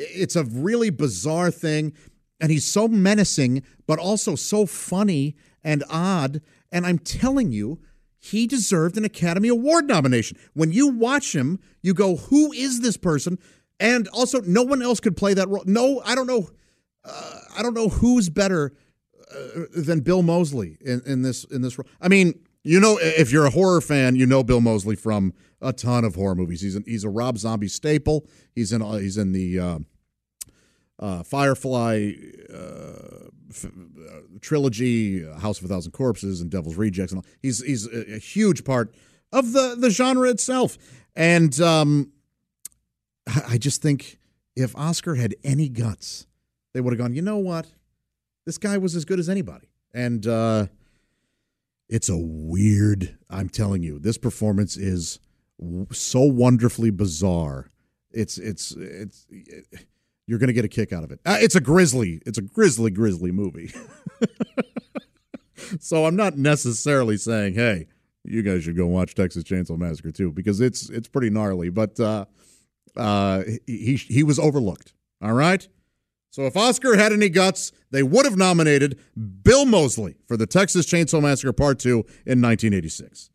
it's 0.01 0.37
a 0.37 0.45
really 0.45 0.89
bizarre 0.89 1.51
thing 1.51 1.93
and 2.39 2.51
he's 2.51 2.65
so 2.65 2.87
menacing, 2.87 3.63
but 3.85 3.99
also 3.99 4.35
so 4.35 4.65
funny 4.65 5.35
and 5.63 5.83
odd. 5.89 6.41
And 6.71 6.85
I'm 6.85 6.99
telling 6.99 7.51
you, 7.51 7.79
he 8.17 8.47
deserved 8.47 8.97
an 8.97 9.05
Academy 9.05 9.49
Award 9.49 9.87
nomination. 9.87 10.37
When 10.53 10.71
you 10.71 10.87
watch 10.87 11.35
him, 11.35 11.59
you 11.81 11.93
go, 11.93 12.17
"Who 12.17 12.51
is 12.51 12.81
this 12.81 12.97
person?" 12.97 13.39
And 13.79 14.07
also, 14.09 14.41
no 14.41 14.63
one 14.63 14.81
else 14.81 14.99
could 14.99 15.15
play 15.15 15.33
that 15.33 15.47
role. 15.47 15.63
No, 15.65 16.01
I 16.03 16.15
don't 16.15 16.27
know. 16.27 16.49
Uh, 17.05 17.39
I 17.57 17.61
don't 17.61 17.73
know 17.73 17.87
who's 17.87 18.29
better 18.29 18.73
uh, 19.31 19.61
than 19.73 20.01
Bill 20.01 20.21
Moseley 20.21 20.77
in, 20.81 21.01
in 21.05 21.21
this 21.21 21.45
in 21.45 21.61
this 21.61 21.77
role. 21.77 21.87
I 22.01 22.09
mean, 22.09 22.39
you 22.64 22.80
know, 22.80 22.97
if 23.01 23.32
you're 23.32 23.45
a 23.45 23.51
horror 23.51 23.82
fan, 23.82 24.16
you 24.16 24.26
know 24.26 24.43
Bill 24.43 24.62
Moseley 24.62 24.95
from 24.95 25.34
a 25.62 25.74
ton 25.74 26.03
of 26.03 26.16
horror 26.16 26.36
movies. 26.36 26.62
He's 26.62 26.76
an, 26.76 26.84
he's 26.86 27.03
a 27.03 27.10
Rob 27.10 27.38
Zombie 27.38 27.68
staple. 27.68 28.28
He's 28.53 28.72
in 28.72 28.82
he's 28.82 29.18
in 29.18 29.32
the 29.32 29.60
uh, 29.60 29.80
uh, 30.99 31.24
Firefly 31.24 32.12
uh, 32.53 33.30
f- 33.49 33.66
uh, 33.66 34.20
trilogy, 34.41 35.26
House 35.39 35.60
of 35.60 35.66
a 35.66 35.68
Thousand 35.68 35.91
Corpses, 35.91 36.41
and 36.41 36.49
Devil's 36.49 36.76
Rejects, 36.76 37.12
and 37.12 37.24
all. 37.24 37.32
he's 37.41 37.64
he's 37.64 37.88
a, 37.88 38.16
a 38.16 38.20
huge 38.20 38.64
part 38.64 38.93
of 39.32 39.53
the 39.53 39.76
the 39.78 39.89
genre 39.89 40.30
itself. 40.30 40.78
And 41.16 41.60
um, 41.62 42.12
I 43.47 43.57
just 43.57 43.82
think 43.82 44.20
if 44.55 44.76
Oscar 44.76 45.16
had 45.16 45.36
any 45.43 45.70
guts, 45.70 46.28
they 46.74 46.82
would 46.82 46.91
have 46.93 46.99
gone. 46.99 47.14
You 47.14 47.22
know 47.22 47.38
what? 47.38 47.68
This 48.45 48.57
guy 48.57 48.78
was 48.78 48.95
as 48.95 49.05
good 49.05 49.20
as 49.20 49.30
anybody, 49.30 49.70
and 49.93 50.26
uh, 50.26 50.68
it's 51.89 52.09
a 52.09 52.17
weird. 52.17 53.17
I'm 53.29 53.49
telling 53.49 53.83
you, 53.83 53.99
this 53.99 54.17
performance 54.17 54.77
is 54.77 55.19
so 55.91 56.21
wonderfully 56.21 56.91
bizarre. 56.91 57.67
It's 58.11 58.37
it's 58.37 58.71
it's. 58.71 59.25
It, 59.29 59.87
you're 60.29 60.37
going 60.37 60.47
to 60.47 60.53
get 60.53 60.63
a 60.63 60.69
kick 60.69 60.93
out 60.93 61.03
of 61.03 61.09
it. 61.11 61.19
Uh, 61.25 61.37
it's 61.39 61.55
a 61.55 61.59
grisly, 61.59 62.21
it's 62.23 62.37
a 62.37 62.43
grisly, 62.43 62.91
grisly 62.91 63.31
movie. 63.31 63.73
so 65.79 66.05
I'm 66.05 66.15
not 66.15 66.37
necessarily 66.37 67.17
saying, 67.17 67.55
hey, 67.55 67.87
you 68.23 68.43
guys 68.43 68.63
should 68.63 68.77
go 68.77 68.85
watch 68.85 69.15
Texas 69.15 69.43
Chainsaw 69.43 69.75
Massacre 69.75 70.11
2, 70.11 70.31
because 70.31 70.61
it's 70.61 70.87
it's 70.91 71.07
pretty 71.07 71.31
gnarly. 71.31 71.69
But 71.69 71.99
uh, 71.99 72.25
uh, 72.95 73.41
he 73.65 73.95
he 73.95 74.21
was 74.21 74.37
overlooked. 74.37 74.93
All 75.19 75.33
right. 75.33 75.67
So 76.32 76.43
if 76.43 76.55
Oscar 76.55 76.95
had 76.95 77.11
any 77.11 77.30
guts, 77.30 77.71
they 77.91 78.03
would 78.03 78.25
have 78.25 78.38
nominated 78.38 78.99
Bill 79.43 79.65
Moseley 79.65 80.15
for 80.27 80.38
the 80.38 80.45
Texas 80.45 80.86
Chainsaw 80.86 81.21
Massacre 81.21 81.53
Part 81.53 81.80
Two 81.80 81.99
in 82.25 82.41
1986. 82.41 83.30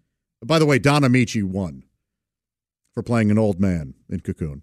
By 0.45 0.59
the 0.59 0.67
way, 0.67 0.79
Don 0.79 1.03
Ameche 1.03 1.43
won 1.43 1.85
for 2.93 3.03
playing 3.03 3.31
an 3.31 3.39
old 3.39 3.61
man 3.61 3.95
in 4.09 4.21
Cocoon 4.21 4.63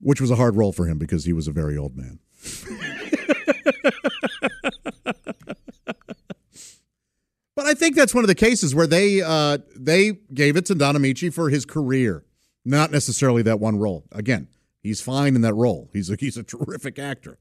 which 0.00 0.20
was 0.20 0.30
a 0.30 0.36
hard 0.36 0.56
role 0.56 0.72
for 0.72 0.86
him 0.86 0.98
because 0.98 1.24
he 1.24 1.32
was 1.32 1.48
a 1.48 1.52
very 1.52 1.76
old 1.76 1.96
man. 1.96 2.18
but 7.54 7.66
I 7.66 7.74
think 7.74 7.96
that's 7.96 8.14
one 8.14 8.24
of 8.24 8.28
the 8.28 8.34
cases 8.34 8.74
where 8.74 8.86
they 8.86 9.22
uh, 9.22 9.58
they 9.74 10.12
gave 10.32 10.56
it 10.56 10.66
to 10.66 10.74
Don 10.74 10.94
Ameche 10.96 11.32
for 11.32 11.50
his 11.50 11.64
career, 11.64 12.24
not 12.64 12.90
necessarily 12.90 13.42
that 13.42 13.60
one 13.60 13.78
role. 13.78 14.04
Again, 14.12 14.48
he's 14.86 15.00
fine 15.00 15.34
in 15.34 15.42
that 15.42 15.54
role. 15.54 15.90
He's 15.92 16.10
a, 16.10 16.16
he's 16.20 16.36
a 16.36 16.42
terrific 16.42 16.98
actor, 16.98 17.38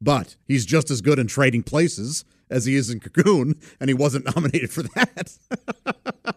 but 0.00 0.36
he's 0.46 0.66
just 0.66 0.90
as 0.90 1.00
good 1.00 1.18
in 1.18 1.26
Trading 1.26 1.62
Places 1.62 2.24
as 2.50 2.64
he 2.64 2.74
is 2.74 2.90
in 2.90 3.00
Cocoon, 3.00 3.60
and 3.80 3.90
he 3.90 3.94
wasn't 3.94 4.24
nominated 4.36 4.70
for 4.70 4.82
that. 4.82 5.38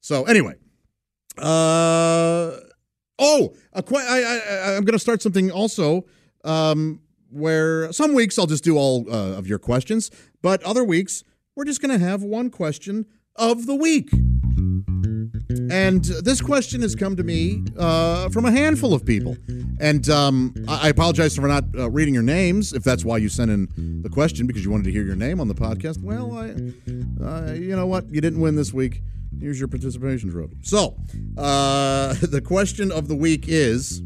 so 0.00 0.24
anyway, 0.24 0.54
uh, 1.38 2.56
Oh, 3.18 3.54
a 3.72 3.82
qu- 3.82 3.96
I, 3.96 4.40
I, 4.50 4.76
I'm 4.76 4.84
going 4.84 4.92
to 4.92 4.98
start 4.98 5.22
something 5.22 5.50
also 5.50 6.04
um, 6.44 7.00
where 7.30 7.90
some 7.92 8.12
weeks 8.12 8.38
I'll 8.38 8.46
just 8.46 8.64
do 8.64 8.76
all 8.76 9.06
uh, 9.10 9.38
of 9.38 9.46
your 9.46 9.58
questions, 9.58 10.10
but 10.42 10.62
other 10.64 10.84
weeks 10.84 11.24
we're 11.54 11.64
just 11.64 11.80
going 11.80 11.98
to 11.98 12.04
have 12.04 12.22
one 12.22 12.50
question 12.50 13.06
of 13.38 13.66
the 13.66 13.74
week. 13.74 14.10
And 15.70 16.04
this 16.04 16.40
question 16.40 16.82
has 16.82 16.94
come 16.94 17.16
to 17.16 17.22
me 17.22 17.62
uh, 17.78 18.28
from 18.30 18.44
a 18.44 18.50
handful 18.50 18.94
of 18.94 19.04
people. 19.04 19.36
And 19.80 20.08
um, 20.08 20.54
I 20.68 20.88
apologize 20.88 21.36
for 21.36 21.46
not 21.46 21.64
uh, 21.76 21.90
reading 21.90 22.14
your 22.14 22.22
names 22.22 22.72
if 22.72 22.82
that's 22.82 23.04
why 23.04 23.18
you 23.18 23.28
sent 23.28 23.50
in 23.50 24.02
the 24.02 24.08
question 24.08 24.46
because 24.46 24.64
you 24.64 24.70
wanted 24.70 24.84
to 24.84 24.92
hear 24.92 25.04
your 25.04 25.16
name 25.16 25.40
on 25.40 25.48
the 25.48 25.54
podcast. 25.54 26.02
Well, 26.02 26.32
I, 26.36 26.50
uh, 27.24 27.52
you 27.52 27.76
know 27.76 27.86
what? 27.86 28.08
You 28.08 28.20
didn't 28.20 28.40
win 28.40 28.56
this 28.56 28.72
week. 28.72 29.02
Here's 29.40 29.58
your 29.58 29.68
participation 29.68 30.30
trophy. 30.30 30.56
So, 30.62 30.96
uh, 31.36 32.14
the 32.22 32.40
question 32.40 32.90
of 32.90 33.08
the 33.08 33.16
week 33.16 33.46
is 33.48 34.02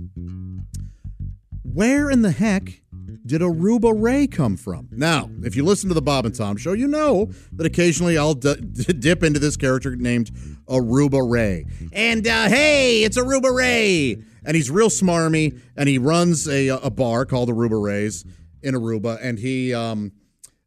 Where 1.63 2.11
in 2.11 2.23
the 2.23 2.33
heck 2.33 2.81
did 3.25 3.41
Aruba 3.41 3.93
Ray 3.95 4.27
come 4.27 4.57
from? 4.57 4.89
Now, 4.91 5.31
if 5.43 5.57
you 5.57 5.65
listen 5.65 5.89
to 5.89 5.95
the 5.95 6.03
Bob 6.03 6.27
and 6.27 6.35
Tom 6.35 6.57
show, 6.57 6.73
you 6.73 6.89
know 6.89 7.31
that 7.53 7.67
occasionally 7.67 8.17
I'll 8.17 8.35
d- 8.35 8.55
dip 8.55 9.23
into 9.23 9.39
this 9.39 9.57
character 9.57 9.97
named 9.97 10.31
Aruba 10.69 11.29
Ray. 11.29 11.67
And 11.93 12.27
uh, 12.27 12.49
hey, 12.49 13.05
it's 13.05 13.19
Aruba 13.19 13.55
Ray. 13.55 14.23
And 14.45 14.57
he's 14.57 14.71
real 14.71 14.89
smarmy, 14.89 15.61
and 15.77 15.89
he 15.89 15.99
runs 15.99 16.49
a, 16.49 16.69
a 16.69 16.91
bar 16.91 17.27
called 17.27 17.51
Aruba 17.51 17.83
Rays 17.83 18.25
in 18.63 18.75
Aruba, 18.75 19.19
and 19.23 19.39
he. 19.39 19.75
Um, 19.75 20.13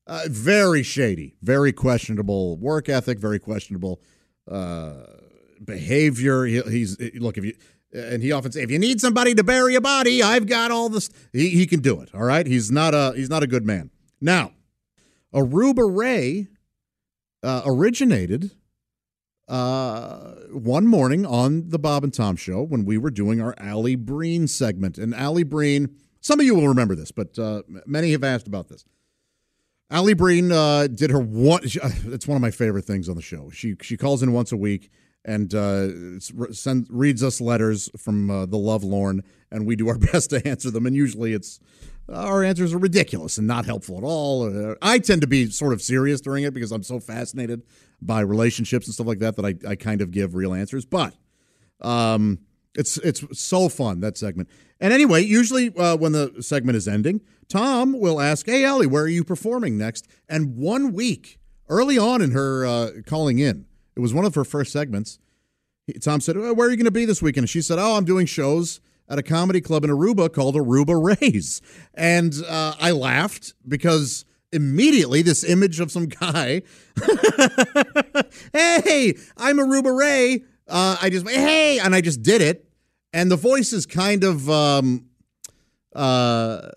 uh, 0.06 0.24
very 0.28 0.84
shady, 0.84 1.36
very 1.42 1.72
questionable 1.72 2.58
work 2.58 2.90
ethic, 2.90 3.20
very 3.20 3.40
questionable 3.40 4.02
uh, 4.52 5.04
behavior. 5.64 6.44
He, 6.46 6.62
he's 6.62 7.00
look 7.16 7.38
if 7.38 7.46
you 7.46 7.54
and 7.94 8.24
he 8.24 8.32
often 8.32 8.52
say 8.52 8.64
if 8.64 8.72
you 8.72 8.80
need 8.80 9.00
somebody 9.00 9.34
to 9.36 9.44
bury 9.44 9.76
a 9.76 9.82
body, 9.82 10.22
I've 10.22 10.48
got 10.48 10.72
all 10.72 10.90
this. 10.90 11.10
He, 11.32 11.50
he 11.50 11.66
can 11.66 11.80
do 11.80 12.02
it. 12.02 12.10
All 12.14 12.24
right. 12.24 12.46
He's 12.46 12.72
not 12.72 12.94
a 12.94 13.14
he's 13.16 13.30
not 13.30 13.44
a 13.44 13.48
good 13.48 13.66
man. 13.66 13.92
Now, 14.20 14.52
Aruba 15.34 15.84
Ray 15.96 16.48
uh, 17.44 17.62
originated 17.66 18.52
uh, 19.48 20.36
one 20.52 20.88
morning 20.88 21.26
on 21.26 21.70
the 21.70 21.80
Bob 21.80 22.04
and 22.04 22.14
Tom 22.14 22.36
show 22.36 22.62
when 22.62 22.86
we 22.86 22.98
were 22.98 23.12
doing 23.12 23.42
our 23.42 23.54
Allie 23.58 23.96
Breen 23.96 24.48
segment. 24.48 24.98
And 24.98 25.14
Allie 25.14 25.44
Breen, 25.44 25.96
some 26.22 26.40
of 26.40 26.46
you 26.46 26.56
will 26.56 26.68
remember 26.68 26.96
this, 26.96 27.12
but 27.12 27.38
uh, 27.38 27.64
many 27.86 28.12
have 28.12 28.24
asked 28.24 28.48
about 28.48 28.70
this. 28.70 28.86
Allie 29.90 30.14
Breen 30.14 30.52
uh, 30.52 30.88
did 30.88 31.12
her 31.12 31.20
one. 31.20 31.62
It's 31.66 32.28
one 32.28 32.36
of 32.36 32.42
my 32.42 32.52
favorite 32.52 32.86
things 32.86 33.10
on 33.10 33.16
the 33.16 33.22
show. 33.22 33.50
She 33.52 33.76
she 33.82 33.98
calls 33.98 34.24
in 34.24 34.32
once 34.32 34.52
a 34.52 34.58
week 34.58 34.90
and 35.26 35.54
uh, 35.54 36.20
send, 36.52 36.88
reads 36.90 37.24
us 37.24 37.40
letters 37.40 37.90
from 37.98 38.30
uh, 38.30 38.46
the 38.46 38.58
lovelorn, 38.58 39.24
and 39.52 39.66
we 39.66 39.76
do 39.76 39.88
our 39.88 39.98
best 40.12 40.32
to 40.32 40.46
answer 40.48 40.72
them. 40.72 40.86
And 40.86 40.96
usually, 40.96 41.34
it's 41.34 41.60
our 42.10 42.44
answers 42.44 42.74
are 42.74 42.80
ridiculous 42.80 43.38
and 43.38 43.48
not 43.48 43.66
helpful 43.66 43.98
at 43.98 44.04
all. 44.04 44.76
I 44.82 45.00
tend 45.00 45.22
to 45.22 45.28
be 45.28 45.50
sort 45.50 45.72
of 45.72 45.82
serious 45.82 46.20
during 46.20 46.44
it 46.44 46.54
because 46.54 46.72
I'm 46.72 46.84
so 46.84 47.00
fascinated 47.00 47.64
by 48.02 48.20
relationships 48.20 48.88
and 48.88 48.94
stuff 48.94 49.08
like 49.08 49.20
that 49.20 49.38
that 49.38 49.46
I, 49.46 49.56
I 49.68 49.76
kind 49.76 50.02
of 50.02 50.12
give 50.12 50.36
real 50.36 50.54
answers. 50.54 50.86
But 50.86 51.16
um, 51.82 52.40
it's 52.76 52.98
it's 52.98 53.24
so 53.40 53.70
fun 53.70 54.00
that 54.02 54.18
segment. 54.18 54.50
And 54.80 54.92
anyway, 54.92 55.24
usually 55.24 55.76
uh, 55.76 55.96
when 55.96 56.12
the 56.12 56.42
segment 56.42 56.76
is 56.76 56.88
ending, 56.88 57.22
Tom 57.48 57.98
will 58.00 58.20
ask, 58.20 58.46
"Hey, 58.46 58.66
Allie, 58.66 58.88
where 58.88 59.04
are 59.04 59.08
you 59.08 59.24
performing 59.24 59.78
next?" 59.78 60.08
And 60.28 60.56
one 60.58 60.94
week 60.94 61.40
early 61.70 61.98
on 61.98 62.22
in 62.22 62.32
her 62.32 62.66
uh, 62.66 62.90
calling 63.06 63.40
in, 63.40 63.66
it 63.96 64.00
was 64.00 64.14
one 64.14 64.26
of 64.26 64.36
her 64.36 64.44
first 64.44 64.72
segments. 64.72 65.20
Tom 66.02 66.22
said, 66.22 66.38
"Where 66.38 66.68
are 66.68 66.70
you 66.70 66.78
going 66.78 66.86
to 66.86 66.92
be 66.92 67.06
this 67.06 67.22
weekend?" 67.22 67.44
And 67.44 67.50
she 67.50 67.62
said, 67.62 67.80
"Oh, 67.80 67.96
I'm 67.96 68.06
doing 68.06 68.26
shows." 68.26 68.80
At 69.10 69.20
a 69.20 69.24
comedy 69.24 69.60
club 69.60 69.84
in 69.84 69.90
Aruba 69.90 70.32
called 70.32 70.56
Aruba 70.56 71.20
Rays. 71.20 71.62
And 71.94 72.34
uh, 72.48 72.74
I 72.80 72.92
laughed 72.92 73.54
because 73.68 74.24
immediately 74.54 75.22
this 75.22 75.44
image 75.44 75.80
of 75.82 75.92
some 75.92 76.06
guy. 76.06 76.62
hey, 78.54 79.16
I'm 79.36 79.58
Aruba 79.58 79.96
Ray. 79.96 80.44
Uh, 80.68 80.96
I 81.02 81.10
just 81.10 81.28
hey, 81.28 81.80
and 81.80 81.94
I 81.94 82.02
just 82.02 82.24
did 82.24 82.42
it, 82.42 82.66
and 83.12 83.30
the 83.30 83.36
voice 83.36 83.74
is 83.74 83.86
kind 83.86 84.24
of 84.24 84.50
um, 84.50 85.08
uh, 85.94 86.70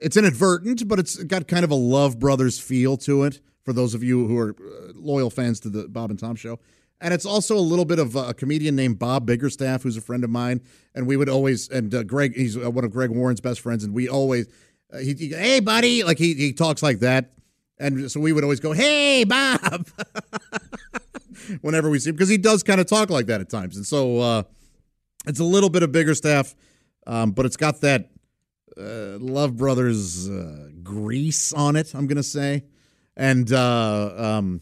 it's 0.00 0.16
inadvertent, 0.16 0.86
but 0.86 0.98
it's 0.98 1.16
got 1.24 1.48
kind 1.48 1.64
of 1.64 1.70
a 1.70 1.76
Love 1.76 2.18
Brothers 2.18 2.60
feel 2.60 2.96
to 2.98 3.24
it. 3.24 3.40
For 3.64 3.72
those 3.72 3.94
of 3.94 4.02
you 4.02 4.26
who 4.26 4.38
are 4.38 4.50
uh, 4.50 4.92
loyal 4.94 5.30
fans 5.30 5.60
to 5.60 5.70
the 5.70 5.88
Bob 5.88 6.10
and 6.10 6.18
Tom 6.18 6.36
show, 6.36 6.58
and 7.00 7.12
it's 7.12 7.26
also 7.26 7.56
a 7.56 7.60
little 7.60 7.84
bit 7.84 7.98
of 7.98 8.14
a 8.14 8.34
comedian 8.34 8.76
named 8.76 8.98
Bob 8.98 9.26
Biggerstaff, 9.26 9.82
who's 9.82 9.96
a 9.96 10.00
friend 10.00 10.22
of 10.24 10.30
mine, 10.30 10.60
and 10.94 11.06
we 11.06 11.16
would 11.16 11.28
always 11.28 11.68
and 11.68 11.94
uh, 11.94 12.02
Greg, 12.02 12.34
he's 12.34 12.56
uh, 12.56 12.70
one 12.70 12.84
of 12.84 12.90
Greg 12.90 13.10
Warren's 13.10 13.40
best 13.40 13.60
friends, 13.60 13.84
and 13.84 13.94
we 13.94 14.08
always 14.08 14.46
uh, 14.92 14.98
he, 14.98 15.14
he, 15.14 15.28
hey 15.28 15.60
buddy, 15.60 16.04
like 16.04 16.18
he 16.18 16.34
he 16.34 16.52
talks 16.52 16.82
like 16.82 17.00
that, 17.00 17.32
and 17.78 18.10
so 18.10 18.20
we 18.20 18.32
would 18.32 18.44
always 18.44 18.60
go, 18.60 18.72
hey 18.72 19.24
Bob. 19.24 19.88
whenever 21.60 21.90
we 21.90 21.98
see 21.98 22.10
him 22.10 22.16
because 22.16 22.28
he 22.28 22.38
does 22.38 22.62
kind 22.62 22.80
of 22.80 22.86
talk 22.86 23.10
like 23.10 23.26
that 23.26 23.40
at 23.40 23.48
times. 23.50 23.76
And 23.76 23.86
so 23.86 24.18
uh, 24.18 24.42
it's 25.26 25.40
a 25.40 25.44
little 25.44 25.70
bit 25.70 25.82
of 25.82 25.90
Biggerstaff, 25.90 26.54
um, 27.06 27.32
but 27.32 27.46
it's 27.46 27.56
got 27.56 27.80
that 27.80 28.10
uh, 28.76 29.18
Love 29.18 29.56
Brothers 29.56 30.28
uh, 30.28 30.68
grease 30.82 31.52
on 31.52 31.76
it, 31.76 31.94
I'm 31.94 32.06
going 32.06 32.16
to 32.16 32.22
say. 32.22 32.64
And 33.16 33.52
uh, 33.52 34.14
um, 34.16 34.60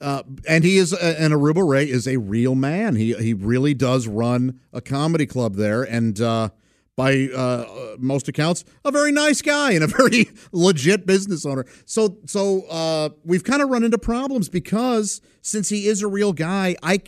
uh, 0.00 0.22
and 0.46 0.62
he 0.64 0.76
is 0.78 0.92
and 0.92 1.34
Aruba 1.34 1.68
Ray 1.68 1.84
is 1.84 2.06
a 2.06 2.18
real 2.18 2.54
man. 2.54 2.96
He 2.96 3.14
he 3.14 3.34
really 3.34 3.74
does 3.74 4.06
run 4.06 4.60
a 4.72 4.80
comedy 4.80 5.26
club 5.26 5.56
there, 5.56 5.82
and 5.82 6.20
uh, 6.20 6.50
by 6.98 7.28
uh, 7.28 7.94
most 7.98 8.26
accounts, 8.26 8.64
a 8.84 8.90
very 8.90 9.12
nice 9.12 9.40
guy 9.40 9.70
and 9.70 9.84
a 9.84 9.86
very 9.98 10.30
legit 10.50 11.06
business 11.06 11.46
owner. 11.46 11.64
So, 11.86 12.18
so 12.26 12.62
uh, 12.62 13.10
we've 13.24 13.44
kind 13.44 13.62
of 13.62 13.68
run 13.68 13.84
into 13.84 13.98
problems 13.98 14.48
because 14.48 15.20
since 15.40 15.68
he 15.68 15.86
is 15.86 16.02
a 16.02 16.08
real 16.08 16.32
guy, 16.32 16.74
I 16.82 17.00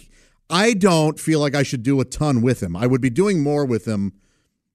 I 0.49 0.75
don't 0.75 1.19
feel 1.19 1.41
like 1.41 1.57
I 1.57 1.65
should 1.65 1.83
do 1.83 2.01
a 2.01 2.05
ton 2.05 2.41
with 2.41 2.63
him. 2.63 2.77
I 2.77 2.87
would 2.87 3.01
be 3.01 3.11
doing 3.11 3.43
more 3.43 3.65
with 3.65 3.87
him. 3.87 4.13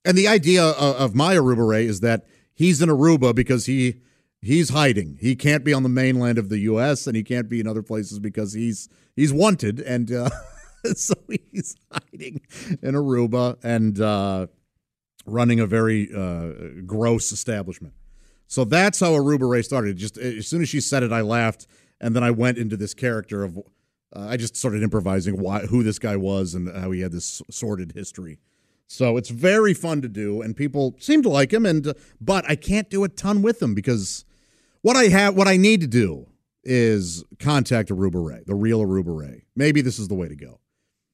And 0.03 0.17
the 0.17 0.27
idea 0.27 0.63
of, 0.63 0.95
of 0.97 1.15
my 1.15 1.35
Aruba 1.35 1.67
Ray 1.67 1.85
is 1.85 2.01
that 2.01 2.25
he's 2.53 2.81
in 2.81 2.89
Aruba 2.89 3.33
because 3.33 3.67
he 3.67 4.01
he's 4.41 4.69
hiding. 4.69 5.17
He 5.19 5.35
can't 5.35 5.63
be 5.63 5.73
on 5.73 5.83
the 5.83 5.89
mainland 5.89 6.37
of 6.37 6.49
the 6.49 6.59
U.S. 6.59 7.07
and 7.07 7.15
he 7.15 7.23
can't 7.23 7.49
be 7.49 7.59
in 7.59 7.67
other 7.67 7.83
places 7.83 8.19
because 8.19 8.53
he's 8.53 8.89
he's 9.15 9.33
wanted 9.33 9.79
and. 9.79 10.11
Uh, 10.11 10.29
so 10.95 11.13
he's 11.27 11.75
hiding 11.91 12.41
in 12.81 12.93
Aruba, 12.93 13.57
and 13.63 13.99
uh, 13.99 14.47
running 15.25 15.59
a 15.59 15.65
very 15.65 16.09
uh, 16.15 16.81
gross 16.85 17.31
establishment. 17.31 17.93
So 18.47 18.63
that's 18.63 18.99
how 18.99 19.11
Aruba 19.13 19.49
Ray 19.49 19.63
started. 19.63 19.97
Just 19.97 20.17
as 20.17 20.47
soon 20.47 20.61
as 20.61 20.69
she 20.69 20.79
said 20.81 21.03
it, 21.03 21.11
I 21.11 21.21
laughed, 21.21 21.67
and 21.99 22.15
then 22.15 22.23
I 22.23 22.31
went 22.31 22.57
into 22.57 22.77
this 22.77 22.93
character 22.93 23.43
of. 23.43 23.57
Uh, 23.57 24.27
I 24.29 24.37
just 24.37 24.55
started 24.55 24.83
improvising 24.83 25.39
why 25.39 25.65
who 25.65 25.83
this 25.83 25.99
guy 25.99 26.15
was 26.15 26.53
and 26.53 26.73
how 26.73 26.91
he 26.91 27.01
had 27.01 27.11
this 27.11 27.41
sordid 27.49 27.93
history. 27.93 28.39
So 28.87 29.17
it's 29.17 29.29
very 29.29 29.73
fun 29.73 30.01
to 30.01 30.07
do, 30.07 30.41
and 30.41 30.55
people 30.55 30.95
seem 30.99 31.23
to 31.23 31.29
like 31.29 31.51
him. 31.51 31.65
And 31.65 31.87
uh, 31.87 31.93
but 32.21 32.49
I 32.49 32.55
can't 32.55 32.89
do 32.89 33.03
a 33.03 33.09
ton 33.09 33.41
with 33.41 33.61
him 33.61 33.73
because 33.73 34.25
what 34.81 34.95
I 34.95 35.05
have, 35.05 35.35
what 35.35 35.47
I 35.47 35.57
need 35.57 35.81
to 35.81 35.87
do 35.87 36.27
is 36.63 37.23
contact 37.39 37.89
Aruba 37.89 38.23
Ray, 38.23 38.43
the 38.45 38.55
real 38.55 38.81
Aruba 38.81 39.17
Ray. 39.17 39.45
Maybe 39.55 39.81
this 39.81 39.99
is 39.99 40.07
the 40.07 40.15
way 40.15 40.27
to 40.27 40.35
go. 40.35 40.59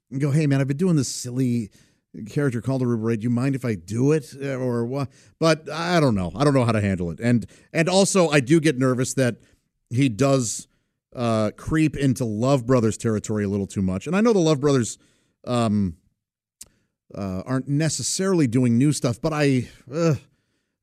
And 0.10 0.20
go, 0.20 0.32
hey 0.32 0.48
man, 0.48 0.60
I've 0.60 0.68
been 0.68 0.78
doing 0.78 0.96
this 0.98 1.08
silly 1.08 1.72
character 2.30 2.62
called 2.62 2.82
a 2.82 2.88
Ray. 2.88 3.16
Do 3.16 3.24
you 3.24 3.30
mind 3.30 3.56
if 3.56 3.64
I 3.64 3.76
do 3.76 4.12
it 4.12 4.34
uh, 4.42 4.56
or 4.56 4.86
what? 4.86 5.10
But 5.40 5.70
I 5.70 6.00
don't 6.00 6.16
know. 6.16 6.32
I 6.36 6.44
don't 6.44 6.54
know 6.54 6.66
how 6.66 6.74
to 6.74 6.82
handle 6.82 7.12
it. 7.12 7.20
And 7.22 7.46
and 7.72 7.88
also 7.88 8.30
I 8.30 8.42
do 8.42 8.60
get 8.60 8.78
nervous 8.78 9.14
that 9.14 9.38
he 9.90 10.10
does 10.10 10.68
uh, 11.16 11.52
creep 11.58 11.96
into 11.96 12.26
Love 12.26 12.66
Brothers 12.66 12.98
territory 12.98 13.44
a 13.44 13.50
little 13.50 13.68
too 13.68 13.82
much. 13.82 14.08
And 14.08 14.16
I 14.16 14.22
know 14.22 14.34
the 14.34 14.40
Love 14.40 14.60
Brothers 14.60 14.98
um, 15.46 15.98
uh, 17.16 17.43
aren't 17.45 17.68
necessarily 17.68 18.47
doing 18.47 18.78
new 18.78 18.91
stuff, 18.91 19.22
but 19.22 19.34
I 19.34 19.68
uh, 19.93 20.16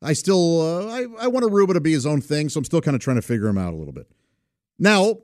I 0.03 0.13
still 0.13 0.61
uh, 0.61 0.87
I 0.87 1.07
I 1.21 1.27
want 1.29 1.45
Aruba 1.45 1.75
to 1.75 1.81
be 1.81 1.93
his 1.93 2.07
own 2.07 2.21
thing, 2.21 2.49
so 2.49 2.59
I'm 2.59 2.65
still 2.65 2.81
kind 2.81 2.95
of 2.95 3.01
trying 3.01 3.17
to 3.17 3.23
figure 3.23 3.47
him 3.47 3.59
out 3.59 3.73
a 3.73 3.77
little 3.77 3.93
bit. 3.93 4.07
Now, 4.79 5.19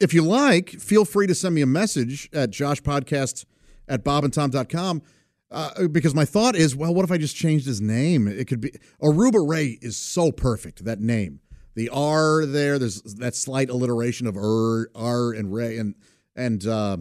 if 0.00 0.12
you 0.12 0.22
like, 0.22 0.70
feel 0.70 1.04
free 1.04 1.26
to 1.26 1.34
send 1.34 1.54
me 1.54 1.62
a 1.62 1.66
message 1.66 2.28
at 2.32 2.50
joshpodcast 2.50 3.44
at 3.88 4.04
bobandtom.com 4.04 5.02
uh, 5.50 5.88
because 5.88 6.14
my 6.14 6.24
thought 6.24 6.56
is, 6.56 6.74
well, 6.74 6.92
what 6.92 7.04
if 7.04 7.12
I 7.12 7.18
just 7.18 7.36
changed 7.36 7.66
his 7.66 7.80
name? 7.80 8.26
It 8.26 8.48
could 8.48 8.60
be 8.60 8.72
Aruba 9.02 9.46
Ray 9.48 9.78
is 9.80 9.96
so 9.96 10.32
perfect 10.32 10.84
that 10.84 11.00
name. 11.00 11.40
The 11.74 11.88
R 11.90 12.46
there, 12.46 12.78
there's 12.78 13.02
that 13.02 13.36
slight 13.36 13.68
alliteration 13.68 14.26
of 14.26 14.36
R, 14.36 14.88
R 14.94 15.32
and 15.32 15.52
Ray, 15.52 15.76
and 15.78 15.94
and 16.34 16.66
uh, 16.66 16.98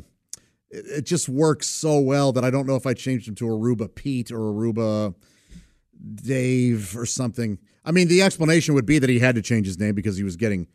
it, 0.69 0.85
it, 0.87 1.05
just 1.05 1.29
works 1.29 1.67
so 1.67 1.99
well 1.99 2.31
that 2.31 2.43
I 2.43 2.49
don't 2.49 2.67
know 2.67 2.75
if 2.75 2.85
I 2.85 2.93
changed 2.93 3.27
him 3.27 3.35
to 3.35 3.45
Aruba 3.45 3.93
Pete 3.93 4.31
or 4.31 4.39
Aruba 4.39 5.15
Dave 6.15 6.95
or 6.97 7.05
something. 7.05 7.59
I 7.83 7.91
mean, 7.91 8.07
the 8.07 8.21
explanation 8.21 8.73
would 8.75 8.85
be 8.85 8.99
that 8.99 9.09
he 9.09 9.19
had 9.19 9.35
to 9.35 9.41
change 9.41 9.67
his 9.67 9.79
name 9.79 9.95
because 9.95 10.17
he 10.17 10.23
was 10.23 10.35
getting, 10.35 10.67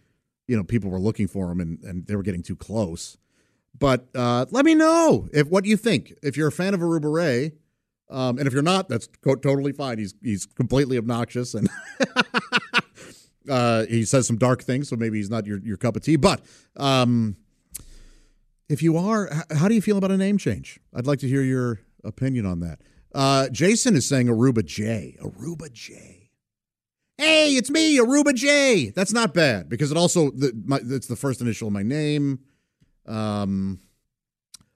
you 0.46 0.56
know, 0.56 0.64
people 0.64 0.90
were 0.90 1.00
looking 1.00 1.26
for 1.26 1.50
him 1.50 1.60
and 1.60 1.82
and 1.82 2.06
they 2.06 2.16
were 2.16 2.22
getting 2.22 2.42
too 2.42 2.56
close. 2.56 3.16
But 3.78 4.08
uh, 4.14 4.46
let 4.50 4.64
me 4.64 4.74
know 4.74 5.28
if 5.32 5.48
what 5.48 5.64
you 5.64 5.76
think. 5.76 6.14
If 6.22 6.36
you're 6.36 6.48
a 6.48 6.52
fan 6.52 6.74
of 6.74 6.80
Aruba 6.80 7.12
Ray, 7.12 7.52
um, 8.10 8.38
and 8.38 8.46
if 8.46 8.52
you're 8.52 8.62
not, 8.62 8.88
that's 8.88 9.08
co- 9.22 9.36
totally 9.36 9.72
fine. 9.72 9.98
He's 9.98 10.14
he's 10.22 10.46
completely 10.46 10.98
obnoxious 10.98 11.54
and 11.54 11.68
uh, 13.48 13.86
he 13.86 14.04
says 14.04 14.26
some 14.26 14.36
dark 14.36 14.62
things, 14.62 14.88
so 14.88 14.96
maybe 14.96 15.18
he's 15.18 15.30
not 15.30 15.46
your, 15.46 15.58
your 15.60 15.76
cup 15.76 15.96
of 15.96 16.02
tea. 16.02 16.16
But 16.16 16.42
um, 16.76 17.36
if 18.70 18.82
you 18.84 18.96
are, 18.96 19.28
how 19.50 19.66
do 19.66 19.74
you 19.74 19.82
feel 19.82 19.98
about 19.98 20.12
a 20.12 20.16
name 20.16 20.38
change? 20.38 20.78
I'd 20.94 21.06
like 21.06 21.18
to 21.18 21.28
hear 21.28 21.42
your 21.42 21.80
opinion 22.04 22.46
on 22.46 22.60
that. 22.60 22.78
Uh, 23.12 23.48
Jason 23.48 23.96
is 23.96 24.08
saying 24.08 24.28
Aruba 24.28 24.64
J. 24.64 25.16
Aruba 25.20 25.72
J. 25.72 26.30
Hey, 27.18 27.56
it's 27.56 27.68
me, 27.68 27.98
Aruba 27.98 28.32
J. 28.32 28.90
That's 28.90 29.12
not 29.12 29.34
bad 29.34 29.68
because 29.68 29.90
it 29.90 29.96
also 29.96 30.30
the, 30.30 30.52
my, 30.64 30.78
it's 30.84 31.08
the 31.08 31.16
first 31.16 31.40
initial 31.40 31.66
of 31.66 31.74
my 31.74 31.82
name. 31.82 32.38
Um, 33.06 33.80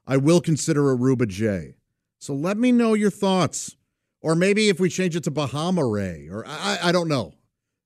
I 0.06 0.16
will 0.16 0.40
consider 0.40 0.82
Aruba 0.82 1.28
J. 1.28 1.76
So 2.18 2.34
let 2.34 2.58
me 2.58 2.72
know 2.72 2.94
your 2.94 3.10
thoughts. 3.10 3.76
Or 4.20 4.34
maybe 4.34 4.70
if 4.70 4.80
we 4.80 4.88
change 4.88 5.14
it 5.14 5.24
to 5.24 5.30
Bahama 5.30 5.86
Ray, 5.86 6.28
or 6.30 6.46
I, 6.46 6.78
I 6.84 6.92
don't 6.92 7.08
know. 7.08 7.34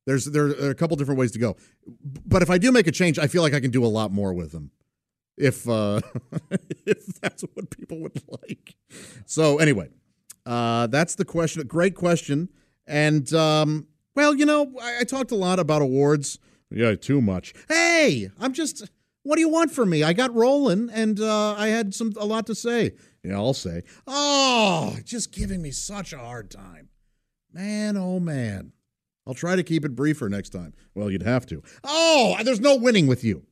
There's 0.06 0.24
there 0.24 0.44
are 0.44 0.70
a 0.70 0.74
couple 0.74 0.96
different 0.96 1.18
ways 1.18 1.32
to 1.32 1.38
go. 1.38 1.56
But 2.24 2.42
if 2.42 2.48
I 2.48 2.58
do 2.58 2.70
make 2.70 2.86
a 2.86 2.92
change, 2.92 3.18
I 3.18 3.26
feel 3.26 3.42
like 3.42 3.54
I 3.54 3.60
can 3.60 3.72
do 3.72 3.84
a 3.84 3.88
lot 3.88 4.12
more 4.12 4.32
with 4.32 4.52
them. 4.52 4.70
If 5.38 5.68
uh 5.68 6.00
if 6.86 7.06
that's 7.20 7.42
what 7.54 7.70
people 7.70 8.00
would 8.00 8.20
like. 8.28 8.74
So 9.26 9.58
anyway, 9.58 9.88
uh 10.44 10.88
that's 10.88 11.14
the 11.14 11.24
question. 11.24 11.66
Great 11.66 11.94
question. 11.94 12.48
And 12.86 13.32
um 13.32 13.86
well, 14.14 14.34
you 14.34 14.46
know, 14.46 14.72
I, 14.82 15.00
I 15.00 15.04
talked 15.04 15.30
a 15.30 15.36
lot 15.36 15.58
about 15.58 15.80
awards. 15.80 16.38
Yeah, 16.70 16.96
too 16.96 17.20
much. 17.20 17.54
Hey, 17.68 18.30
I'm 18.40 18.52
just 18.52 18.90
what 19.22 19.36
do 19.36 19.40
you 19.40 19.48
want 19.48 19.70
from 19.70 19.90
me? 19.90 20.02
I 20.02 20.12
got 20.12 20.34
rolling 20.34 20.88
and 20.90 21.20
uh, 21.20 21.54
I 21.54 21.68
had 21.68 21.94
some 21.94 22.14
a 22.16 22.24
lot 22.24 22.46
to 22.46 22.54
say. 22.54 22.92
Yeah, 23.22 23.36
I'll 23.36 23.52
say. 23.52 23.82
Oh, 24.06 24.96
just 25.04 25.32
giving 25.32 25.60
me 25.60 25.70
such 25.70 26.12
a 26.12 26.18
hard 26.18 26.50
time. 26.50 26.88
Man, 27.52 27.96
oh 27.96 28.20
man. 28.20 28.72
I'll 29.26 29.34
try 29.34 29.56
to 29.56 29.62
keep 29.62 29.84
it 29.84 29.94
briefer 29.94 30.30
next 30.30 30.50
time. 30.50 30.72
Well, 30.94 31.10
you'd 31.10 31.22
have 31.22 31.44
to. 31.46 31.62
Oh, 31.84 32.36
there's 32.42 32.60
no 32.60 32.76
winning 32.76 33.06
with 33.06 33.22
you. 33.22 33.44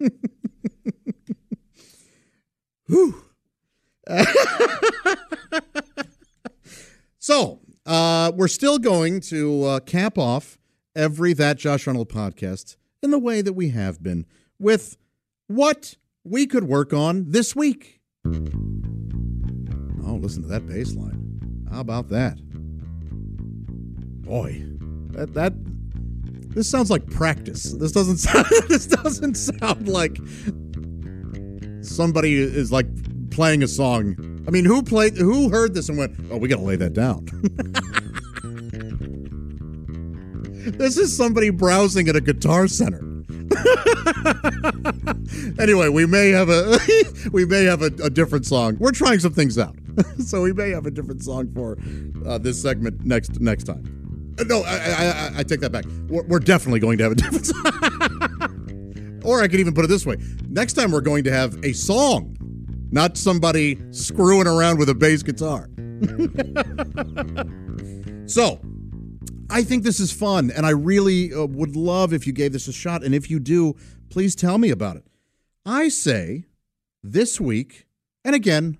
Whew. 2.86 3.22
so, 7.18 7.60
uh, 7.86 8.32
we're 8.34 8.48
still 8.48 8.78
going 8.78 9.20
to 9.20 9.64
uh, 9.64 9.80
cap 9.80 10.18
off 10.18 10.58
every 10.94 11.32
That 11.32 11.58
Josh 11.58 11.86
Reynolds 11.86 12.12
podcast 12.12 12.76
in 13.02 13.10
the 13.10 13.18
way 13.18 13.42
that 13.42 13.54
we 13.54 13.70
have 13.70 14.02
been 14.02 14.26
with 14.58 14.96
what 15.46 15.96
we 16.24 16.46
could 16.46 16.64
work 16.64 16.92
on 16.92 17.30
this 17.30 17.56
week. 17.56 18.00
Oh, 18.24 18.30
listen 20.14 20.42
to 20.42 20.48
that 20.48 20.66
bass 20.66 20.94
line. 20.94 21.66
How 21.70 21.80
about 21.80 22.08
that? 22.10 22.38
Boy, 24.22 24.62
that 25.12 25.34
that 25.34 25.71
this 26.54 26.70
sounds 26.70 26.90
like 26.90 27.08
practice. 27.10 27.72
This 27.72 27.92
doesn't 27.92 28.16
sound 28.18 28.46
this 28.68 28.86
doesn't 28.86 29.34
sound 29.34 29.88
like 29.88 30.16
somebody 31.82 32.34
is 32.34 32.72
like 32.72 32.86
playing 33.30 33.62
a 33.62 33.68
song. 33.68 34.44
I 34.46 34.50
mean, 34.50 34.64
who 34.64 34.82
played 34.82 35.16
who 35.16 35.48
heard 35.48 35.74
this 35.74 35.88
and 35.88 35.98
went, 35.98 36.14
"Oh, 36.30 36.36
we 36.36 36.48
got 36.48 36.56
to 36.56 36.62
lay 36.62 36.76
that 36.76 36.92
down." 36.92 37.26
this 40.78 40.96
is 40.96 41.16
somebody 41.16 41.50
browsing 41.50 42.08
at 42.08 42.16
a 42.16 42.20
guitar 42.20 42.68
center. 42.68 43.02
anyway, 45.58 45.88
we 45.88 46.06
may 46.06 46.30
have 46.30 46.48
a 46.48 46.78
we 47.32 47.44
may 47.44 47.64
have 47.64 47.82
a, 47.82 47.90
a, 48.02 48.10
different 48.10 48.46
song. 48.46 48.76
We're 48.78 48.92
trying 48.92 49.18
some 49.18 49.32
things 49.32 49.58
out, 49.58 49.76
so 50.18 50.42
we 50.42 50.52
may 50.52 50.70
have 50.70 50.86
a 50.86 50.90
different 50.90 51.22
song 51.22 51.52
for 51.54 51.78
uh, 52.26 52.38
this 52.38 52.60
segment 52.60 53.04
next 53.04 53.40
next 53.40 53.64
time. 53.64 54.01
Uh, 54.42 54.44
no, 54.48 54.62
I, 54.62 54.74
I, 54.74 55.32
I, 55.38 55.42
take 55.44 55.60
that 55.60 55.70
back. 55.70 55.84
We're, 56.08 56.24
we're, 56.24 56.40
definitely 56.40 56.80
going 56.80 56.98
to 56.98 57.04
have 57.04 57.12
a 57.12 57.14
difference. 57.22 57.52
or 59.24 59.40
I 59.40 59.46
could 59.46 59.60
even 59.60 59.72
put 59.72 59.84
it 59.84 59.88
this 59.88 60.04
way: 60.04 60.16
next 60.48 60.72
time 60.72 60.90
we're 60.90 61.00
going 61.00 61.22
to 61.24 61.32
have 61.32 61.64
a 61.64 61.72
song, 61.72 62.36
not 62.90 63.16
somebody 63.16 63.78
screwing 63.92 64.48
around 64.48 64.78
with 64.78 64.88
a 64.88 64.94
bass 64.94 65.22
guitar. 65.22 65.68
so 68.26 68.60
I 69.48 69.62
think 69.62 69.84
this 69.84 70.00
is 70.00 70.10
fun, 70.10 70.50
and 70.50 70.66
I 70.66 70.70
really 70.70 71.32
uh, 71.32 71.46
would 71.46 71.76
love 71.76 72.12
if 72.12 72.26
you 72.26 72.32
gave 72.32 72.52
this 72.52 72.66
a 72.66 72.72
shot. 72.72 73.04
And 73.04 73.14
if 73.14 73.30
you 73.30 73.38
do, 73.38 73.76
please 74.10 74.34
tell 74.34 74.58
me 74.58 74.70
about 74.70 74.96
it. 74.96 75.06
I 75.64 75.88
say 75.88 76.46
this 77.02 77.40
week, 77.40 77.86
and 78.24 78.34
again, 78.34 78.78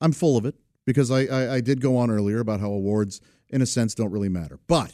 I'm 0.00 0.12
full 0.12 0.36
of 0.36 0.46
it 0.46 0.54
because 0.84 1.10
I, 1.10 1.24
I, 1.24 1.54
I 1.54 1.60
did 1.60 1.80
go 1.80 1.96
on 1.96 2.10
earlier 2.10 2.38
about 2.38 2.60
how 2.60 2.70
awards, 2.70 3.20
in 3.48 3.62
a 3.62 3.66
sense, 3.66 3.94
don't 3.94 4.10
really 4.10 4.28
matter. 4.28 4.58
But 4.66 4.92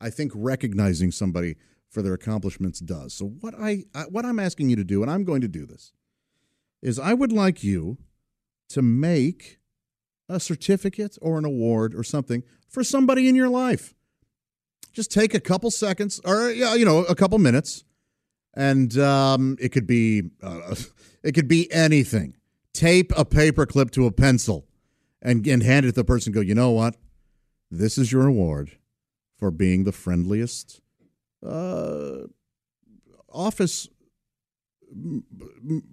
I 0.00 0.10
think 0.10 0.32
recognizing 0.34 1.10
somebody 1.10 1.56
for 1.88 2.02
their 2.02 2.14
accomplishments 2.14 2.80
does. 2.80 3.12
So 3.14 3.26
what 3.26 3.54
I, 3.58 3.84
I 3.94 4.02
what 4.02 4.24
I'm 4.24 4.38
asking 4.38 4.70
you 4.70 4.76
to 4.76 4.84
do, 4.84 5.02
and 5.02 5.10
I'm 5.10 5.24
going 5.24 5.42
to 5.42 5.48
do 5.48 5.66
this, 5.66 5.92
is 6.80 6.98
I 6.98 7.14
would 7.14 7.32
like 7.32 7.62
you 7.62 7.98
to 8.70 8.82
make 8.82 9.58
a 10.28 10.40
certificate 10.40 11.18
or 11.20 11.38
an 11.38 11.44
award 11.44 11.94
or 11.94 12.02
something 12.02 12.42
for 12.68 12.82
somebody 12.82 13.28
in 13.28 13.34
your 13.34 13.50
life 13.50 13.94
just 14.92 15.10
take 15.10 15.34
a 15.34 15.40
couple 15.40 15.70
seconds 15.70 16.20
or 16.24 16.50
yeah, 16.50 16.74
you 16.74 16.84
know, 16.84 16.98
a 17.04 17.14
couple 17.14 17.38
minutes, 17.38 17.84
and 18.54 18.96
um, 18.98 19.56
it 19.60 19.70
could 19.70 19.86
be 19.86 20.22
uh, 20.42 20.74
it 21.22 21.32
could 21.32 21.48
be 21.48 21.72
anything. 21.72 22.36
Tape 22.72 23.12
a 23.16 23.24
paperclip 23.24 23.90
to 23.92 24.06
a 24.06 24.12
pencil, 24.12 24.66
and 25.20 25.46
and 25.46 25.62
hand 25.62 25.86
it 25.86 25.90
to 25.90 25.94
the 25.94 26.04
person. 26.04 26.32
go, 26.32 26.40
you 26.40 26.54
know 26.54 26.70
what? 26.70 26.96
This 27.74 27.96
is 27.96 28.12
your 28.12 28.26
award 28.26 28.72
for 29.38 29.50
being 29.50 29.84
the 29.84 29.92
friendliest 29.92 30.82
uh, 31.44 32.18
office 33.30 33.88
m- 34.92 35.24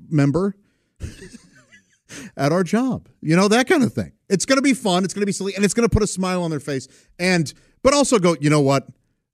member 0.10 0.58
at 2.36 2.52
our 2.52 2.66
job. 2.66 3.08
You 3.22 3.38
know 3.38 3.48
that 3.48 3.70
kind 3.70 3.82
of 3.82 3.94
thing. 3.94 4.12
It's 4.28 4.46
going 4.46 4.58
to 4.58 4.62
be 4.62 4.74
fun. 4.74 5.06
It's 5.06 5.14
going 5.14 5.22
to 5.22 5.26
be 5.26 5.32
silly, 5.32 5.56
and 5.56 5.64
it's 5.64 5.74
going 5.74 5.88
to 5.88 5.94
put 5.94 6.04
a 6.04 6.08
smile 6.08 6.44
on 6.44 6.52
their 6.52 6.60
face. 6.60 6.90
And 7.18 7.54
but 7.82 7.94
also 7.94 8.20
go, 8.20 8.36
you 8.42 8.50
know 8.50 8.60
what? 8.60 8.86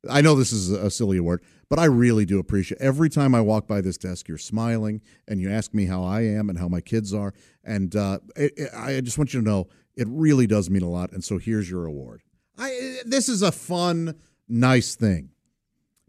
I 0.07 0.21
know 0.21 0.35
this 0.35 0.53
is 0.53 0.69
a 0.69 0.91
silly 0.91 1.17
award, 1.17 1.41
but 1.67 1.79
I 1.79 1.85
really 1.85 2.25
do 2.25 2.37
appreciate 2.37 2.79
every 2.79 3.09
time 3.09 3.33
I 3.33 3.41
walk 3.41 3.67
by 3.67 3.81
this 3.81 3.97
desk, 3.97 4.27
you're 4.27 4.37
smiling 4.37 5.01
and 5.27 5.41
you 5.41 5.49
ask 5.49 5.73
me 5.73 5.87
how 5.87 6.03
I 6.03 6.21
am 6.21 6.51
and 6.51 6.59
how 6.59 6.67
my 6.67 6.79
kids 6.79 7.11
are. 7.11 7.33
And 7.63 7.95
uh, 7.95 8.19
it, 8.35 8.53
it, 8.55 8.69
I 8.71 9.01
just 9.01 9.17
want 9.17 9.33
you 9.33 9.39
to 9.39 9.45
know 9.45 9.67
it 9.95 10.07
really 10.07 10.45
does 10.45 10.69
mean 10.69 10.83
a 10.83 10.89
lot. 10.89 11.11
And 11.11 11.23
so 11.23 11.39
here's 11.39 11.67
your 11.67 11.87
award. 11.87 12.21
I, 12.57 12.97
this 13.05 13.29
is 13.29 13.41
a 13.41 13.51
fun, 13.51 14.15
nice 14.47 14.95
thing. 14.95 15.29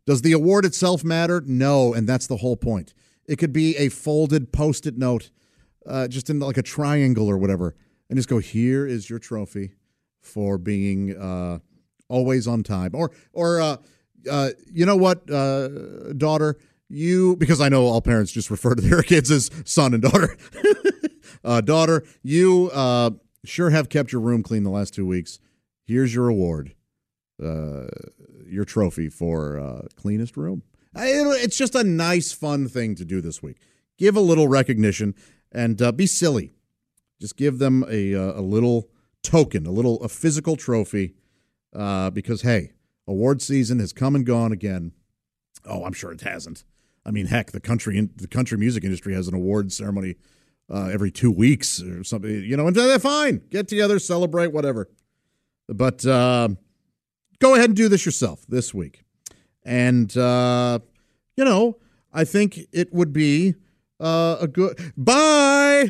Does 0.06 0.22
the 0.22 0.32
award 0.32 0.64
itself 0.64 1.02
matter? 1.02 1.42
No. 1.44 1.92
And 1.92 2.08
that's 2.08 2.26
the 2.26 2.36
whole 2.36 2.56
point. 2.56 2.94
It 3.26 3.36
could 3.36 3.52
be 3.52 3.76
a 3.76 3.88
folded 3.88 4.52
post 4.52 4.86
it 4.86 4.96
note, 4.96 5.30
uh, 5.84 6.06
just 6.08 6.30
in 6.30 6.38
like 6.38 6.56
a 6.56 6.62
triangle 6.62 7.28
or 7.28 7.36
whatever, 7.36 7.74
and 8.08 8.16
just 8.16 8.28
go, 8.28 8.38
here 8.38 8.86
is 8.86 9.10
your 9.10 9.18
trophy 9.18 9.72
for 10.20 10.58
being. 10.58 11.16
Uh, 11.16 11.58
always 12.08 12.46
on 12.46 12.62
time. 12.62 12.90
Or 12.94 13.10
or 13.32 13.60
uh, 13.60 13.76
uh, 14.30 14.50
you 14.72 14.86
know 14.86 14.96
what, 14.96 15.30
uh, 15.30 15.68
daughter, 16.14 16.56
you 16.88 17.36
because 17.36 17.60
I 17.60 17.68
know 17.68 17.86
all 17.86 18.00
parents 18.00 18.32
just 18.32 18.50
refer 18.50 18.74
to 18.74 18.82
their 18.82 19.02
kids 19.02 19.30
as 19.30 19.50
son 19.64 19.94
and 19.94 20.02
daughter. 20.02 20.36
uh, 21.44 21.60
daughter, 21.60 22.04
you 22.22 22.70
sure 23.44 23.70
have 23.70 23.88
kept 23.88 24.12
your 24.12 24.20
room 24.20 24.42
clean 24.42 24.64
the 24.64 24.70
last 24.70 24.94
two 24.94 25.06
weeks. 25.06 25.38
Here's 25.86 26.14
your 26.14 26.28
award, 26.28 26.74
uh, 27.42 27.86
your 28.44 28.64
trophy 28.64 29.08
for 29.08 29.58
uh, 29.58 29.82
cleanest 29.94 30.36
room. 30.36 30.62
It's 30.94 31.56
just 31.56 31.74
a 31.74 31.84
nice, 31.84 32.32
fun 32.32 32.68
thing 32.68 32.96
to 32.96 33.04
do 33.04 33.20
this 33.20 33.42
week. 33.42 33.58
Give 33.96 34.16
a 34.16 34.20
little 34.20 34.48
recognition 34.48 35.14
and 35.52 35.80
uh, 35.80 35.92
be 35.92 36.06
silly. 36.06 36.54
Just 37.20 37.36
give 37.36 37.58
them 37.58 37.84
a, 37.88 38.14
uh, 38.14 38.40
a 38.40 38.42
little 38.42 38.90
token, 39.22 39.66
a 39.66 39.70
little 39.70 40.02
a 40.02 40.08
physical 40.08 40.56
trophy 40.56 41.14
uh, 41.74 42.10
because 42.10 42.42
hey, 42.42 42.72
award 43.06 43.40
season 43.40 43.78
has 43.78 43.92
come 43.92 44.14
and 44.14 44.26
gone 44.26 44.52
again. 44.52 44.92
Oh, 45.64 45.84
I'm 45.84 45.92
sure 45.92 46.12
it 46.12 46.20
hasn't. 46.22 46.64
I 47.04 47.10
mean, 47.10 47.26
heck, 47.26 47.52
the 47.52 47.60
country 47.60 48.08
the 48.16 48.28
country 48.28 48.58
music 48.58 48.84
industry 48.84 49.14
has 49.14 49.28
an 49.28 49.34
award 49.34 49.72
ceremony 49.72 50.16
uh, 50.68 50.88
every 50.92 51.10
two 51.10 51.30
weeks 51.30 51.80
or 51.82 52.02
something. 52.04 52.30
You 52.30 52.56
know, 52.56 52.66
and 52.66 52.74
they're 52.74 52.98
fine. 52.98 53.42
Get 53.50 53.68
together, 53.68 53.98
celebrate, 53.98 54.52
whatever. 54.52 54.88
But 55.68 56.06
uh, 56.06 56.48
go 57.38 57.54
ahead 57.54 57.70
and 57.70 57.76
do 57.76 57.88
this 57.88 58.06
yourself 58.06 58.46
this 58.48 58.72
week, 58.72 59.04
and 59.64 60.16
uh, 60.16 60.78
you 61.36 61.44
know, 61.44 61.78
I 62.12 62.24
think 62.24 62.58
it 62.72 62.92
would 62.92 63.12
be 63.12 63.54
uh, 64.00 64.36
a 64.40 64.48
good 64.48 64.92
bye. 64.96 65.88